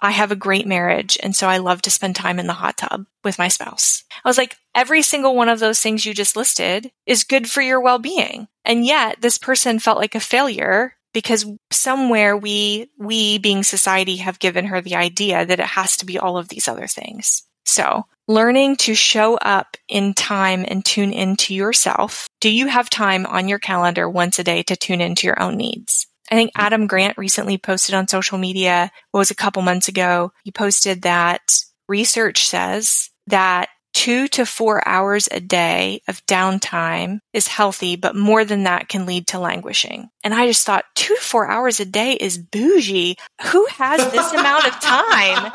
I 0.00 0.12
have 0.12 0.30
a 0.30 0.36
great 0.36 0.66
marriage. 0.66 1.18
And 1.22 1.34
so 1.34 1.48
I 1.48 1.58
love 1.58 1.82
to 1.82 1.90
spend 1.90 2.16
time 2.16 2.38
in 2.38 2.46
the 2.46 2.52
hot 2.52 2.76
tub 2.76 3.06
with 3.24 3.38
my 3.38 3.48
spouse. 3.48 4.04
I 4.24 4.28
was 4.28 4.38
like, 4.38 4.56
every 4.74 5.02
single 5.02 5.34
one 5.34 5.48
of 5.48 5.58
those 5.58 5.80
things 5.80 6.06
you 6.06 6.14
just 6.14 6.36
listed 6.36 6.90
is 7.06 7.24
good 7.24 7.50
for 7.50 7.60
your 7.60 7.80
well-being. 7.80 8.48
And 8.64 8.86
yet 8.86 9.20
this 9.20 9.38
person 9.38 9.78
felt 9.78 9.98
like 9.98 10.14
a 10.14 10.20
failure 10.20 10.94
because 11.14 11.46
somewhere 11.72 12.36
we, 12.36 12.90
we 12.98 13.38
being 13.38 13.62
society 13.62 14.16
have 14.18 14.38
given 14.38 14.66
her 14.66 14.80
the 14.80 14.96
idea 14.96 15.44
that 15.44 15.60
it 15.60 15.66
has 15.66 15.96
to 15.96 16.06
be 16.06 16.18
all 16.18 16.36
of 16.36 16.48
these 16.48 16.68
other 16.68 16.86
things. 16.86 17.42
So 17.64 18.06
learning 18.26 18.76
to 18.76 18.94
show 18.94 19.36
up 19.36 19.76
in 19.88 20.14
time 20.14 20.64
and 20.66 20.84
tune 20.84 21.12
into 21.12 21.54
yourself. 21.54 22.28
Do 22.40 22.50
you 22.50 22.66
have 22.66 22.90
time 22.90 23.26
on 23.26 23.48
your 23.48 23.58
calendar 23.58 24.08
once 24.08 24.38
a 24.38 24.44
day 24.44 24.62
to 24.64 24.76
tune 24.76 25.00
into 25.00 25.26
your 25.26 25.42
own 25.42 25.56
needs? 25.56 26.07
I 26.30 26.34
think 26.34 26.50
Adam 26.56 26.86
Grant 26.86 27.18
recently 27.18 27.58
posted 27.58 27.94
on 27.94 28.08
social 28.08 28.38
media, 28.38 28.90
what 29.10 29.18
was 29.18 29.30
a 29.30 29.36
couple 29.36 29.62
months 29.62 29.88
ago, 29.88 30.32
he 30.44 30.52
posted 30.52 31.02
that 31.02 31.40
research 31.88 32.46
says 32.48 33.10
that 33.26 33.68
two 33.98 34.28
to 34.28 34.46
four 34.46 34.86
hours 34.86 35.28
a 35.32 35.40
day 35.40 36.02
of 36.06 36.24
downtime 36.26 37.18
is 37.32 37.48
healthy, 37.48 37.96
but 37.96 38.14
more 38.14 38.44
than 38.44 38.62
that 38.64 38.88
can 38.88 39.06
lead 39.06 39.26
to 39.26 39.40
languishing. 39.40 40.08
And 40.22 40.32
I 40.32 40.46
just 40.46 40.64
thought 40.64 40.84
two 40.94 41.16
to 41.16 41.20
four 41.20 41.48
hours 41.48 41.80
a 41.80 41.84
day 41.84 42.12
is 42.12 42.38
bougie. 42.38 43.16
Who 43.46 43.66
has 43.72 44.12
this 44.12 44.32
amount 44.32 44.66
of 44.66 44.80
time? 44.80 45.52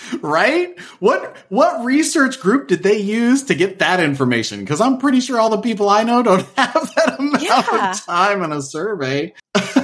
right? 0.22 0.78
What 1.00 1.36
what 1.48 1.84
research 1.84 2.40
group 2.40 2.68
did 2.68 2.82
they 2.84 2.98
use 2.98 3.42
to 3.44 3.54
get 3.54 3.80
that 3.80 3.98
information? 3.98 4.60
Because 4.60 4.80
I'm 4.80 4.98
pretty 4.98 5.20
sure 5.20 5.40
all 5.40 5.50
the 5.50 5.60
people 5.60 5.88
I 5.88 6.04
know 6.04 6.22
don't 6.22 6.46
have 6.56 6.94
that 6.94 7.16
amount 7.18 7.42
yeah. 7.42 7.90
of 7.90 8.04
time 8.04 8.42
in 8.42 8.52
a 8.52 8.62
survey. 8.62 9.34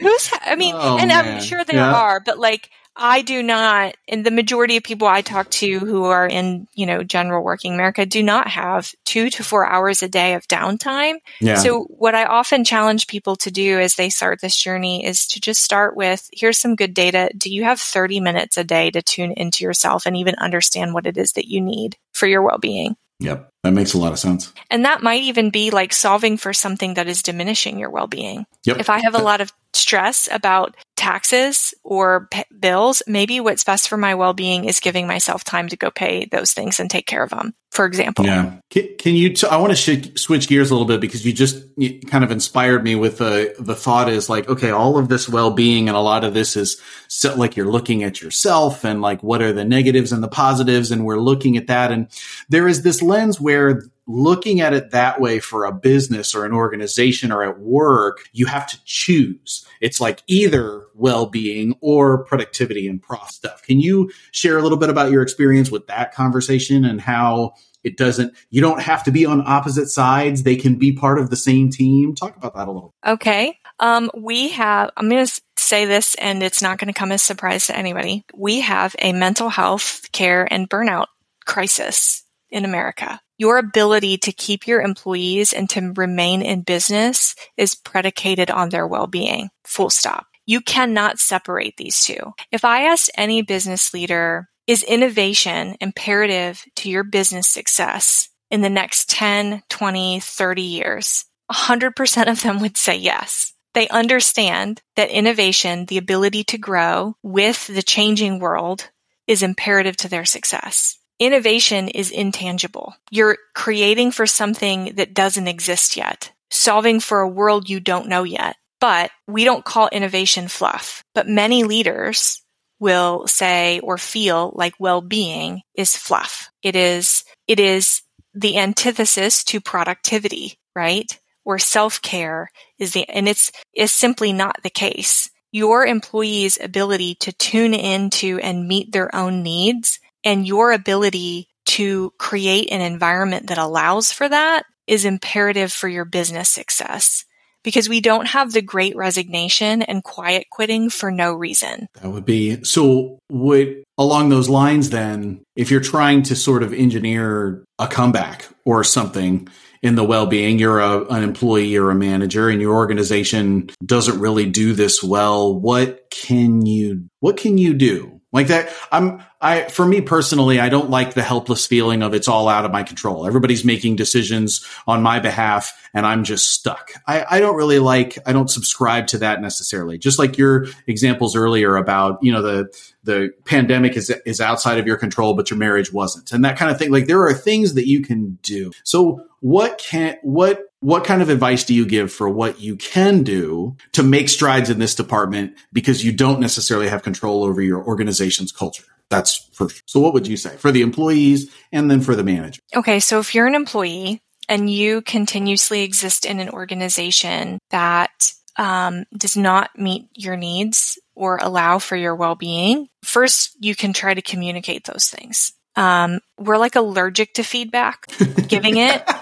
Who's? 0.00 0.30
I 0.40 0.56
mean, 0.56 0.74
oh, 0.76 0.98
and 0.98 1.08
man. 1.08 1.36
I'm 1.36 1.42
sure 1.42 1.64
there 1.64 1.76
yeah. 1.76 1.94
are, 1.94 2.20
but 2.20 2.38
like 2.38 2.70
I 2.96 3.22
do 3.22 3.42
not, 3.42 3.94
and 4.08 4.26
the 4.26 4.30
majority 4.30 4.76
of 4.76 4.82
people 4.82 5.06
I 5.06 5.22
talk 5.22 5.50
to 5.52 5.78
who 5.78 6.04
are 6.04 6.26
in, 6.26 6.66
you 6.74 6.86
know, 6.86 7.02
general 7.02 7.42
working 7.42 7.72
America 7.72 8.04
do 8.04 8.22
not 8.22 8.48
have 8.48 8.92
two 9.04 9.30
to 9.30 9.44
four 9.44 9.66
hours 9.66 10.02
a 10.02 10.08
day 10.08 10.34
of 10.34 10.46
downtime. 10.48 11.16
Yeah. 11.40 11.54
So 11.54 11.84
what 11.84 12.14
I 12.14 12.24
often 12.24 12.64
challenge 12.64 13.06
people 13.06 13.36
to 13.36 13.50
do 13.50 13.78
as 13.78 13.94
they 13.94 14.10
start 14.10 14.40
this 14.40 14.56
journey 14.56 15.04
is 15.04 15.26
to 15.28 15.40
just 15.40 15.62
start 15.62 15.96
with, 15.96 16.28
here's 16.32 16.58
some 16.58 16.74
good 16.76 16.92
data. 16.92 17.30
Do 17.36 17.48
you 17.48 17.64
have 17.64 17.80
30 17.80 18.20
minutes 18.20 18.58
a 18.58 18.64
day 18.64 18.90
to 18.90 19.02
tune 19.02 19.32
into 19.32 19.64
yourself 19.64 20.04
and 20.04 20.16
even 20.16 20.34
understand 20.34 20.92
what 20.92 21.06
it 21.06 21.16
is 21.16 21.32
that 21.34 21.48
you 21.48 21.60
need 21.60 21.96
for 22.12 22.26
your 22.26 22.42
well-being? 22.42 22.96
Yep. 23.20 23.50
That 23.62 23.72
makes 23.72 23.92
a 23.92 23.98
lot 23.98 24.12
of 24.12 24.18
sense. 24.18 24.52
And 24.70 24.84
that 24.86 25.02
might 25.02 25.22
even 25.22 25.50
be 25.50 25.70
like 25.70 25.92
solving 25.92 26.38
for 26.38 26.52
something 26.52 26.94
that 26.94 27.06
is 27.06 27.22
diminishing 27.22 27.78
your 27.78 27.90
well-being. 27.90 28.46
Yep. 28.64 28.78
If 28.78 28.90
I 28.90 28.98
have 29.00 29.14
a 29.14 29.22
lot 29.22 29.40
of 29.40 29.52
stress 29.72 30.28
about 30.30 30.76
taxes 30.96 31.74
or 31.82 32.28
p- 32.30 32.44
bills, 32.58 33.02
maybe 33.06 33.40
what's 33.40 33.64
best 33.64 33.88
for 33.88 33.96
my 33.96 34.14
well-being 34.14 34.64
is 34.64 34.80
giving 34.80 35.06
myself 35.06 35.44
time 35.44 35.68
to 35.68 35.76
go 35.76 35.90
pay 35.90 36.26
those 36.30 36.52
things 36.52 36.80
and 36.80 36.90
take 36.90 37.06
care 37.06 37.22
of 37.22 37.30
them. 37.30 37.54
For 37.70 37.86
example. 37.86 38.26
Yeah. 38.26 38.58
Can, 38.68 38.96
can 38.98 39.14
you? 39.14 39.32
T- 39.32 39.46
I 39.46 39.56
want 39.56 39.70
to 39.70 39.76
sh- 39.76 40.20
switch 40.20 40.48
gears 40.48 40.70
a 40.70 40.74
little 40.74 40.88
bit 40.88 41.00
because 41.00 41.24
you 41.24 41.32
just 41.32 41.64
you 41.76 42.00
kind 42.00 42.24
of 42.24 42.32
inspired 42.32 42.82
me 42.82 42.96
with 42.96 43.18
the 43.18 43.54
the 43.60 43.76
thought 43.76 44.08
is 44.08 44.28
like, 44.28 44.48
okay, 44.48 44.70
all 44.70 44.98
of 44.98 45.08
this 45.08 45.28
well-being 45.28 45.88
and 45.88 45.96
a 45.96 46.00
lot 46.00 46.24
of 46.24 46.34
this 46.34 46.56
is 46.56 46.80
so, 47.06 47.34
like 47.36 47.56
you're 47.56 47.70
looking 47.70 48.02
at 48.02 48.20
yourself 48.20 48.84
and 48.84 49.00
like 49.00 49.22
what 49.22 49.40
are 49.40 49.52
the 49.52 49.64
negatives 49.64 50.10
and 50.10 50.20
the 50.20 50.28
positives, 50.28 50.90
and 50.90 51.04
we're 51.04 51.20
looking 51.20 51.56
at 51.56 51.68
that, 51.68 51.92
and 51.92 52.08
there 52.48 52.66
is 52.66 52.82
this 52.82 53.02
lens 53.02 53.40
where 53.40 53.84
looking 54.10 54.60
at 54.60 54.72
it 54.72 54.90
that 54.90 55.20
way 55.20 55.38
for 55.40 55.64
a 55.64 55.72
business 55.72 56.34
or 56.34 56.44
an 56.44 56.52
organization 56.52 57.30
or 57.30 57.42
at 57.42 57.58
work, 57.60 58.28
you 58.32 58.46
have 58.46 58.66
to 58.66 58.78
choose. 58.84 59.66
It's 59.80 60.00
like 60.00 60.22
either 60.26 60.84
well-being 60.94 61.74
or 61.80 62.24
productivity 62.24 62.86
and 62.88 63.00
prof 63.00 63.30
stuff. 63.30 63.62
Can 63.62 63.80
you 63.80 64.10
share 64.32 64.58
a 64.58 64.62
little 64.62 64.78
bit 64.78 64.90
about 64.90 65.10
your 65.10 65.22
experience 65.22 65.70
with 65.70 65.86
that 65.86 66.14
conversation 66.14 66.84
and 66.84 67.00
how 67.00 67.54
it 67.82 67.96
doesn't, 67.96 68.34
you 68.50 68.60
don't 68.60 68.82
have 68.82 69.04
to 69.04 69.10
be 69.10 69.24
on 69.24 69.42
opposite 69.46 69.88
sides. 69.88 70.42
They 70.42 70.56
can 70.56 70.76
be 70.76 70.92
part 70.92 71.18
of 71.18 71.30
the 71.30 71.36
same 71.36 71.70
team. 71.70 72.14
Talk 72.14 72.36
about 72.36 72.54
that 72.54 72.68
a 72.68 72.72
little. 72.72 72.94
Okay. 73.06 73.58
Um, 73.78 74.10
we 74.14 74.50
have, 74.50 74.90
I'm 74.96 75.08
going 75.08 75.24
to 75.24 75.40
say 75.56 75.86
this 75.86 76.14
and 76.16 76.42
it's 76.42 76.60
not 76.60 76.78
going 76.78 76.92
to 76.92 76.98
come 76.98 77.12
as 77.12 77.22
a 77.22 77.24
surprise 77.24 77.68
to 77.68 77.76
anybody. 77.76 78.26
We 78.34 78.60
have 78.60 78.94
a 78.98 79.12
mental 79.12 79.48
health 79.48 80.12
care 80.12 80.46
and 80.50 80.68
burnout 80.68 81.06
crisis 81.46 82.22
in 82.50 82.64
America. 82.64 83.20
Your 83.40 83.56
ability 83.56 84.18
to 84.18 84.32
keep 84.32 84.66
your 84.66 84.82
employees 84.82 85.54
and 85.54 85.70
to 85.70 85.94
remain 85.96 86.42
in 86.42 86.60
business 86.60 87.34
is 87.56 87.74
predicated 87.74 88.50
on 88.50 88.68
their 88.68 88.86
well-being. 88.86 89.48
Full 89.64 89.88
stop. 89.88 90.26
You 90.44 90.60
cannot 90.60 91.18
separate 91.18 91.78
these 91.78 92.02
two. 92.02 92.34
If 92.52 92.66
I 92.66 92.82
asked 92.82 93.10
any 93.16 93.40
business 93.40 93.94
leader, 93.94 94.50
is 94.66 94.82
innovation 94.82 95.76
imperative 95.80 96.62
to 96.76 96.90
your 96.90 97.02
business 97.02 97.48
success 97.48 98.28
in 98.50 98.60
the 98.60 98.68
next 98.68 99.08
10, 99.08 99.62
20, 99.70 100.20
30 100.20 100.60
years? 100.60 101.24
100% 101.50 102.30
of 102.30 102.42
them 102.42 102.60
would 102.60 102.76
say 102.76 102.96
yes. 102.96 103.54
They 103.72 103.88
understand 103.88 104.82
that 104.96 105.08
innovation, 105.08 105.86
the 105.86 105.96
ability 105.96 106.44
to 106.44 106.58
grow 106.58 107.16
with 107.22 107.68
the 107.68 107.82
changing 107.82 108.38
world 108.38 108.90
is 109.26 109.42
imperative 109.42 109.96
to 109.96 110.10
their 110.10 110.26
success 110.26 110.99
innovation 111.20 111.88
is 111.88 112.10
intangible. 112.10 112.94
You're 113.10 113.38
creating 113.54 114.10
for 114.10 114.26
something 114.26 114.94
that 114.96 115.14
doesn't 115.14 115.46
exist 115.46 115.96
yet, 115.96 116.32
solving 116.50 116.98
for 116.98 117.20
a 117.20 117.28
world 117.28 117.68
you 117.68 117.78
don't 117.78 118.08
know 118.08 118.24
yet. 118.24 118.56
But 118.80 119.10
we 119.28 119.44
don't 119.44 119.64
call 119.64 119.90
innovation 119.92 120.48
fluff. 120.48 121.04
But 121.14 121.28
many 121.28 121.64
leaders 121.64 122.42
will 122.78 123.26
say 123.26 123.78
or 123.80 123.98
feel 123.98 124.52
like 124.54 124.72
well-being 124.80 125.60
is 125.74 125.94
fluff. 125.94 126.50
It 126.62 126.74
is, 126.74 127.24
it 127.46 127.60
is 127.60 128.00
the 128.32 128.56
antithesis 128.56 129.44
to 129.44 129.60
productivity, 129.60 130.58
right? 130.74 131.18
Or 131.44 131.58
self-care 131.58 132.50
is 132.78 132.92
the, 132.92 133.06
and 133.06 133.28
it's, 133.28 133.52
is 133.74 133.92
simply 133.92 134.32
not 134.32 134.56
the 134.62 134.70
case. 134.70 135.30
Your 135.52 135.84
employees' 135.84 136.58
ability 136.58 137.16
to 137.16 137.32
tune 137.32 137.74
into 137.74 138.38
and 138.38 138.66
meet 138.66 138.92
their 138.92 139.14
own 139.14 139.42
needs 139.42 140.00
and 140.24 140.46
your 140.46 140.72
ability 140.72 141.48
to 141.66 142.12
create 142.18 142.70
an 142.70 142.80
environment 142.80 143.48
that 143.48 143.58
allows 143.58 144.12
for 144.12 144.28
that 144.28 144.64
is 144.86 145.04
imperative 145.04 145.72
for 145.72 145.88
your 145.88 146.04
business 146.04 146.48
success 146.48 147.24
because 147.62 147.88
we 147.88 148.00
don't 148.00 148.26
have 148.26 148.52
the 148.52 148.62
great 148.62 148.96
resignation 148.96 149.82
and 149.82 150.02
quiet 150.02 150.46
quitting 150.50 150.90
for 150.90 151.10
no 151.10 151.32
reason. 151.32 151.86
That 152.00 152.10
would 152.10 152.24
be 152.24 152.64
so 152.64 153.18
would 153.30 153.84
along 153.98 154.30
those 154.30 154.48
lines 154.48 154.90
then 154.90 155.42
if 155.56 155.70
you're 155.70 155.80
trying 155.80 156.22
to 156.24 156.36
sort 156.36 156.62
of 156.62 156.72
engineer 156.72 157.64
a 157.78 157.86
comeback 157.86 158.48
or 158.64 158.82
something 158.82 159.48
in 159.82 159.94
the 159.94 160.04
well-being 160.04 160.58
you're 160.58 160.80
a, 160.80 161.04
an 161.06 161.22
employee 161.22 161.76
or 161.76 161.90
a 161.90 161.94
manager 161.94 162.48
and 162.48 162.60
your 162.60 162.74
organization 162.74 163.70
doesn't 163.84 164.20
really 164.20 164.46
do 164.46 164.74
this 164.74 165.02
well 165.02 165.58
what 165.58 166.10
can 166.10 166.66
you 166.66 167.08
what 167.20 167.36
can 167.38 167.56
you 167.56 167.72
do 167.72 168.20
like 168.32 168.48
that, 168.48 168.72
I'm, 168.92 169.22
I, 169.40 169.62
for 169.64 169.86
me 169.86 170.02
personally, 170.02 170.60
I 170.60 170.68
don't 170.68 170.90
like 170.90 171.14
the 171.14 171.22
helpless 171.22 171.66
feeling 171.66 172.02
of 172.02 172.12
it's 172.12 172.28
all 172.28 172.48
out 172.48 172.66
of 172.66 172.72
my 172.72 172.82
control. 172.82 173.26
Everybody's 173.26 173.64
making 173.64 173.96
decisions 173.96 174.66
on 174.86 175.02
my 175.02 175.18
behalf 175.18 175.72
and 175.94 176.04
I'm 176.04 176.24
just 176.24 176.48
stuck. 176.48 176.92
I, 177.06 177.24
I 177.28 177.40
don't 177.40 177.56
really 177.56 177.78
like, 177.78 178.18
I 178.26 178.32
don't 178.32 178.50
subscribe 178.50 179.06
to 179.08 179.18
that 179.18 179.40
necessarily. 179.40 179.96
Just 179.96 180.18
like 180.18 180.36
your 180.36 180.66
examples 180.86 181.36
earlier 181.36 181.76
about, 181.76 182.22
you 182.22 182.32
know, 182.32 182.42
the, 182.42 182.76
the 183.02 183.30
pandemic 183.46 183.96
is, 183.96 184.10
is 184.26 184.42
outside 184.42 184.78
of 184.78 184.86
your 184.86 184.98
control, 184.98 185.34
but 185.34 185.48
your 185.48 185.58
marriage 185.58 185.90
wasn't 185.90 186.32
and 186.32 186.44
that 186.44 186.58
kind 186.58 186.70
of 186.70 186.78
thing. 186.78 186.90
Like 186.90 187.06
there 187.06 187.22
are 187.22 187.32
things 187.32 187.74
that 187.74 187.88
you 187.88 188.02
can 188.02 188.38
do. 188.42 188.72
So 188.84 189.24
what 189.40 189.78
can, 189.78 190.16
what 190.22 190.60
what 190.80 191.04
kind 191.04 191.20
of 191.20 191.28
advice 191.28 191.64
do 191.64 191.74
you 191.74 191.84
give 191.84 192.10
for 192.10 192.26
what 192.26 192.58
you 192.58 192.74
can 192.74 193.22
do 193.22 193.76
to 193.92 194.02
make 194.02 194.30
strides 194.30 194.70
in 194.70 194.78
this 194.78 194.94
department 194.94 195.54
because 195.74 196.02
you 196.02 196.10
don't 196.10 196.40
necessarily 196.40 196.88
have 196.88 197.02
control 197.02 197.44
over 197.44 197.60
your 197.60 197.84
organization's 197.84 198.50
culture? 198.50 198.84
That's 199.10 199.48
for 199.52 199.68
sure. 199.68 199.82
So 199.86 200.00
what 200.00 200.14
would 200.14 200.26
you 200.26 200.36
say 200.36 200.56
for 200.56 200.72
the 200.72 200.82
employees 200.82 201.52
and 201.72 201.90
then 201.90 202.00
for 202.00 202.16
the 202.16 202.24
manager? 202.24 202.60
Okay. 202.74 203.00
So 203.00 203.18
if 203.18 203.34
you're 203.34 203.46
an 203.46 203.54
employee 203.54 204.22
and 204.48 204.70
you 204.70 205.02
continuously 205.02 205.82
exist 205.82 206.24
in 206.24 206.40
an 206.40 206.48
organization 206.48 207.58
that 207.70 208.32
um, 208.56 209.04
does 209.16 209.36
not 209.36 209.70
meet 209.76 210.08
your 210.14 210.36
needs 210.36 210.98
or 211.14 211.38
allow 211.42 211.78
for 211.78 211.96
your 211.96 212.14
well-being, 212.14 212.88
first 213.02 213.56
you 213.60 213.74
can 213.74 213.92
try 213.92 214.14
to 214.14 214.22
communicate 214.22 214.84
those 214.84 215.08
things. 215.08 215.52
Um, 215.76 216.20
we're 216.38 216.58
like 216.58 216.76
allergic 216.76 217.34
to 217.34 217.42
feedback, 217.42 218.06
giving 218.48 218.76
it. 218.76 219.08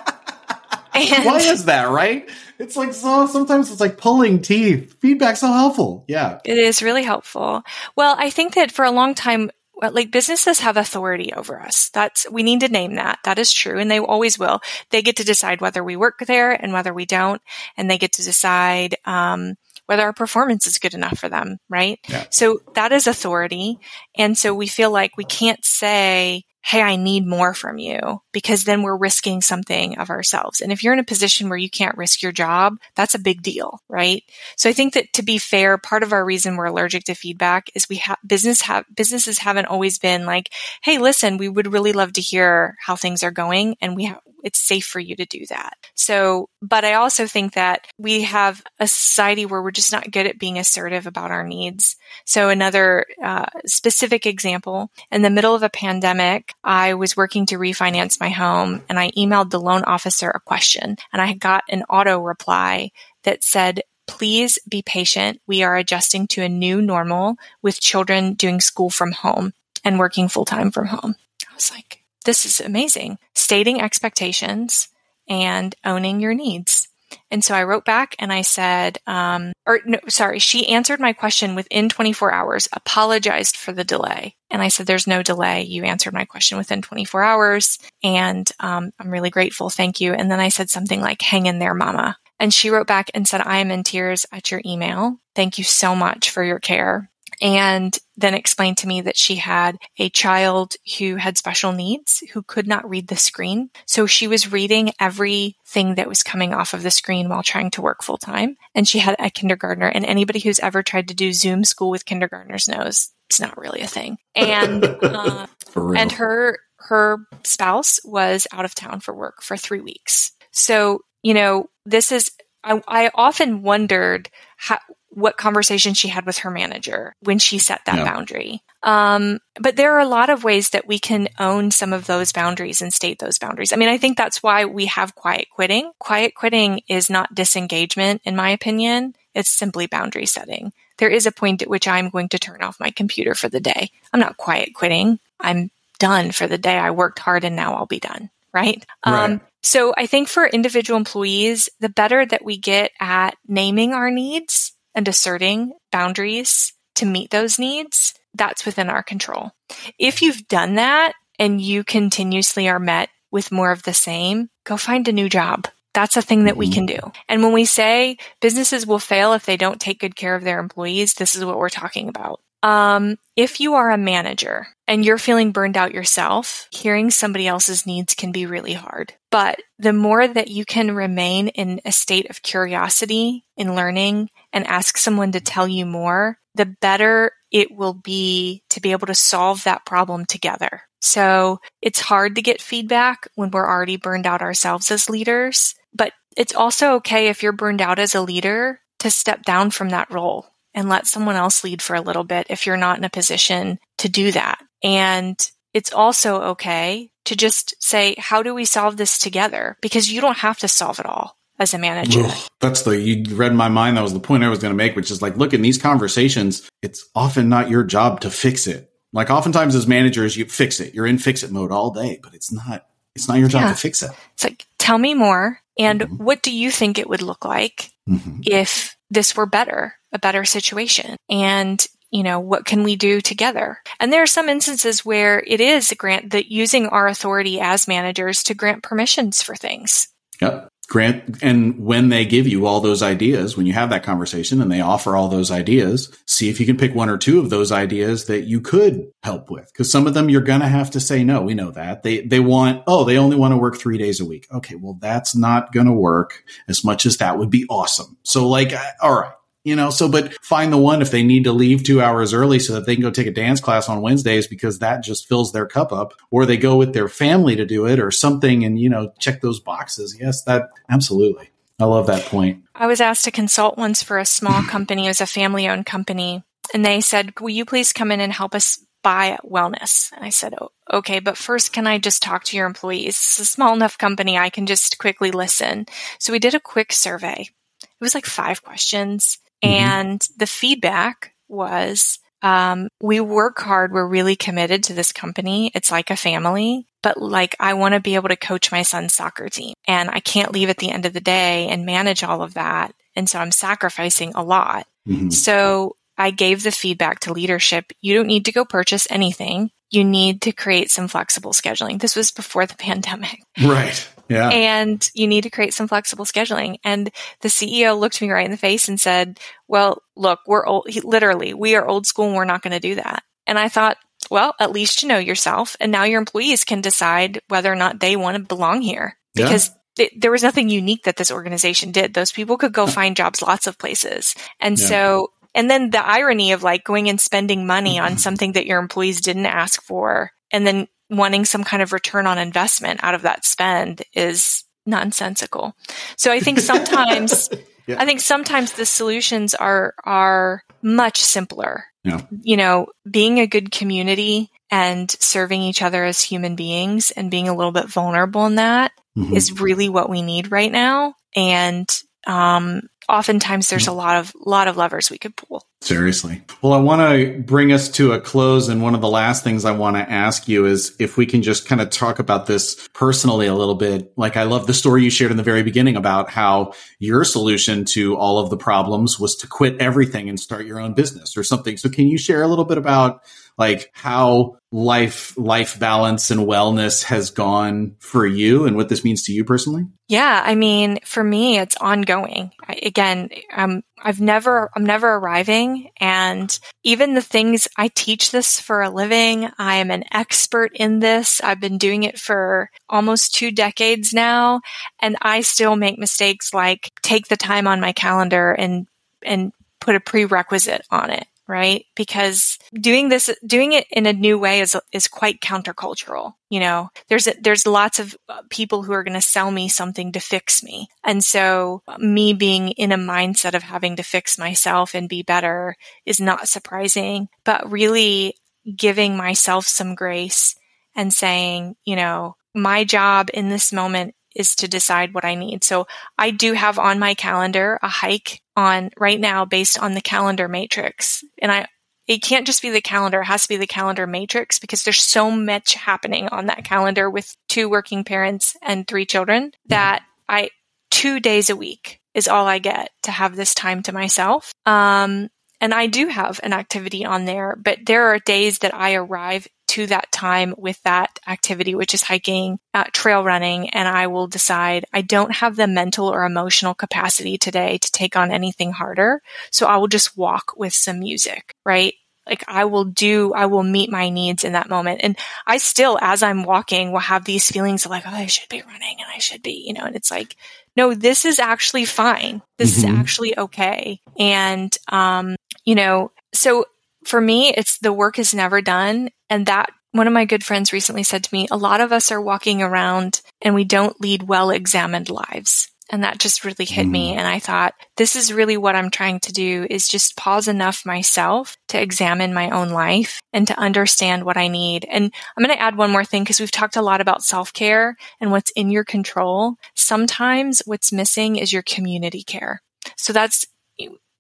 And 0.95 1.25
Why 1.25 1.39
is 1.39 1.67
that, 1.67 1.91
right? 1.91 2.29
It's 2.59 2.77
like 2.77 2.93
so 2.93 3.27
sometimes 3.27 3.71
it's 3.71 3.81
like 3.81 3.99
pulling 3.99 4.43
teeth. 4.43 4.97
Feedback's 5.01 5.41
so 5.41 5.53
helpful. 5.53 6.05
Yeah. 6.09 6.41
It 6.45 6.59
is 6.59 6.83
really 6.83 7.05
helpful. 7.05 7.63
Well, 7.95 8.17
I 8.19 8.31
think 8.31 8.55
that 8.55 8.73
for 8.73 8.85
a 8.85 8.91
long 8.91 9.15
time, 9.15 9.51
like 9.81 10.11
businesses 10.11 10.61
have 10.61 10.77
authority 10.77 11.33
over 11.33 11.61
us. 11.61 11.89
That's, 11.91 12.29
we 12.31 12.43
need 12.43 12.61
to 12.61 12.69
name 12.69 12.97
that. 12.97 13.21
That 13.25 13.39
is 13.39 13.53
true. 13.53 13.79
And 13.79 13.91
they 13.91 13.99
always 13.99 14.39
will. 14.39 14.61
They 14.91 15.03
get 15.03 15.17
to 15.17 15.25
decide 15.25 15.61
whether 15.61 15.85
we 15.85 15.97
work 15.97 16.19
there 16.27 16.53
and 16.53 16.73
whether 16.73 16.93
we 16.93 17.07
don't. 17.07 17.41
And 17.77 17.91
they 17.91 17.99
get 17.99 18.13
to 18.15 18.25
decide, 18.25 18.97
um, 19.05 19.55
whether 19.87 20.03
our 20.03 20.13
performance 20.13 20.67
is 20.67 20.79
good 20.79 20.93
enough 20.93 21.19
for 21.19 21.31
them, 21.31 21.57
right? 21.71 21.99
Yeah. 22.09 22.27
So 22.31 22.61
that 22.75 22.93
is 22.93 23.07
authority. 23.07 23.79
And 24.15 24.37
so 24.37 24.53
we 24.53 24.67
feel 24.67 24.91
like 24.91 25.17
we 25.17 25.25
can't 25.25 25.65
say, 25.65 26.45
Hey, 26.63 26.83
I 26.83 26.97
need 26.97 27.27
more 27.27 27.55
from 27.55 27.79
you 27.79 28.21
because 28.33 28.65
then 28.65 28.83
we're 28.83 28.97
risking 28.97 29.41
something 29.41 29.97
of 29.99 30.11
ourselves. 30.11 30.61
And 30.61 30.73
if 30.73 30.83
you're 30.83 30.93
in 30.93 30.99
a 30.99 31.05
position 31.05 31.49
where 31.49 31.59
you 31.59 31.71
can't 31.71 31.97
risk 31.97 32.23
your 32.23 32.33
job, 32.33 32.77
that's 32.95 33.15
a 33.15 33.19
big 33.19 33.43
deal, 33.43 33.81
right? 33.89 34.23
So 34.57 34.69
I 34.69 34.73
think 34.73 34.95
that 34.95 35.13
to 35.15 35.23
be 35.23 35.39
fair, 35.39 35.79
part 35.79 36.03
of 36.03 36.13
our 36.13 36.25
reason 36.25 36.57
we're 36.57 36.67
allergic 36.67 37.05
to 37.05 37.15
feedback 37.15 37.71
is 37.75 37.89
we 37.89 37.97
have 37.97 38.19
business 38.27 38.63
have 38.63 38.85
businesses 38.95 39.39
haven't 39.39 39.67
always 39.67 39.99
been 39.99 40.27
like, 40.27 40.51
Hey, 40.83 40.99
listen, 40.99 41.39
we 41.39 41.49
would 41.49 41.73
really 41.73 41.93
love 41.93 42.13
to 42.15 42.21
hear 42.21 42.77
how 42.81 42.97
things 42.97 43.23
are 43.23 43.31
going. 43.31 43.77
And 43.81 43.97
we 43.97 44.05
have, 44.05 44.21
it's 44.43 44.59
safe 44.59 44.87
for 44.87 45.01
you 45.01 45.17
to 45.17 45.25
do 45.27 45.47
that. 45.47 45.75
So, 45.95 46.49
but 46.63 46.85
I 46.85 46.95
also 46.95 47.27
think 47.27 47.55
that 47.55 47.87
we 47.99 48.23
have 48.23 48.63
a 48.79 48.87
society 48.87 49.47
where 49.47 49.63
we're 49.63 49.71
just 49.71 49.93
not 49.93 50.11
good 50.11 50.27
at 50.27 50.39
being 50.39 50.59
assertive 50.59 51.07
about 51.07 51.31
our 51.31 51.45
needs. 51.45 51.97
So 52.25 52.49
another 52.49 53.07
uh, 53.23 53.47
specific 53.67 54.27
example, 54.27 54.91
in 55.11 55.23
the 55.23 55.31
middle 55.31 55.55
of 55.55 55.63
a 55.63 55.71
pandemic, 55.71 56.53
I 56.63 56.95
was 56.95 57.17
working 57.17 57.47
to 57.47 57.59
refinance 57.59 58.21
my 58.21 58.31
home 58.31 58.83
and 58.89 58.99
I 58.99 59.11
emailed 59.13 59.51
the 59.51 59.61
loan 59.61 59.85
officer 59.85 60.31
a 60.31 60.41
question 60.41 60.97
and 61.13 61.23
I 61.23 61.35
got 61.35 61.65
an 61.69 61.85
auto 61.89 62.19
reply 62.19 62.91
that 63.25 63.45
said, 63.45 63.83
please 64.07 64.59
be 64.69 64.83
patient. 64.83 65.41
We 65.47 65.63
are 65.63 65.77
adjusting 65.77 66.27
to 66.29 66.43
a 66.43 66.49
new 66.49 66.81
normal 66.81 67.37
with 67.63 67.81
children 67.81 68.35
doing 68.35 68.61
school 68.61 68.91
from 68.91 69.13
home 69.13 69.53
and 69.85 69.99
working 69.99 70.29
full 70.29 70.45
time 70.45 70.71
from 70.71 70.87
home. 70.87 71.15
I 71.49 71.55
was 71.55 71.71
like, 71.71 71.98
this 72.29 72.45
is 72.45 72.61
amazing. 72.61 73.17
Stating 73.35 73.81
expectations 73.81 74.89
and 75.31 75.75
owning 75.83 76.21
your 76.21 76.35
needs. 76.35 76.87
And 77.31 77.43
so 77.43 77.55
I 77.55 77.65
wrote 77.65 77.87
back 77.87 78.17
and 78.19 78.31
I 78.31 78.43
said, 78.43 78.99
um, 79.07 79.55
or 79.65 79.81
no, 79.87 79.99
sorry, 80.09 80.39
she 80.39 80.69
answered 80.69 81.01
my 81.01 81.15
question 81.15 81.55
within 81.55 81.89
24 81.89 82.31
hours, 82.31 82.69
apologized 82.71 83.57
for 83.57 83.73
the 83.73 83.83
delay. 83.83 84.37
And 84.51 84.61
I 84.61 84.69
said, 84.69 84.85
there's 84.87 85.07
no 85.07 85.23
delay. 85.23 85.63
You 85.63 85.85
answered 85.85 86.13
my 86.13 86.27
question 86.27 86.59
within 86.59 86.83
24 86.83 87.23
hours. 87.23 87.79
And, 88.05 88.47
um, 88.61 88.91
I'm 88.99 89.09
really 89.09 89.31
grateful. 89.31 89.71
Thank 89.71 90.03
you. 90.03 90.13
And 90.13 90.31
then 90.31 90.39
I 90.39 90.51
said 90.51 90.69
something 90.69 91.01
like, 91.01 91.23
hang 91.23 91.47
in 91.47 91.59
there, 91.59 91.73
mama. 91.73 92.19
And 92.39 92.53
she 92.53 92.69
wrote 92.69 92.87
back 92.87 93.11
and 93.15 93.27
said, 93.27 93.41
I 93.41 93.61
am 93.61 93.71
in 93.71 93.85
tears 93.85 94.27
at 94.33 94.51
your 94.51 94.61
email. 94.67 95.19
Thank 95.35 95.57
you 95.57 95.65
so 95.65 95.95
much 95.95 96.29
for 96.29 96.45
your 96.45 96.59
care 96.59 97.11
and 97.41 97.97
then 98.17 98.35
explained 98.35 98.79
to 98.79 98.87
me 98.87 99.01
that 99.03 99.17
she 99.17 99.37
had 99.37 99.79
a 99.99 100.09
child 100.11 100.75
who 100.99 101.17
had 101.17 101.39
special 101.39 101.73
needs 101.73 102.23
who 102.33 102.43
could 102.43 102.67
not 102.67 102.89
read 102.89 103.09
the 103.09 103.17
screen. 103.17 103.71
So 103.87 104.07
she 104.07 104.27
was 104.27 104.51
reading 104.51 104.93
everything 105.01 105.95
that 105.95 106.09
was 106.09 106.23
coming 106.23 106.53
off 106.53 106.75
of 106.75 106.83
the 106.83 106.91
screen 106.91 107.29
while 107.29 107.43
trying 107.43 107.71
to 107.73 107.83
work 107.83 108.03
full 108.03 108.19
time. 108.19 108.57
And 108.75 108.89
she 108.89 108.99
had 108.99 109.17
a 109.19 109.31
kindergartner 109.31 109.89
and 109.89 110.05
anybody 110.05 110.41
who's 110.41 110.59
ever 110.59 110.83
tried 110.83 111.09
to 111.09 111.15
do 111.15 111.33
Zoom 111.33 111.65
school 111.65 111.91
with 111.91 112.07
kindergartners 112.07 112.69
knows 112.69 113.11
it's 113.29 113.41
not 113.41 113.59
really 113.59 113.81
a 113.83 113.87
thing. 113.87 114.19
And, 114.35 114.85
uh, 115.03 115.47
and 115.77 116.11
her, 116.13 116.59
her 116.79 117.19
spouse 117.45 118.01
was 118.05 118.47
out 118.53 118.65
of 118.65 118.75
town 118.75 119.01
for 119.01 119.15
work 119.15 119.43
for 119.43 119.57
three 119.57 119.81
weeks. 119.81 120.33
So, 120.51 121.01
you 121.23 121.35
know, 121.35 121.67
this 121.85 122.11
is, 122.11 122.31
I, 122.65 122.83
I 122.89 123.11
often 123.15 123.63
wondered 123.63 124.31
how, 124.57 124.79
what 125.19 125.37
conversation 125.37 125.95
she 125.95 126.09
had 126.09 126.25
with 126.25 126.39
her 126.39 126.51
manager 126.51 127.15
when 127.21 127.39
she 127.39 127.59
set 127.59 127.85
that 127.85 127.97
yeah. 127.97 128.05
boundary. 128.05 128.63
Um, 128.85 129.41
but 129.61 129.75
there 129.75 129.95
are 129.95 130.01
a 130.01 130.07
lot 130.07 130.31
of 130.31 130.45
ways 130.45 130.71
that 130.71 130.87
we 130.87 131.01
can 131.01 131.29
own 131.41 131.73
some 131.73 131.93
of 131.93 132.07
those 132.07 132.31
boundaries 132.31 132.81
and 132.81 132.93
state 132.95 133.19
those 133.19 133.39
boundaries. 133.39 133.73
I 133.73 133.77
mean, 133.77 133.89
I 133.89 133.99
think 133.99 134.17
that's 134.17 134.43
why 134.43 134.65
we 134.65 134.87
have 134.87 135.17
quiet 135.17 135.49
quitting. 135.51 135.91
Quiet 135.99 136.35
quitting 136.35 136.83
is 136.89 137.11
not 137.11 137.35
disengagement, 137.35 138.23
in 138.25 138.37
my 138.37 138.51
opinion. 138.51 139.17
It's 139.35 139.51
simply 139.51 139.87
boundary 139.87 140.27
setting. 140.27 140.73
There 140.99 141.09
is 141.09 141.27
a 141.27 141.33
point 141.33 141.63
at 141.63 141.69
which 141.69 141.89
I'm 141.89 142.11
going 142.11 142.29
to 142.31 142.39
turn 142.39 142.63
off 142.63 142.81
my 142.81 142.91
computer 142.91 143.35
for 143.35 143.49
the 143.49 143.61
day. 143.61 143.91
I'm 144.13 144.21
not 144.21 144.37
quiet 144.37 144.75
quitting. 144.75 145.19
I'm 145.41 145.71
done 145.99 146.31
for 146.31 146.47
the 146.47 146.59
day. 146.59 146.79
I 146.79 146.93
worked 146.93 147.19
hard 147.19 147.43
and 147.43 147.57
now 147.57 147.75
I'll 147.75 147.87
be 147.87 148.01
done. 148.01 148.31
Right. 148.53 148.85
right. 149.05 149.25
Um, 149.25 149.41
so 149.63 149.93
I 149.97 150.07
think 150.07 150.29
for 150.29 150.47
individual 150.47 150.97
employees, 150.97 151.69
the 151.81 151.89
better 151.89 152.25
that 152.25 152.45
we 152.45 152.57
get 152.57 152.93
at 153.01 153.37
naming 153.47 153.93
our 153.93 154.11
needs 154.11 154.73
and 154.99 155.07
asserting 155.07 155.73
boundaries 155.93 156.73
to 156.97 157.07
meet 157.07 157.31
those 157.31 157.57
needs, 157.57 158.15
that's 158.35 158.67
within 158.67 158.91
our 158.91 159.03
control. 159.03 159.53
If 159.97 160.23
you've 160.23 160.49
done 160.49 160.75
that 160.75 161.13
and 161.39 161.61
you 161.61 161.85
continuously 161.85 162.69
are 162.69 162.81
met 162.81 163.09
with 163.31 163.53
more 163.53 163.71
of 163.71 163.85
the 163.85 163.95
same, 163.95 164.49
go 164.65 164.77
find 164.77 165.07
a 165.07 165.13
new 165.13 165.29
job. 165.29 165.69
That's 165.95 166.17
a 166.17 166.23
thing 166.23 166.45
that 166.45 166.57
we 166.57 166.69
can 166.69 166.85
do. 166.85 166.99
And 167.29 167.45
when 167.45 167.53
we 167.53 167.65
say 167.65 168.17
businesses 168.41 168.89
will 168.89 168.99
fail 168.99 169.35
if 169.35 169.47
they 169.47 169.57
don't 169.57 169.81
take 169.81 170.01
good 170.01 170.17
care 170.17 170.35
of 170.35 170.43
their 170.43 170.59
employees, 170.59 171.15
this 171.15 171.37
is 171.37 171.45
what 171.45 171.59
we're 171.59 171.69
talking 171.69 172.09
about. 172.09 172.41
Um, 172.65 173.19
if 173.37 173.61
you 173.61 173.75
are 173.75 173.93
a 173.93 173.99
manager 173.99 174.67
and 174.89 175.05
you're 175.05 175.19
feeling 175.19 175.53
burned 175.53 175.77
out 175.77 175.93
yourself, 175.93 176.67
hearing 176.73 177.11
somebody 177.11 177.47
else's 177.47 177.87
needs 177.87 178.15
can 178.15 178.33
be 178.33 178.47
really 178.47 178.73
hard. 178.73 179.13
But 179.31 179.61
the 179.79 179.93
more 179.93 180.27
that 180.27 180.49
you 180.49 180.65
can 180.65 180.97
remain 180.97 181.49
in 181.49 181.83
a 181.85 181.93
state 181.93 182.29
of 182.31 182.43
curiosity 182.43 183.45
in 183.57 183.77
learning 183.77 184.31
and 184.53 184.67
ask 184.67 184.97
someone 184.97 185.33
to 185.33 185.41
tell 185.41 185.69
you 185.69 185.85
more, 185.85 186.39
the 186.55 186.65
better 186.67 187.33
it 187.53 187.71
will 187.71 187.93
be 187.93 188.63
to 188.71 188.81
be 188.81 188.93
able 188.93 189.07
to 189.07 189.15
solve 189.15 189.63
that 189.65 189.85
problem 189.85 190.25
together. 190.25 190.83
So 191.01 191.61
it's 191.83 192.01
hard 192.01 192.35
to 192.35 192.43
get 192.43 192.61
feedback 192.63 193.29
when 193.35 193.51
we're 193.51 193.69
already 193.69 193.97
burned 193.97 194.27
out 194.27 194.43
ourselves 194.43 194.91
as 194.91 195.11
leaders, 195.11 195.75
but 195.95 196.13
it's 196.37 196.55
also 196.55 196.95
okay 196.95 197.29
if 197.29 197.43
you're 197.43 197.53
burned 197.53 197.83
out 197.83 197.99
as 197.99 198.15
a 198.15 198.23
leader 198.23 198.81
to 199.01 199.11
step 199.11 199.45
down 199.45 199.71
from 199.71 199.91
that 199.91 200.11
role 200.11 200.47
and 200.75 200.89
let 200.89 201.07
someone 201.07 201.37
else 201.37 201.63
lead 201.63 201.83
for 201.83 201.95
a 201.95 202.01
little 202.01 202.25
bit 202.25 202.47
if 202.51 202.67
you're 202.67 202.77
not 202.77 202.99
in 202.99 203.05
a 203.05 203.11
position 203.11 203.79
to 203.99 204.09
do 204.09 204.33
that. 204.33 204.59
And 204.83 205.51
it's 205.75 205.93
also 205.93 206.41
okay 206.53 207.11
to 207.27 207.37
just 207.37 207.75
say, 207.83 208.15
how 208.19 208.43
do 208.43 208.55
we 208.55 208.65
solve 208.65 208.97
this 208.97 209.19
together? 209.19 209.77
Because 209.83 210.11
you 210.11 210.21
don't 210.21 210.39
have 210.39 210.59
to 210.61 210.69
solve 210.69 210.99
it 210.99 211.07
all 211.07 211.37
as 211.59 211.75
a 211.75 211.79
manager. 211.79 212.23
Ugh, 212.25 212.49
that's 212.61 212.83
the, 212.83 212.99
you 212.99 213.35
read 213.37 213.55
my 213.55 213.69
mind. 213.69 213.97
That 213.97 214.03
was 214.03 214.13
the 214.15 214.21
point 214.21 214.45
I 214.45 214.49
was 214.49 214.61
going 214.61 214.73
to 214.73 214.77
make, 214.77 214.97
which 214.97 215.11
is 215.11 215.21
like, 215.21 215.37
look, 215.37 215.53
in 215.53 215.63
these 215.63 215.79
conversations, 215.79 216.69
it's 216.83 217.07
often 217.15 217.49
not 217.49 217.69
your 217.69 217.85
job 217.85 218.21
to 218.21 218.31
fix 218.31 218.67
it. 218.67 218.91
Like 219.13 219.31
oftentimes 219.31 219.75
as 219.75 219.87
managers, 219.87 220.37
you 220.37 220.45
fix 220.45 220.81
it. 220.81 220.95
You're 220.95 221.07
in 221.07 221.19
fix 221.19 221.43
it 221.43 221.51
mode 221.51 221.73
all 221.73 221.91
day, 221.91 222.21
but 222.23 222.35
it's 222.35 222.53
not, 222.53 222.87
it's 223.15 223.29
not 223.29 223.39
your 223.39 223.49
job 223.49 223.63
Yeah. 223.63 223.69
to 223.71 223.75
fix 223.75 224.03
it. 224.03 224.11
It's 224.35 224.45
like, 224.45 224.67
tell 224.79 224.99
me 224.99 225.15
more. 225.15 225.61
And 225.79 226.01
Mhm. 226.03 226.19
what 226.19 226.43
do 226.43 226.55
you 226.55 226.71
think 226.71 226.99
it 226.99 227.09
would 227.09 227.23
look 227.23 227.45
like 227.45 227.91
Mhm. 228.09 228.43
if 228.47 228.97
this 229.11 229.37
were 229.37 229.47
better, 229.47 229.95
a 230.13 230.19
better 230.19 230.45
situation? 230.45 231.17
And, 231.29 231.85
you 232.11 232.23
know, 232.23 232.41
what 232.41 232.65
can 232.65 232.83
we 232.83 232.97
do 232.97 233.21
together? 233.21 233.79
And 234.01 234.13
there 234.13 234.23
are 234.23 234.27
some 234.27 234.49
instances 234.49 235.05
where 235.05 235.43
it 235.47 235.61
is 235.61 235.93
a 235.93 235.95
grant 235.95 236.31
that 236.31 236.51
using 236.51 236.87
our 236.87 237.07
authority 237.07 237.61
as 237.61 237.89
managers 237.89 238.43
to 238.45 238.55
grant 238.55 238.83
permissions 238.83 239.43
for 239.43 239.55
things. 239.55 240.09
Yep. 240.41 240.73
Grant, 240.89 241.43
and 241.43 241.85
when 241.85 242.09
they 242.09 242.25
give 242.25 242.49
you 242.49 242.67
all 242.67 242.81
those 242.81 243.03
ideas, 243.03 243.59
when 243.59 243.67
you 243.67 243.75
have 243.75 243.91
that 243.91 244.05
conversation 244.05 244.63
and 244.63 244.73
they 244.73 244.81
offer 244.81 245.15
all 245.15 245.29
those 245.29 245.51
ideas, 245.51 246.11
see 246.25 246.49
if 246.49 246.59
you 246.61 246.65
can 246.65 246.79
pick 246.79 246.95
one 246.95 247.11
or 247.11 247.19
two 247.19 247.41
of 247.41 247.51
those 247.51 247.71
ideas 247.71 248.25
that 248.25 248.45
you 248.45 248.63
could 248.63 249.11
help 249.23 249.51
with. 249.51 249.71
Cause 249.75 249.93
some 249.93 250.07
of 250.07 250.15
them 250.15 250.31
you're 250.31 250.41
going 250.41 250.63
to 250.63 250.67
have 250.67 250.93
to 250.93 251.01
say 251.01 251.25
no. 251.25 251.43
We 251.43 251.53
know 251.53 251.73
that 251.73 252.05
they, 252.05 252.23
they 252.23 252.41
want, 252.41 252.85
oh, 252.87 253.05
they 253.05 253.19
only 253.19 253.37
want 253.37 253.53
to 253.53 253.59
work 253.59 253.77
three 253.77 253.99
days 253.99 254.19
a 254.19 254.25
week. 254.25 254.47
Okay. 254.51 254.77
Well, 254.77 254.97
that's 254.99 255.37
not 255.37 255.73
going 255.73 255.85
to 255.85 255.93
work 255.93 256.43
as 256.69 256.83
much 256.83 257.05
as 257.05 257.19
that 257.19 257.37
would 257.37 257.51
be 257.51 257.67
awesome. 257.69 258.17
So 258.23 258.49
like, 258.49 258.73
all 259.03 259.15
right. 259.15 259.33
You 259.69 259.77
know, 259.77 259.91
so, 259.91 260.09
but 260.09 260.33
find 260.43 260.73
the 260.73 260.79
one 260.79 261.03
if 261.03 261.11
they 261.11 261.23
need 261.23 261.45
to 261.45 261.53
leave 261.53 261.85
two 261.85 262.01
hours 262.01 262.33
early 262.33 262.59
so 262.59 262.73
that 262.73 262.87
they 262.87 262.95
can 262.95 263.03
go 263.03 263.11
take 263.11 263.27
a 263.27 263.31
dance 263.31 263.61
class 263.61 263.89
on 263.89 264.01
Wednesdays 264.01 264.47
because 264.47 264.79
that 264.79 265.05
just 265.05 265.29
fills 265.29 265.53
their 265.53 265.67
cup 265.67 265.93
up, 265.93 266.15
or 266.31 266.47
they 266.47 266.57
go 266.57 266.79
with 266.79 266.95
their 266.95 267.09
family 267.09 267.55
to 267.57 267.67
do 267.67 267.87
it 267.87 268.01
or 268.01 268.11
something 268.11 268.65
and, 268.65 268.81
you 268.81 268.89
know, 268.89 269.13
check 269.19 269.43
those 269.43 269.61
boxes. 269.61 270.17
Yes, 270.19 270.43
that 270.45 270.71
absolutely. 270.89 271.51
I 271.79 271.85
love 271.85 272.07
that 272.07 272.25
point. 272.25 272.65
I 272.75 272.87
was 272.87 273.03
asked 273.03 273.25
to 273.27 273.31
consult 273.31 273.77
once 273.77 274.03
for 274.03 274.19
a 274.19 274.25
small 274.25 274.63
company. 274.69 275.05
It 275.05 275.11
was 275.11 275.21
a 275.21 275.27
family 275.27 275.69
owned 275.69 275.85
company. 275.85 276.43
And 276.73 276.83
they 276.83 277.03
said, 277.03 277.39
Will 277.39 277.51
you 277.51 277.67
please 277.67 277.93
come 277.93 278.11
in 278.11 278.21
and 278.21 278.33
help 278.33 278.55
us 278.55 278.83
buy 279.03 279.39
wellness? 279.45 280.13
And 280.13 280.25
I 280.25 280.31
said, 280.31 280.55
oh, 280.59 280.71
Okay, 280.91 281.21
but 281.21 281.37
first, 281.37 281.73
can 281.73 281.87
I 281.87 281.99
just 281.99 282.23
talk 282.23 282.45
to 282.45 282.57
your 282.57 282.67
employees? 282.67 283.17
It's 283.17 283.39
a 283.41 283.45
small 283.45 283.75
enough 283.75 283.99
company. 283.99 284.39
I 284.39 284.49
can 284.49 284.65
just 284.65 284.99
quickly 284.99 285.31
listen. 285.31 285.87
So 286.19 286.33
we 286.33 286.39
did 286.39 286.55
a 286.55 286.61
quick 286.61 286.93
survey. 286.93 287.51
It 287.83 288.01
was 288.01 288.15
like 288.15 288.27
five 288.27 288.63
questions. 288.63 289.39
Mhm. 289.65 289.69
And 289.71 290.29
the 290.37 290.47
feedback 290.47 291.35
was, 291.49 292.19
um, 292.43 292.89
we 293.01 293.21
work 293.21 293.59
hard. 293.59 293.93
We're 293.93 294.07
really 294.07 294.37
committed 294.37 294.85
to 294.85 294.93
this 294.95 295.13
company. 295.13 295.71
It's 295.75 295.91
like 295.91 296.11
a 296.11 296.17
family, 296.17 296.87
but 297.03 297.21
like 297.21 297.57
I 297.59 297.75
want 297.75 297.95
to 297.95 298.01
be 298.01 298.15
able 298.15 298.29
to 298.29 298.37
coach 298.37 298.71
my 298.71 298.83
son's 298.83 299.15
soccer 299.15 299.49
team 299.49 299.75
and 299.87 300.11
I 300.11 300.21
can't 300.21 300.53
leave 300.53 300.69
at 300.71 300.77
the 300.79 300.91
end 300.91 301.05
of 301.07 301.13
the 301.13 301.21
day 301.21 301.67
and 301.69 301.85
manage 301.87 302.23
all 302.23 302.43
of 302.43 302.55
that. 302.55 302.95
And 303.17 303.29
so 303.29 303.39
I'm 303.41 303.51
sacrificing 303.51 304.33
a 304.35 304.43
lot. 304.45 304.87
Mhm. 305.09 305.33
So 305.33 305.97
I 306.17 306.31
gave 306.31 306.63
the 306.63 306.71
feedback 306.73 307.21
to 307.21 307.33
leadership. 307.33 307.93
You 308.01 308.15
don't 308.15 308.27
need 308.27 308.45
to 308.45 308.53
go 308.53 308.65
purchase 308.65 309.07
anything. 309.11 309.71
You 309.91 310.05
need 310.05 310.43
to 310.43 310.53
create 310.53 310.91
some 310.91 311.09
flexible 311.09 311.53
scheduling. 311.53 312.01
This 312.01 312.15
was 312.15 312.31
before 312.31 312.67
the 312.67 312.77
pandemic 312.79 313.41
Right. 313.61 314.07
Yeah. 314.29 314.49
and 314.51 315.09
you 315.15 315.27
need 315.27 315.43
to 315.43 315.51
create 315.51 315.75
some 315.75 315.89
flexible 315.89 316.25
scheduling. 316.25 316.79
And 316.85 317.11
the 317.41 317.49
CEO 317.49 317.99
looked 317.99 318.21
me 318.21 318.31
right 318.31 318.45
in 318.45 318.51
the 318.51 318.57
face 318.57 318.89
and 318.89 319.01
said, 319.01 319.39
well, 319.67 320.03
look, 320.17 320.41
we're 320.47 320.67
old, 320.67 320.89
he, 320.89 321.01
literally, 321.01 321.55
we 321.55 321.75
are 321.77 321.87
old 321.87 322.07
school 322.07 322.27
and 322.27 322.35
we're 322.35 322.45
not 322.45 322.63
going 322.63 322.73
to 322.73 322.81
do 322.81 322.95
that. 322.97 323.23
And 323.47 323.59
I 323.59 323.69
thought, 323.69 323.97
well, 324.31 324.55
at 324.61 324.73
least 324.73 325.03
you 325.03 325.09
know 325.09 325.19
yourself. 325.19 325.77
And 325.81 325.91
now 325.93 326.05
your 326.05 326.19
employees 326.19 326.65
can 326.65 326.81
decide 326.81 327.41
whether 327.49 327.73
or 327.73 327.77
not 327.77 328.01
they 328.01 328.17
want 328.17 328.37
to 328.37 328.43
belong 328.43 328.83
here 328.83 329.17
Yeah. 329.35 329.45
because 329.45 329.71
th- 329.97 330.13
there 330.17 330.31
was 330.31 330.43
nothing 330.43 330.69
unique 330.69 331.05
that 331.05 331.17
this 331.17 331.31
organization 331.31 331.93
did. 331.93 332.13
Those 332.15 332.33
people 332.33 332.59
could 332.59 332.73
go 332.73 332.87
find 332.87 333.17
jobs 333.17 333.41
lots 333.43 333.67
of 333.67 333.79
places. 333.79 334.35
And 334.61 334.79
Yeah. 334.79 334.87
so, 334.87 335.33
and 335.55 335.71
then 335.71 335.91
the 335.91 336.05
irony 336.07 336.53
of 336.53 336.63
like 336.63 336.85
going 336.85 337.09
and 337.09 337.21
spending 337.21 337.67
money 337.67 337.99
on 337.99 338.11
mm-hmm. 338.11 338.17
something 338.19 338.53
that 338.53 338.67
your 338.67 338.79
employees 338.81 339.21
didn't 339.21 339.47
ask 339.47 339.83
for 339.83 340.33
and 340.51 340.67
then 340.67 340.89
wanting 341.11 341.45
some 341.45 341.65
kind 341.65 341.83
of 341.83 341.93
return 341.93 342.27
on 342.27 342.39
investment 342.39 343.01
out 343.03 343.15
of 343.15 343.23
that 343.23 343.45
spend 343.45 344.03
is 344.15 344.65
nonsensical. 344.87 345.75
So 346.17 346.31
I 346.33 346.41
think 346.41 346.59
sometimes 346.61 347.49
Yeah. 347.89 347.97
I 347.99 348.05
think 348.05 348.21
sometimes 348.21 348.73
the 348.73 348.85
solutions 348.85 349.55
are 349.55 349.95
are 350.05 350.63
much 350.83 351.23
simpler. 351.23 351.85
Yeah. 352.05 352.21
You 352.43 352.59
know, 352.59 352.89
being 353.11 353.39
a 353.41 353.47
good 353.47 353.71
community 353.71 354.51
and 354.71 355.11
serving 355.11 355.63
each 355.63 355.81
other 355.81 356.05
as 356.05 356.21
human 356.21 356.55
beings 356.55 357.11
and 357.13 357.31
being 357.31 357.49
a 357.49 357.57
little 357.57 357.73
bit 357.73 357.87
vulnerable 357.87 358.45
in 358.45 358.57
that 358.57 358.93
Mhm. 359.17 359.35
is 359.35 359.59
really 359.59 359.89
what 359.89 360.11
we 360.11 360.21
need 360.21 360.53
right 360.53 360.71
now. 360.71 361.15
And 361.35 361.89
um, 362.27 362.83
oftentimes 363.09 363.71
there's 363.71 363.85
mm-hmm. 363.85 363.93
a 363.93 363.97
lot 363.97 364.17
of 364.17 364.33
lot 364.37 364.69
of 364.69 364.77
levers 364.77 365.11
we 365.11 365.19
could 365.19 365.37
pull. 365.37 365.65
Seriously. 365.81 366.43
Well, 366.61 366.73
I 366.73 366.79
want 366.79 367.03
to 367.03 367.41
bring 367.41 367.73
us 367.73 367.89
to 367.91 368.13
a 368.13 368.21
close. 368.21 368.69
And 368.69 368.83
one 368.83 368.97
of 368.97 369.01
the 369.01 369.09
last 369.09 369.45
things 369.45 369.65
I 369.65 369.71
want 369.71 369.97
to 369.97 370.11
ask 370.11 370.49
you 370.49 370.67
is 370.67 370.95
if 370.99 371.17
we 371.17 371.25
can 371.25 371.41
just 371.41 371.67
kind 371.67 371.81
of 371.81 371.91
talk 371.91 372.19
about 372.19 372.47
this 372.47 372.89
personally 372.95 373.47
a 373.47 373.55
little 373.55 373.77
bit. 373.77 374.13
Like, 374.17 374.37
I 374.37 374.43
love 374.43 374.67
the 374.67 374.75
story 374.75 375.05
you 375.05 375.11
shared 375.11 375.31
in 375.31 375.37
the 375.37 375.45
very 375.45 375.63
beginning 375.63 375.97
about 375.97 376.31
how 376.31 376.73
your 376.99 377.25
solution 377.25 377.85
to 377.87 378.17
all 378.17 378.41
of 378.41 378.51
the 378.51 378.57
problems 378.57 379.21
was 379.21 379.37
to 379.37 379.47
quit 379.47 379.81
everything 379.81 380.29
and 380.29 380.39
start 380.39 380.67
your 380.67 380.81
own 380.81 380.95
business 380.95 381.37
or 381.37 381.45
something. 381.45 381.77
So, 381.77 381.89
can 381.89 382.09
you 382.09 382.19
share 382.19 382.43
a 382.43 382.49
little 382.49 382.65
bit 382.65 382.79
about 382.79 383.23
like 383.59 383.91
how 383.93 384.57
life, 384.71 385.37
life 385.37 385.79
balance 385.79 386.31
and 386.31 386.41
wellness 386.41 387.03
has 387.05 387.31
gone 387.31 387.97
for 387.99 388.25
you 388.25 388.67
and 388.67 388.77
what 388.77 388.89
this 388.89 389.05
means 389.05 389.25
to 389.25 389.33
you 389.33 389.45
personally? 389.45 389.85
Yeah, 390.09 390.43
I 390.45 390.55
mean, 390.55 391.01
for 391.05 391.23
me, 391.25 391.59
it's 391.59 391.77
ongoing. 391.77 392.53
I, 392.67 392.79
again, 392.83 393.31
um, 393.55 393.83
I've 394.03 394.21
never, 394.21 394.71
I'm 394.75 394.85
never 394.85 395.15
arriving, 395.15 395.91
and 396.01 396.57
even 396.85 397.15
the 397.15 397.21
things 397.21 397.69
I 397.77 397.89
teach 397.89 398.31
this 398.31 398.61
for 398.61 398.81
a 398.81 398.91
living. 398.91 399.51
I 399.59 399.77
am 399.77 399.91
an 399.91 400.05
expert 400.13 400.71
in 400.75 401.01
this. 401.01 401.41
I've 401.43 401.61
been 401.61 401.79
doing 401.79 402.05
it 402.05 402.19
for 402.19 402.71
almost 402.89 403.35
two 403.35 403.51
decades 403.51 404.15
now, 404.15 404.61
and 405.01 405.17
I 405.21 405.41
still 405.41 405.77
make 405.77 405.99
mistakes 405.99 406.55
like 406.55 406.91
take 407.03 407.29
the 407.29 407.37
time 407.37 407.67
on 407.67 407.81
my 407.81 407.93
calendar 407.93 408.53
and 408.53 408.87
and 409.23 409.53
put 409.81 409.97
a 409.97 410.01
prerequisite 410.01 410.87
on 410.91 411.11
it 411.11 411.27
right? 411.49 411.87
Because 411.97 412.59
doing 412.73 413.09
this, 413.09 413.35
doing 413.45 413.73
it 413.73 413.87
in 413.91 414.05
a 414.07 414.13
new 414.13 414.39
way 414.39 414.61
is, 414.61 414.77
is 414.93 415.09
quite 415.09 415.41
countercultural. 415.41 416.35
You 416.51 416.61
know, 416.61 416.91
there's, 417.09 417.27
a, 417.27 417.35
there's 417.41 417.67
lots 417.67 417.99
of 417.99 418.15
uh, 418.29 418.43
people 418.51 418.83
who 418.83 418.93
are 418.93 419.03
going 419.03 419.15
to 419.15 419.23
sell 419.23 419.51
me 419.51 419.69
something 419.69 420.13
to 420.13 420.21
fix 420.21 420.63
me. 420.63 420.89
And 421.03 421.25
so 421.25 421.83
me 421.99 422.35
being 422.35 422.69
in 422.73 422.93
a 422.93 422.99
mindset 422.99 423.55
of 423.55 423.63
having 423.63 423.97
to 423.97 424.03
fix 424.03 424.39
myself 424.39 424.95
and 424.95 425.09
be 425.09 425.23
better 425.23 425.75
is 426.05 426.21
not 426.21 426.49
surprising, 426.49 427.29
but 427.45 427.71
really 427.71 428.35
giving 428.77 429.17
myself 429.17 429.67
some 429.67 429.95
grace 429.95 430.55
and 430.95 431.13
saying, 431.13 431.77
you 431.85 431.97
know, 431.97 432.37
my 432.55 432.85
job 432.85 433.31
in 433.33 433.49
this 433.49 433.73
moment 433.73 434.15
is 434.35 434.55
to 434.57 434.69
decide 434.69 435.15
what 435.15 435.25
I 435.25 435.35
need. 435.35 435.65
So 435.65 435.87
I 436.17 436.31
do 436.31 436.53
have 436.53 436.79
on 436.79 436.99
my 436.99 437.15
calendar 437.15 437.79
a 437.83 437.89
hike 437.89 438.41
on 438.59 438.91
right 438.99 439.21
now 439.21 439.45
based 439.45 439.79
on 439.79 439.95
the 439.95 440.01
calendar 440.01 440.49
matrix. 440.49 441.23
And 441.41 441.53
I, 441.53 441.67
it 442.09 442.23
can't 442.23 442.47
just 442.47 442.61
be 442.61 442.71
the 442.71 442.81
calendar. 442.81 443.21
It 443.21 443.27
has 443.27 443.45
to 443.45 443.49
be 443.49 443.57
the 443.57 443.69
calendar 443.69 444.07
matrix 444.07 444.59
because 444.59 444.83
there's 444.83 445.03
so 445.03 445.31
much 445.31 445.75
happening 445.75 446.29
on 446.29 446.47
that 446.47 446.65
calendar 446.65 447.09
with 447.09 447.37
two 447.49 447.69
working 447.69 448.03
parents 448.03 448.57
and 448.61 448.87
three 448.87 449.07
children 449.07 449.53
that 449.67 450.03
I, 450.29 450.51
two 450.91 451.21
days 451.21 451.51
a 451.51 451.57
week 451.57 452.01
is 452.15 452.27
all 452.27 452.49
I 452.49 452.59
get 452.59 452.91
to 453.05 453.13
have 453.13 453.37
this 453.37 453.55
time 453.55 453.85
to 453.85 453.93
myself. 453.93 454.53
Um, 454.67 455.29
and 455.61 455.75
I 455.75 455.87
do 455.87 456.09
have 456.09 456.41
an 456.43 456.53
activity 456.53 457.05
on 457.05 457.25
there, 457.25 457.57
but 457.57 457.79
there 457.87 458.09
are 458.09 458.19
days 458.19 458.59
that 458.61 458.75
I 458.75 458.95
arrive 458.95 459.49
to 459.69 459.87
that 459.87 460.11
time 460.13 460.55
with 460.57 460.83
that 460.85 461.19
activity, 461.27 461.75
which 461.75 461.93
is 461.95 462.03
hiking, 462.03 462.59
uh, 462.75 462.85
trail 462.93 463.23
running, 463.23 463.69
and 463.71 463.87
I 463.87 464.07
will 464.07 464.27
decide 464.27 464.87
I 464.93 465.03
don't 465.03 465.33
have 465.33 465.57
the 465.57 465.67
mental 465.67 466.09
or 466.09 466.25
emotional 466.25 466.75
capacity 466.75 467.37
today 467.37 467.79
to 467.79 467.93
take 467.93 468.17
on 468.17 468.31
anything 468.31 468.73
harder. 468.73 469.21
So 469.53 469.67
I 469.67 469.77
will 469.77 469.89
just 469.89 470.17
walk 470.17 470.53
with 470.57 470.73
some 470.73 471.01
music, 471.01 471.55
right? 471.67 471.95
Like 472.27 472.45
I 472.47 472.67
will 472.67 472.85
do, 472.85 473.33
I 473.35 473.47
will 473.47 473.63
meet 473.63 473.91
my 473.91 474.11
needs 474.11 474.45
in 474.45 474.53
that 474.53 474.69
moment. 474.69 475.01
And 475.03 475.17
I 475.47 475.59
still, 475.59 475.99
as 476.01 476.23
I'm 476.23 476.45
walking, 476.45 476.93
will 476.93 476.99
have 477.01 477.25
these 477.25 477.51
feelings 477.51 477.85
of 477.85 477.91
like, 477.91 478.05
oh, 478.07 478.11
I 478.11 478.27
should 478.27 478.49
be 478.51 478.63
running 478.63 478.97
and 479.01 479.09
I 479.15 479.19
should 479.19 479.43
be, 479.43 479.65
you 479.67 479.73
know, 479.73 479.85
and 479.85 479.97
it's 479.97 480.11
like, 480.11 480.37
no, 480.77 480.95
this 480.95 481.25
is 481.25 481.39
actually 481.39 481.87
fine. 481.87 482.43
This 482.59 482.75
Mhm. 482.75 482.77
is 482.79 482.85
actually 482.85 483.39
okay. 483.39 484.01
And, 484.19 484.77
um, 484.89 485.37
you 485.69 485.75
know, 485.75 486.11
so 486.33 486.65
for 487.05 487.21
me, 487.21 487.53
it's 487.55 487.77
the 487.81 487.93
work 487.93 488.19
is 488.19 488.33
never 488.33 488.63
done. 488.63 489.11
And 489.29 489.45
that 489.45 489.69
one 489.93 490.07
of 490.07 490.15
my 490.15 490.25
good 490.25 490.43
friends 490.43 490.73
recently 490.73 491.03
said 491.03 491.23
to 491.25 491.35
me, 491.35 491.47
a 491.51 491.59
lot 491.59 491.83
of 491.83 491.93
us 491.93 492.11
are 492.11 492.23
walking 492.23 492.63
around 492.63 493.21
and 493.43 493.55
we 493.55 493.65
don't 493.65 494.01
lead 494.01 494.23
well 494.23 494.49
examined 494.49 495.11
lives. 495.11 495.71
And 495.91 496.05
that 496.05 496.21
just 496.21 496.43
really 496.43 496.65
hit 496.65 496.87
me. 496.87 497.13
Mm. 497.13 497.19
And 497.19 497.29
I 497.29 497.39
thought, 497.39 497.75
this 497.99 498.17
is 498.17 498.33
really 498.33 498.57
what 498.57 498.77
I'm 498.77 498.89
trying 498.89 499.21
to 499.21 499.33
do 499.33 499.67
is 499.69 499.89
just 499.89 500.17
pause 500.17 500.49
enough 500.49 500.87
myself 500.87 501.59
to 501.69 501.79
examine 501.79 502.33
my 502.33 502.49
own 502.49 502.71
life 502.71 503.21
and 503.35 503.47
to 503.49 503.61
understand 503.61 504.25
what 504.25 504.39
I 504.39 504.49
need. 504.49 504.87
And 504.91 505.13
I'm 505.37 505.45
going 505.45 505.55
to 505.55 505.63
add 505.63 505.77
one 505.77 505.91
more 505.91 506.05
thing 506.05 506.23
because 506.23 506.41
we've 506.41 506.51
talked 506.51 506.77
a 506.77 506.83
lot 506.83 507.03
about 507.03 507.25
self 507.25 507.53
care 507.53 507.95
and 508.23 508.31
what's 508.31 508.53
in 508.53 508.71
your 508.71 508.85
control. 508.85 509.57
Sometimes 509.75 510.63
what's 510.65 510.95
missing 510.95 511.37
is 511.37 511.53
your 511.53 511.63
community 511.63 512.23
care. 512.23 512.63
So 512.97 513.13
that's, 513.13 513.45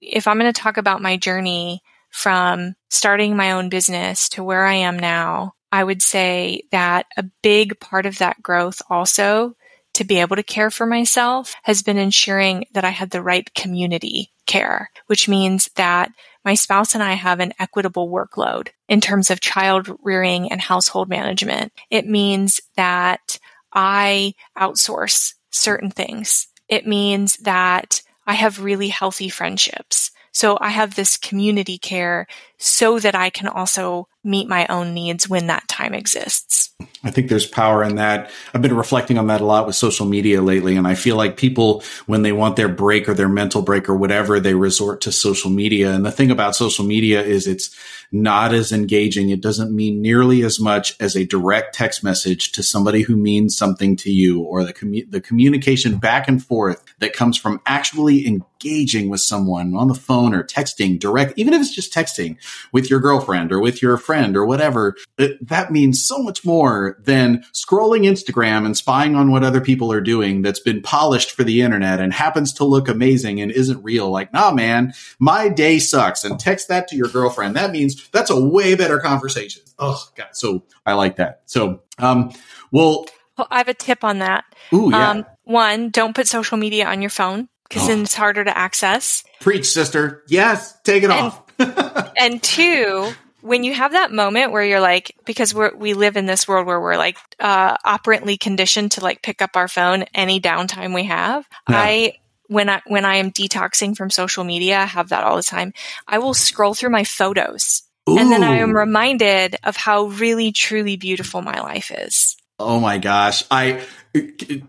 if 0.00 0.26
I'm 0.26 0.38
going 0.38 0.52
to 0.52 0.60
talk 0.60 0.76
about 0.76 1.02
my 1.02 1.16
journey, 1.16 1.82
from 2.10 2.74
starting 2.88 3.36
my 3.36 3.52
own 3.52 3.68
business 3.68 4.28
to 4.30 4.44
where 4.44 4.64
I 4.64 4.74
am 4.74 4.98
now, 4.98 5.54
I 5.70 5.84
would 5.84 6.02
say 6.02 6.62
that 6.72 7.06
a 7.16 7.24
big 7.42 7.78
part 7.80 8.06
of 8.06 8.18
that 8.18 8.42
growth 8.42 8.80
also 8.88 9.54
to 9.94 10.04
be 10.04 10.20
able 10.20 10.36
to 10.36 10.42
care 10.42 10.70
for 10.70 10.86
myself 10.86 11.54
has 11.62 11.82
been 11.82 11.98
ensuring 11.98 12.64
that 12.72 12.84
I 12.84 12.90
had 12.90 13.10
the 13.10 13.22
right 13.22 13.52
community 13.54 14.30
care, 14.46 14.90
which 15.06 15.28
means 15.28 15.68
that 15.74 16.10
my 16.44 16.54
spouse 16.54 16.94
and 16.94 17.02
I 17.02 17.14
have 17.14 17.40
an 17.40 17.52
equitable 17.58 18.08
workload 18.08 18.68
in 18.88 19.00
terms 19.00 19.30
of 19.30 19.40
child 19.40 19.90
rearing 20.02 20.50
and 20.50 20.60
household 20.60 21.08
management. 21.08 21.72
It 21.90 22.06
means 22.06 22.60
that 22.76 23.38
I 23.72 24.34
outsource 24.56 25.34
certain 25.50 25.90
things. 25.90 26.48
It 26.68 26.86
means 26.86 27.36
that 27.38 28.02
I 28.28 28.34
have 28.34 28.62
really 28.62 28.88
healthy 28.88 29.30
friendships. 29.30 30.10
So 30.32 30.58
I 30.60 30.68
have 30.68 30.94
this 30.94 31.16
community 31.16 31.78
care 31.78 32.26
so 32.58 32.98
that 32.98 33.14
I 33.14 33.30
can 33.30 33.48
also 33.48 34.06
meet 34.22 34.46
my 34.46 34.66
own 34.68 34.92
needs 34.92 35.30
when 35.30 35.46
that 35.46 35.66
time 35.66 35.94
exists. 35.94 36.74
I 37.04 37.10
think 37.10 37.28
there's 37.28 37.46
power 37.46 37.84
in 37.84 37.96
that. 37.96 38.30
I've 38.52 38.62
been 38.62 38.76
reflecting 38.76 39.18
on 39.18 39.28
that 39.28 39.40
a 39.40 39.44
lot 39.44 39.66
with 39.66 39.76
social 39.76 40.06
media 40.06 40.42
lately. 40.42 40.76
And 40.76 40.86
I 40.86 40.94
feel 40.94 41.16
like 41.16 41.36
people, 41.36 41.84
when 42.06 42.22
they 42.22 42.32
want 42.32 42.56
their 42.56 42.68
break 42.68 43.08
or 43.08 43.14
their 43.14 43.28
mental 43.28 43.62
break 43.62 43.88
or 43.88 43.94
whatever, 43.94 44.40
they 44.40 44.54
resort 44.54 45.00
to 45.02 45.12
social 45.12 45.50
media. 45.50 45.92
And 45.92 46.04
the 46.04 46.10
thing 46.10 46.30
about 46.30 46.56
social 46.56 46.84
media 46.84 47.22
is 47.22 47.46
it's 47.46 47.76
not 48.10 48.54
as 48.54 48.72
engaging. 48.72 49.30
It 49.30 49.40
doesn't 49.40 49.74
mean 49.74 50.00
nearly 50.00 50.42
as 50.42 50.58
much 50.58 50.96
as 50.98 51.14
a 51.14 51.26
direct 51.26 51.74
text 51.74 52.02
message 52.02 52.52
to 52.52 52.62
somebody 52.62 53.02
who 53.02 53.16
means 53.16 53.56
something 53.56 53.96
to 53.96 54.10
you 54.10 54.40
or 54.40 54.64
the, 54.64 54.72
commu- 54.72 55.08
the 55.10 55.20
communication 55.20 55.98
back 55.98 56.26
and 56.26 56.42
forth 56.42 56.82
that 57.00 57.12
comes 57.12 57.36
from 57.36 57.60
actually 57.66 58.26
engaging 58.26 59.08
with 59.08 59.20
someone 59.20 59.74
on 59.74 59.88
the 59.88 59.94
phone 59.94 60.34
or 60.34 60.42
texting 60.42 60.98
direct, 60.98 61.34
even 61.36 61.54
if 61.54 61.60
it's 61.60 61.74
just 61.74 61.92
texting 61.92 62.36
with 62.72 62.88
your 62.88 62.98
girlfriend 62.98 63.52
or 63.52 63.60
with 63.60 63.82
your 63.82 63.96
friend 63.98 64.36
or 64.36 64.46
whatever. 64.46 64.96
It, 65.18 65.46
that 65.46 65.70
means 65.70 66.04
so 66.04 66.22
much 66.22 66.44
more 66.44 66.87
than 67.00 67.44
scrolling 67.52 68.06
Instagram 68.06 68.64
and 68.64 68.76
spying 68.76 69.14
on 69.14 69.30
what 69.30 69.44
other 69.44 69.60
people 69.60 69.92
are 69.92 70.00
doing 70.00 70.42
that's 70.42 70.60
been 70.60 70.82
polished 70.82 71.30
for 71.30 71.44
the 71.44 71.62
internet 71.62 72.00
and 72.00 72.12
happens 72.12 72.52
to 72.54 72.64
look 72.64 72.88
amazing 72.88 73.40
and 73.40 73.50
isn't 73.50 73.82
real. 73.82 74.10
Like, 74.10 74.32
nah, 74.32 74.50
man, 74.50 74.92
my 75.18 75.48
day 75.48 75.78
sucks 75.78 76.24
and 76.24 76.38
text 76.38 76.68
that 76.68 76.88
to 76.88 76.96
your 76.96 77.08
girlfriend. 77.08 77.56
That 77.56 77.70
means 77.70 78.08
that's 78.10 78.30
a 78.30 78.40
way 78.40 78.74
better 78.74 78.98
conversation. 78.98 79.62
Oh 79.78 80.02
God. 80.16 80.28
So 80.32 80.64
I 80.86 80.94
like 80.94 81.16
that. 81.16 81.42
So, 81.46 81.82
um, 81.98 82.32
well, 82.72 83.06
well 83.36 83.48
I 83.50 83.58
have 83.58 83.68
a 83.68 83.74
tip 83.74 84.04
on 84.04 84.18
that. 84.18 84.44
Ooh, 84.72 84.90
yeah. 84.90 85.10
Um, 85.10 85.26
one, 85.44 85.90
don't 85.90 86.14
put 86.14 86.28
social 86.28 86.56
media 86.56 86.86
on 86.86 87.00
your 87.00 87.10
phone 87.10 87.48
because 87.68 87.84
oh. 87.84 87.88
then 87.88 88.00
it's 88.02 88.14
harder 88.14 88.44
to 88.44 88.56
access. 88.56 89.24
Preach, 89.40 89.66
sister. 89.66 90.24
Yes. 90.28 90.78
Take 90.82 91.02
it 91.02 91.10
and, 91.10 91.12
off. 91.12 92.12
and 92.20 92.42
two, 92.42 93.12
when 93.40 93.64
you 93.64 93.74
have 93.74 93.92
that 93.92 94.12
moment 94.12 94.52
where 94.52 94.64
you're 94.64 94.80
like, 94.80 95.14
because 95.24 95.54
we 95.54 95.68
we 95.76 95.94
live 95.94 96.16
in 96.16 96.26
this 96.26 96.48
world 96.48 96.66
where 96.66 96.80
we're 96.80 96.96
like, 96.96 97.18
uh, 97.38 97.76
operantly 97.84 98.36
conditioned 98.36 98.92
to 98.92 99.00
like 99.02 99.22
pick 99.22 99.42
up 99.42 99.50
our 99.54 99.68
phone 99.68 100.04
any 100.14 100.40
downtime 100.40 100.94
we 100.94 101.04
have. 101.04 101.46
Yeah. 101.68 101.76
I, 101.78 102.12
when 102.46 102.70
I, 102.70 102.80
when 102.86 103.04
I 103.04 103.16
am 103.16 103.30
detoxing 103.30 103.96
from 103.96 104.10
social 104.10 104.42
media, 104.42 104.78
I 104.78 104.86
have 104.86 105.10
that 105.10 105.22
all 105.22 105.36
the 105.36 105.42
time. 105.42 105.72
I 106.06 106.18
will 106.18 106.34
scroll 106.34 106.74
through 106.74 106.90
my 106.90 107.04
photos 107.04 107.82
Ooh. 108.08 108.18
And 108.18 108.32
then 108.32 108.42
I 108.42 108.58
am 108.58 108.74
reminded 108.74 109.56
of 109.64 109.76
how 109.76 110.04
really, 110.04 110.52
truly 110.52 110.96
beautiful 110.96 111.42
my 111.42 111.60
life 111.60 111.90
is. 111.90 112.36
Oh 112.58 112.80
my 112.80 112.98
gosh. 112.98 113.44
I, 113.50 113.84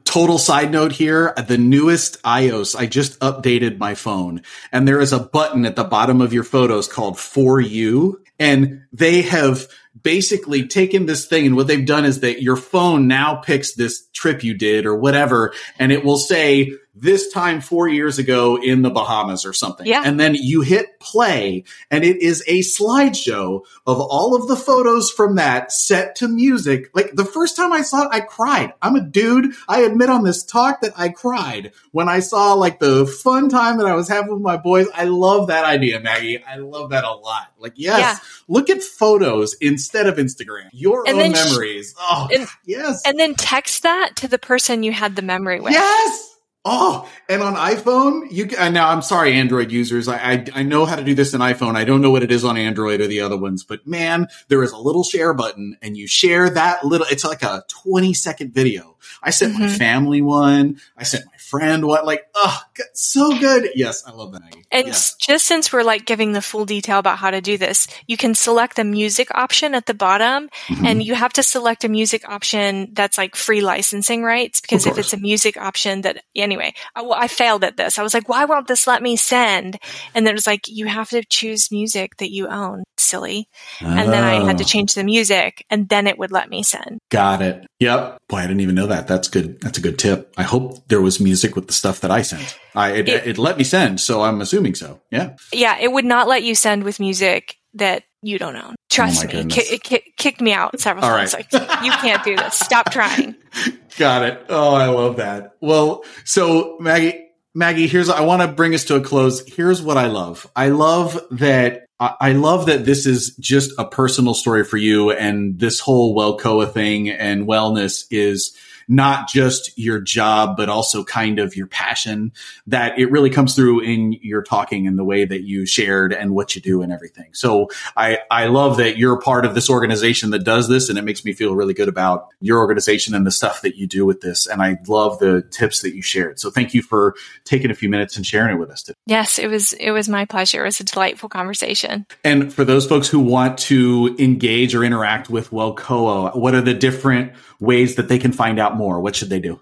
total 0.04 0.38
side 0.38 0.72
note 0.72 0.92
here, 0.92 1.34
the 1.48 1.58
newest 1.58 2.22
iOS, 2.24 2.76
I 2.76 2.86
just 2.86 3.20
updated 3.20 3.80
my 3.80 3.96
phone 3.96 4.44
and 4.72 4.88
there 4.88 5.00
is 5.00 5.14
a 5.14 5.20
button 5.20 5.66
at 5.66 5.76
the 5.76 5.84
bottom 5.84 6.22
of 6.22 6.34
your 6.34 6.44
photos 6.44 6.88
called 6.88 7.20
for 7.20 7.60
you. 7.60 8.22
And 8.38 8.84
they 8.94 9.24
have 9.24 9.68
basically 10.02 10.68
taken 10.68 11.08
this 11.08 11.26
thing 11.26 11.46
and 11.46 11.56
what 11.56 11.68
they've 11.68 11.86
done 11.86 12.06
is 12.06 12.20
that 12.20 12.42
your 12.42 12.56
phone 12.56 13.08
now 13.08 13.36
picks 13.36 13.74
this 13.74 14.08
trip 14.14 14.44
you 14.44 14.54
did 14.54 14.86
or 14.86 14.96
whatever 14.96 15.54
and 15.78 15.92
it 15.92 16.06
will 16.06 16.18
say 16.18 16.72
this 17.02 17.32
time 17.32 17.62
four 17.62 17.88
years 17.88 18.20
ago 18.20 18.58
in 18.62 18.82
the 18.82 18.90
Bahamas 18.90 19.46
or 19.46 19.54
something. 19.54 19.86
Yeah. 19.86 20.04
And 20.06 20.20
then 20.20 20.36
you 20.36 20.62
hit 20.62 21.00
play 21.00 21.64
and 21.90 22.04
it 22.04 22.22
is 22.22 22.44
a 22.48 22.60
slideshow 22.60 23.62
of 23.86 24.00
all 24.00 24.36
of 24.36 24.48
the 24.48 24.56
photos 24.56 25.12
from 25.12 25.36
that 25.36 25.72
set 25.72 26.16
to 26.18 26.28
music. 26.28 26.90
Like 26.94 27.14
the 27.14 27.26
first 27.26 27.56
time 27.56 27.72
I 27.72 27.82
saw 27.82 28.04
it, 28.04 28.10
I 28.12 28.20
cried. 28.22 28.74
I'm 28.82 28.96
a 28.96 29.02
dude. 29.02 29.54
I 29.68 29.82
admit 29.82 30.10
on 30.10 30.24
this 30.24 30.44
talk 30.44 30.82
that 30.82 30.94
I 30.98 31.10
cried 31.10 31.72
when 31.92 32.10
I 32.10 32.20
saw 32.20 32.54
like 32.54 32.80
the 32.80 33.06
fun 33.06 33.50
time 33.50 33.78
that 33.78 33.88
I 33.88 33.96
was 33.96 34.08
having 34.08 34.32
with 34.34 34.42
my 34.42 34.58
boys. 34.58 34.88
I 34.94 35.06
love 35.06 35.48
that 35.48 35.66
idea, 35.66 36.00
Maggie. 36.00 36.44
I 36.44 36.58
love 36.58 36.92
that 36.92 37.04
a 37.04 37.14
lot. 37.14 37.52
Like, 37.58 37.74
yes, 37.76 38.00
yeah. 38.00 38.18
look 38.48 38.70
at 38.70 38.82
photos 38.82 39.54
instead 39.56 40.08
of 40.08 40.18
Instagram. 40.18 40.70
Your 40.72 41.08
and 41.08 41.20
own 41.20 41.32
memories. 41.32 41.92
Sh- 41.92 42.02
oh, 42.02 42.30
and, 42.34 42.48
yes. 42.66 43.04
And 43.06 43.20
then 43.20 43.36
text 43.36 43.84
that 43.84 44.18
to 44.18 44.28
the 44.28 44.40
person 44.40 44.84
you 44.84 44.92
had 44.92 45.16
the 45.16 45.22
memory 45.22 45.60
with. 45.60 45.74
Yes. 45.74 46.29
Oh, 46.66 47.10
and 47.30 47.42
on 47.42 47.56
iPhone, 47.56 48.30
you 48.32 48.46
can, 48.46 48.74
now 48.74 48.90
I'm 48.90 49.02
sorry, 49.02 49.34
Android 49.34 49.72
users. 49.72 50.10
I, 50.10 50.18
I, 50.18 50.46
I 50.56 50.64
know 50.64 50.86
how 50.86 50.98
to 50.98 51.04
do 51.06 51.16
this 51.16 51.34
in 51.34 51.40
iPhone. 51.40 51.78
I 51.78 51.86
don't 51.86 52.02
know 52.02 52.12
what 52.12 52.22
it 52.22 52.32
is 52.32 52.44
on 52.44 52.58
Android 52.58 53.00
or 53.00 53.08
the 53.08 53.22
other 53.22 53.38
ones, 53.38 53.64
but 53.64 53.88
man, 53.88 54.28
there 54.50 54.62
is 54.62 54.74
a 54.74 54.78
little 54.78 55.06
share 55.06 55.34
button 55.34 55.78
and 55.82 55.96
you 55.96 56.06
share 56.06 56.50
that 56.50 56.84
little, 56.84 57.08
it's 57.10 57.24
like 57.24 57.44
a 57.44 57.64
20 57.70 58.14
second 58.14 58.54
video. 58.54 58.98
I 59.22 59.32
sent 59.32 59.54
mm-hmm. 59.54 59.64
my 59.64 59.70
family 59.70 60.22
one. 60.22 60.80
I 60.98 61.04
sent 61.04 61.26
my 61.26 61.38
friend 61.38 61.86
one. 61.86 62.06
Like, 62.06 62.28
oh, 62.36 62.62
so 62.94 63.38
good. 63.40 63.70
Yes, 63.76 64.04
I 64.06 64.12
love 64.12 64.34
that. 64.34 64.42
Maggie. 64.42 64.64
And 64.72 64.88
yes. 64.88 65.16
just 65.16 65.46
since 65.46 65.74
we're 65.74 65.84
like 65.84 66.06
giving 66.06 66.34
the 66.34 66.42
full 66.42 66.66
detail 66.66 67.00
about 67.00 67.18
how 67.18 67.32
to 67.32 67.42
do 67.42 67.58
this, 67.58 67.88
you 68.08 68.18
can 68.18 68.36
select 68.36 68.76
the 68.76 68.84
music 68.84 69.30
option 69.36 69.74
at 69.74 69.86
the 69.86 69.94
bottom 69.94 70.50
mm-hmm. 70.68 70.86
and 70.86 71.04
you 71.04 71.16
have 71.16 71.34
to 71.34 71.44
select 71.44 71.84
a 71.84 71.90
music 71.90 72.28
option 72.30 72.90
that's 72.94 73.18
like 73.18 73.36
free 73.36 73.62
licensing 73.62 74.24
rights 74.24 74.62
because 74.62 74.86
if 74.86 74.98
it's 74.98 75.14
a 75.14 75.18
music 75.18 75.58
option 75.58 76.02
that, 76.02 76.24
anyway, 76.36 76.74
I, 76.96 77.02
well, 77.02 77.14
I 77.14 77.28
failed 77.28 77.64
at 77.64 77.78
this. 77.78 77.98
I 77.98 78.04
was 78.04 78.14
like, 78.14 78.30
why 78.30 78.46
won't 78.46 78.68
this 78.68 78.88
let 78.88 79.02
me 79.02 79.16
send? 79.16 79.80
And 80.14 80.26
then 80.26 80.34
it 80.34 80.38
was 80.38 80.48
like, 80.48 80.68
you 80.68 80.86
have 80.88 81.10
to 81.10 81.24
choose 81.24 81.72
music 81.72 82.18
that 82.18 82.32
you 82.32 82.48
own. 82.48 82.84
Silly. 83.00 83.48
Oh. 83.82 83.88
And 83.88 84.12
then 84.12 84.24
I 84.24 84.46
had 84.46 84.58
to 84.58 84.64
oh. 84.64 84.68
change 84.68 84.94
the 84.94 85.04
music 85.04 85.66
and 85.70 85.90
then 85.90 86.08
it 86.08 86.18
would 86.18 86.32
let 86.32 86.50
me 86.50 86.64
send. 86.64 87.00
Got 87.10 87.42
it. 87.42 87.66
Yep. 87.80 88.20
Boy, 88.28 88.38
I 88.38 88.48
didn't 88.48 88.62
even 88.62 88.76
know 88.76 88.88
that. 88.88 89.08
That's 89.08 89.28
good. 89.28 89.62
That's 89.62 89.78
a 89.78 89.82
good 89.82 89.98
tip. 89.98 90.34
I 90.38 90.44
hope 90.44 90.88
there 90.88 91.02
was 91.02 91.20
music 91.20 91.56
with 91.56 91.68
the 91.68 91.74
stuff 91.74 92.02
that 92.02 92.12
I 92.12 92.22
sent. 92.22 92.58
I 92.76 92.92
it, 92.92 93.10
it, 93.10 93.28
it 93.28 93.38
let 93.38 93.58
me 93.58 93.64
send, 93.64 94.00
so 94.00 94.22
I'm 94.22 94.42
assuming 94.42 94.76
so. 94.76 95.02
Yeah. 95.12 95.36
Yeah, 95.54 95.78
it 95.80 95.92
would 95.92 96.06
not 96.06 96.28
let 96.28 96.44
you 96.44 96.56
send 96.56 96.84
with 96.84 97.00
music 97.00 97.56
that 97.76 98.04
you 98.22 98.38
don't 98.38 98.56
own. 98.56 98.72
Oh 98.72 98.76
Trust 98.90 99.26
oh 99.26 99.28
me, 99.28 99.46
it, 99.50 99.84
ki- 99.84 100.14
kicked 100.18 100.42
me 100.42 100.52
out 100.52 100.80
several 100.80 101.06
All 101.06 101.12
times. 101.12 101.34
Right. 101.34 101.54
Like, 101.54 101.84
you 101.84 101.92
can't 101.92 102.24
do 102.24 102.36
this. 102.36 102.56
Stop 102.56 102.92
trying. 102.92 103.36
Got 103.98 104.24
it. 104.24 104.46
Oh, 104.50 104.76
I 104.76 104.88
love 104.88 105.18
that. 105.18 105.56
Well, 105.62 106.04
so 106.26 106.78
Maggie, 106.80 107.29
Maggie, 107.56 107.88
here's 107.88 108.10
I 108.10 108.22
want 108.22 108.42
to 108.42 108.48
bring 108.48 108.76
us 108.76 108.86
to 108.86 108.96
a 108.96 109.02
close. 109.02 109.48
Here's 109.48 109.82
what 109.82 109.98
I 109.98 110.08
love. 110.08 110.50
I 110.56 110.70
love 110.70 111.20
that 111.32 111.88
I 112.00 112.32
love 112.32 112.68
that 112.68 112.86
this 112.86 113.06
is 113.06 113.36
just 113.38 113.72
a 113.78 113.84
personal 113.84 114.34
story 114.34 114.64
for 114.64 114.78
you 114.78 115.12
and 115.12 115.60
this 115.60 115.82
whole 115.82 116.16
WELCOA 116.16 116.72
thing 116.72 117.10
and 117.10 117.46
wellness 117.46 118.06
is 118.10 118.56
not 118.90 119.30
just 119.30 119.78
your 119.78 120.02
job, 120.02 120.58
but 120.58 120.68
also 120.68 121.04
kind 121.04 121.40
of 121.40 121.56
your 121.56 121.68
passion 121.68 122.34
that 122.66 122.98
it 122.98 123.12
really 123.12 123.30
comes 123.30 123.56
through 123.56 123.82
in 123.82 124.14
your 124.14 124.42
talking 124.42 124.88
and 124.88 124.98
the 124.98 125.04
way 125.04 125.24
that 125.24 125.44
you 125.44 125.66
shared 125.68 126.12
and 126.12 126.34
what 126.34 126.56
you 126.56 126.62
do 126.62 126.82
and 126.82 126.92
everything. 126.92 127.28
So 127.34 127.70
I, 127.96 128.18
I 128.32 128.48
love 128.48 128.78
that 128.78 128.98
you're 128.98 129.22
part 129.22 129.46
of 129.46 129.54
this 129.54 129.70
organization 129.70 130.32
that 130.32 130.44
does 130.44 130.68
this 130.68 130.90
and 130.90 130.98
it 130.98 131.04
makes 131.04 131.24
me 131.24 131.34
feel 131.34 131.56
really 131.56 131.76
good 131.76 131.88
about 131.88 132.30
your 132.42 132.58
organization 132.58 133.14
and 133.14 133.28
the 133.28 133.32
stuff 133.32 133.62
that 133.62 133.76
you 133.76 133.86
do 133.86 134.08
with 134.08 134.22
this. 134.22 134.48
And 134.48 134.62
I 134.62 134.80
love 134.88 135.20
the 135.20 135.44
tips 135.52 135.82
that 135.82 135.96
you 135.96 136.02
shared. 136.02 136.40
So 136.40 136.50
thank 136.50 136.74
you 136.74 136.82
for 136.82 137.14
taking 137.46 137.70
a 137.70 137.76
few 137.76 137.90
minutes 137.90 138.18
and 138.18 138.26
sharing 138.26 138.56
it 138.56 138.60
with 138.60 138.72
us 138.72 138.82
today. 138.82 138.98
Yes, 139.06 139.38
it 139.38 139.48
was, 139.48 139.74
it 139.74 139.92
was 139.92 140.10
my 140.10 140.26
pleasure. 140.26 140.64
It 140.64 140.66
was 140.66 140.80
a 140.80 140.84
delightful 140.84 141.30
conversation. 141.30 142.08
And 142.24 142.52
for 142.52 142.66
those 142.66 142.88
folks 142.88 143.08
who 143.08 143.20
want 143.20 143.60
to 143.60 144.16
engage 144.18 144.74
or 144.74 144.84
interact 144.84 145.30
with 145.30 145.52
WELCOA, 145.52 146.36
what 146.36 146.56
are 146.56 146.62
the 146.62 146.74
different 146.74 147.34
ways 147.60 147.96
that 147.96 148.08
they 148.08 148.20
can 148.20 148.32
find 148.32 148.60
out 148.60 148.76
more? 148.76 149.00
What 149.00 149.16
should 149.16 149.30
they 149.30 149.40
do? 149.40 149.60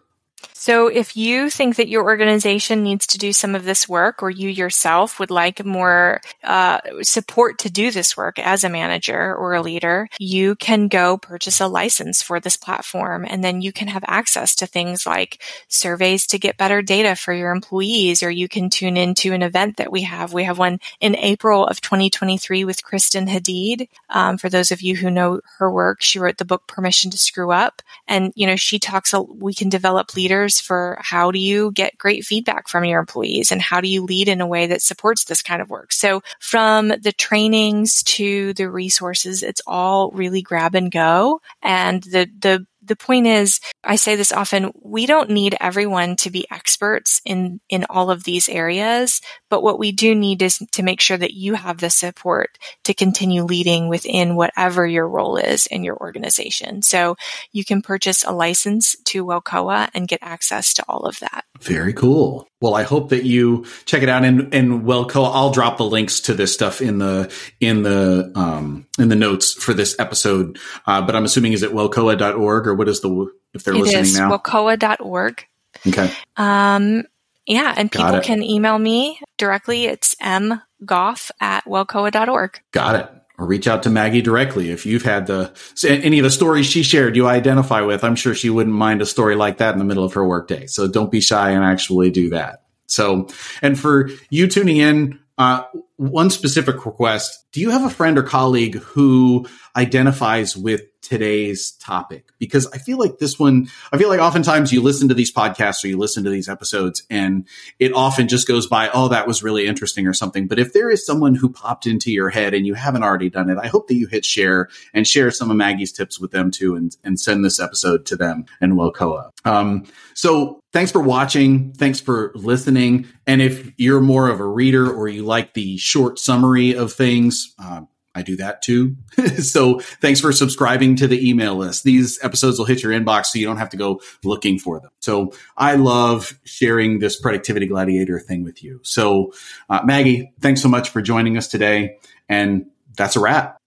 So 0.59 0.87
if 0.87 1.15
you 1.15 1.51
think 1.51 1.75
that 1.75 1.87
your 1.87 2.03
organization 2.03 2.81
needs 2.81 3.05
to 3.07 3.19
do 3.19 3.31
some 3.31 3.53
of 3.53 3.63
this 3.63 3.87
work 3.87 4.23
or 4.23 4.31
you 4.31 4.49
yourself 4.49 5.19
would 5.19 5.29
like 5.29 5.63
more 5.63 6.19
uh, 6.43 6.79
support 7.03 7.59
to 7.59 7.69
do 7.69 7.91
this 7.91 8.17
work 8.17 8.39
as 8.39 8.63
a 8.63 8.69
manager 8.69 9.35
or 9.35 9.53
a 9.53 9.61
leader, 9.61 10.09
you 10.19 10.55
can 10.55 10.87
go 10.87 11.15
purchase 11.15 11.61
a 11.61 11.67
license 11.67 12.23
for 12.23 12.39
this 12.39 12.57
platform 12.57 13.23
and 13.29 13.43
then 13.43 13.61
you 13.61 13.71
can 13.71 13.87
have 13.87 14.03
access 14.07 14.55
to 14.55 14.65
things 14.65 15.05
like 15.05 15.43
surveys 15.67 16.25
to 16.25 16.39
get 16.39 16.57
better 16.57 16.81
data 16.81 17.15
for 17.15 17.33
your 17.33 17.51
employees 17.51 18.23
or 18.23 18.31
you 18.31 18.49
can 18.49 18.71
tune 18.71 18.97
into 18.97 19.33
an 19.33 19.43
event 19.43 19.77
that 19.77 19.91
we 19.91 20.01
have. 20.01 20.33
We 20.33 20.45
have 20.45 20.57
one 20.57 20.79
in 20.99 21.15
April 21.17 21.67
of 21.67 21.81
2023 21.81 22.65
with 22.65 22.83
Kristen 22.83 23.27
Hadeed. 23.27 23.89
Um, 24.09 24.39
for 24.39 24.49
those 24.49 24.71
of 24.71 24.81
you 24.81 24.95
who 24.95 25.11
know 25.11 25.39
her 25.59 25.71
work, 25.71 26.01
she 26.01 26.17
wrote 26.17 26.39
the 26.39 26.45
book 26.45 26.65
Permission 26.65 27.11
to 27.11 27.17
Screw 27.17 27.51
Up 27.51 27.83
and, 28.07 28.33
you 28.35 28.47
know, 28.47 28.55
she 28.55 28.79
talks, 28.79 29.13
we 29.13 29.53
can 29.53 29.69
develop 29.69 30.15
leaders 30.15 30.46
for 30.59 30.97
how 31.01 31.31
do 31.31 31.39
you 31.39 31.71
get 31.71 31.97
great 31.97 32.23
feedback 32.23 32.67
from 32.67 32.85
your 32.85 32.99
employees 32.99 33.51
and 33.51 33.61
how 33.61 33.81
do 33.81 33.87
you 33.87 34.03
lead 34.03 34.27
in 34.27 34.41
a 34.41 34.47
way 34.47 34.67
that 34.67 34.81
supports 34.81 35.25
this 35.25 35.41
kind 35.41 35.61
of 35.61 35.69
work. 35.69 35.91
So 35.91 36.21
from 36.39 36.89
the 36.89 37.13
trainings 37.17 38.03
to 38.03 38.53
the 38.53 38.69
resources, 38.69 39.43
it's 39.43 39.61
all 39.67 40.11
really 40.11 40.41
grab 40.41 40.75
and 40.75 40.91
go. 40.91 41.41
And 41.61 42.03
the, 42.03 42.29
the 42.39 42.65
the 42.87 42.95
point 42.95 43.27
is, 43.27 43.59
I 43.83 43.95
say 43.95 44.15
this 44.15 44.31
often, 44.31 44.71
we 44.81 45.05
don't 45.05 45.29
need 45.29 45.55
everyone 45.59 46.15
to 46.17 46.31
be 46.31 46.47
experts 46.51 47.21
in, 47.25 47.59
in 47.69 47.85
all 47.89 48.09
of 48.09 48.23
these 48.23 48.49
areas, 48.49 49.21
but 49.49 49.63
what 49.63 49.79
we 49.79 49.91
do 49.91 50.15
need 50.15 50.41
is 50.41 50.57
to 50.71 50.83
make 50.83 51.01
sure 51.01 51.17
that 51.17 51.33
you 51.33 51.55
have 51.55 51.79
the 51.79 51.89
support 51.89 52.57
to 52.83 52.93
continue 52.93 53.43
leading 53.43 53.89
within 53.89 54.35
whatever 54.35 54.85
your 54.85 55.07
role 55.07 55.37
is 55.37 55.65
in 55.67 55.83
your 55.83 55.97
organization. 55.97 56.81
So 56.81 57.15
you 57.51 57.63
can 57.63 57.81
purchase 57.81 58.23
a 58.23 58.31
license 58.31 58.95
to 59.05 59.25
WELCOA 59.25 59.89
and 59.93 60.07
get 60.07 60.19
access 60.21 60.73
to 60.75 60.85
all 60.87 61.01
of 61.01 61.19
that. 61.19 61.45
Very 61.59 61.93
cool. 61.93 62.47
Well, 62.59 62.73
I 62.73 62.83
hope 62.83 63.09
that 63.09 63.23
you 63.23 63.65
check 63.85 64.01
it 64.01 64.09
out 64.09 64.23
and, 64.23 64.53
and 64.53 64.83
WELCOA. 64.83 65.31
I'll 65.33 65.51
drop 65.51 65.77
the 65.77 65.85
links 65.85 66.21
to 66.21 66.33
this 66.33 66.53
stuff 66.53 66.81
in 66.81 66.97
the, 66.97 67.31
in 67.59 67.83
the, 67.83 68.31
um, 68.35 68.87
in 68.97 69.09
the 69.09 69.15
notes 69.15 69.53
for 69.53 69.73
this 69.73 69.97
episode. 69.99 70.57
Uh, 70.85 71.01
but 71.01 71.15
I'm 71.15 71.23
assuming 71.25 71.53
is 71.53 71.61
it 71.61 71.71
welcoa.org 71.71 72.67
or 72.67 72.73
what 72.73 72.89
is 72.89 73.01
the, 73.01 73.31
if 73.53 73.63
they're 73.63 73.75
it 73.75 73.81
listening 73.81 74.01
is 74.01 74.17
now? 74.17 74.35
Welcoa.org. 74.35 75.45
Okay. 75.85 76.11
Um, 76.35 77.03
yeah, 77.45 77.73
and 77.77 77.91
people 77.91 78.19
can 78.21 78.43
email 78.43 78.77
me 78.77 79.19
directly. 79.37 79.85
It's 79.85 80.15
mgough 80.15 81.31
at 81.39 81.63
welcoa.org. 81.65 82.59
Got 82.71 82.95
it. 82.95 83.16
Or 83.39 83.45
reach 83.45 83.67
out 83.67 83.83
to 83.83 83.91
Maggie 83.91 84.23
directly 84.23 84.71
if 84.71 84.87
you've 84.87 85.03
had 85.03 85.27
the 85.27 85.53
any 85.87 86.17
of 86.17 86.23
the 86.23 86.31
stories 86.31 86.65
she 86.65 86.81
shared 86.81 87.15
you 87.15 87.27
identify 87.27 87.81
with. 87.81 88.03
I'm 88.03 88.15
sure 88.15 88.33
she 88.33 88.49
wouldn't 88.49 88.75
mind 88.75 88.99
a 88.99 89.05
story 89.05 89.35
like 89.35 89.57
that 89.57 89.73
in 89.73 89.79
the 89.79 89.85
middle 89.85 90.03
of 90.03 90.13
her 90.13 90.25
workday. 90.27 90.65
So 90.65 90.87
don't 90.87 91.11
be 91.11 91.21
shy 91.21 91.51
and 91.51 91.63
actually 91.63 92.09
do 92.09 92.31
that. 92.31 92.63
So, 92.87 93.27
and 93.61 93.77
for 93.77 94.09
you 94.31 94.47
tuning 94.47 94.77
in, 94.77 95.19
uh, 95.37 95.63
one 95.97 96.29
specific 96.29 96.85
request. 96.85 97.45
Do 97.51 97.59
you 97.59 97.71
have 97.71 97.83
a 97.83 97.89
friend 97.89 98.17
or 98.17 98.23
colleague 98.23 98.75
who 98.75 99.47
identifies 99.75 100.55
with 100.55 100.81
today's 101.01 101.71
topic? 101.71 102.25
Because 102.37 102.67
I 102.67 102.77
feel 102.77 102.99
like 102.99 103.17
this 103.17 103.39
one, 103.39 103.67
I 103.91 103.97
feel 103.97 104.09
like 104.09 104.19
oftentimes 104.19 104.71
you 104.71 104.81
listen 104.81 105.07
to 105.07 105.15
these 105.15 105.33
podcasts 105.33 105.83
or 105.83 105.87
you 105.87 105.97
listen 105.97 106.23
to 106.25 106.29
these 106.29 106.49
episodes 106.49 107.03
and 107.09 107.47
it 107.79 107.93
often 107.93 108.27
just 108.27 108.47
goes 108.47 108.67
by, 108.67 108.89
oh, 108.93 109.07
that 109.07 109.25
was 109.25 109.41
really 109.41 109.65
interesting 109.65 110.05
or 110.05 110.13
something. 110.13 110.47
But 110.47 110.59
if 110.59 110.73
there 110.73 110.89
is 110.89 111.05
someone 111.05 111.33
who 111.33 111.49
popped 111.49 111.87
into 111.87 112.11
your 112.11 112.29
head 112.29 112.53
and 112.53 112.67
you 112.67 112.75
haven't 112.75 113.03
already 113.03 113.29
done 113.29 113.49
it, 113.49 113.57
I 113.57 113.67
hope 113.67 113.87
that 113.87 113.95
you 113.95 114.07
hit 114.07 114.23
share 114.23 114.69
and 114.93 115.07
share 115.07 115.31
some 115.31 115.49
of 115.49 115.57
Maggie's 115.57 115.91
tips 115.91 116.19
with 116.19 116.31
them 116.31 116.51
too 116.51 116.75
and, 116.75 116.95
and 117.03 117.19
send 117.19 117.43
this 117.43 117.59
episode 117.59 118.05
to 118.07 118.15
them 118.15 118.45
and 118.61 118.73
WELCOA. 118.73 119.31
Um, 119.45 119.85
so 120.13 120.59
thanks 120.73 120.91
for 120.91 121.01
watching. 121.01 121.73
Thanks 121.73 121.99
for 121.99 122.31
listening. 122.35 123.07
And 123.25 123.41
if 123.41 123.71
you're 123.77 124.01
more 124.01 124.27
of 124.27 124.39
a 124.39 124.45
reader 124.45 124.91
or 124.91 125.07
you 125.07 125.23
like 125.23 125.53
the 125.53 125.77
short 125.87 126.19
summary 126.19 126.73
of 126.73 126.93
things. 126.93 127.53
Uh, 127.57 127.81
I 128.13 128.23
do 128.23 128.35
that 128.37 128.63
too. 128.63 128.97
so 129.37 129.79
thanks 129.79 130.19
for 130.19 130.33
subscribing 130.33 130.95
to 130.97 131.07
the 131.07 131.29
email 131.29 131.55
list. 131.55 131.83
These 131.83 132.19
episodes 132.23 132.57
will 132.57 132.65
hit 132.65 132.81
your 132.81 132.91
inbox 132.91 133.27
so 133.27 133.39
you 133.39 133.45
don't 133.45 133.57
have 133.57 133.69
to 133.69 133.77
go 133.77 134.01
looking 134.23 134.57
for 134.57 134.79
them. 134.79 134.89
So 134.99 135.33
I 135.55 135.75
love 135.75 136.37
sharing 136.43 136.97
this 136.97 137.19
productivity 137.19 137.67
gladiator 137.67 138.19
thing 138.19 138.43
with 138.43 138.63
you. 138.63 138.79
So 138.83 139.33
uh, 139.69 139.81
Maggie, 139.85 140.33
thanks 140.41 140.61
so 140.61 140.67
much 140.67 140.89
for 140.89 141.01
joining 141.01 141.37
us 141.37 141.47
today. 141.47 141.97
And 142.27 142.65
that's 142.95 143.15
a 143.15 143.19
wrap. 143.19 143.57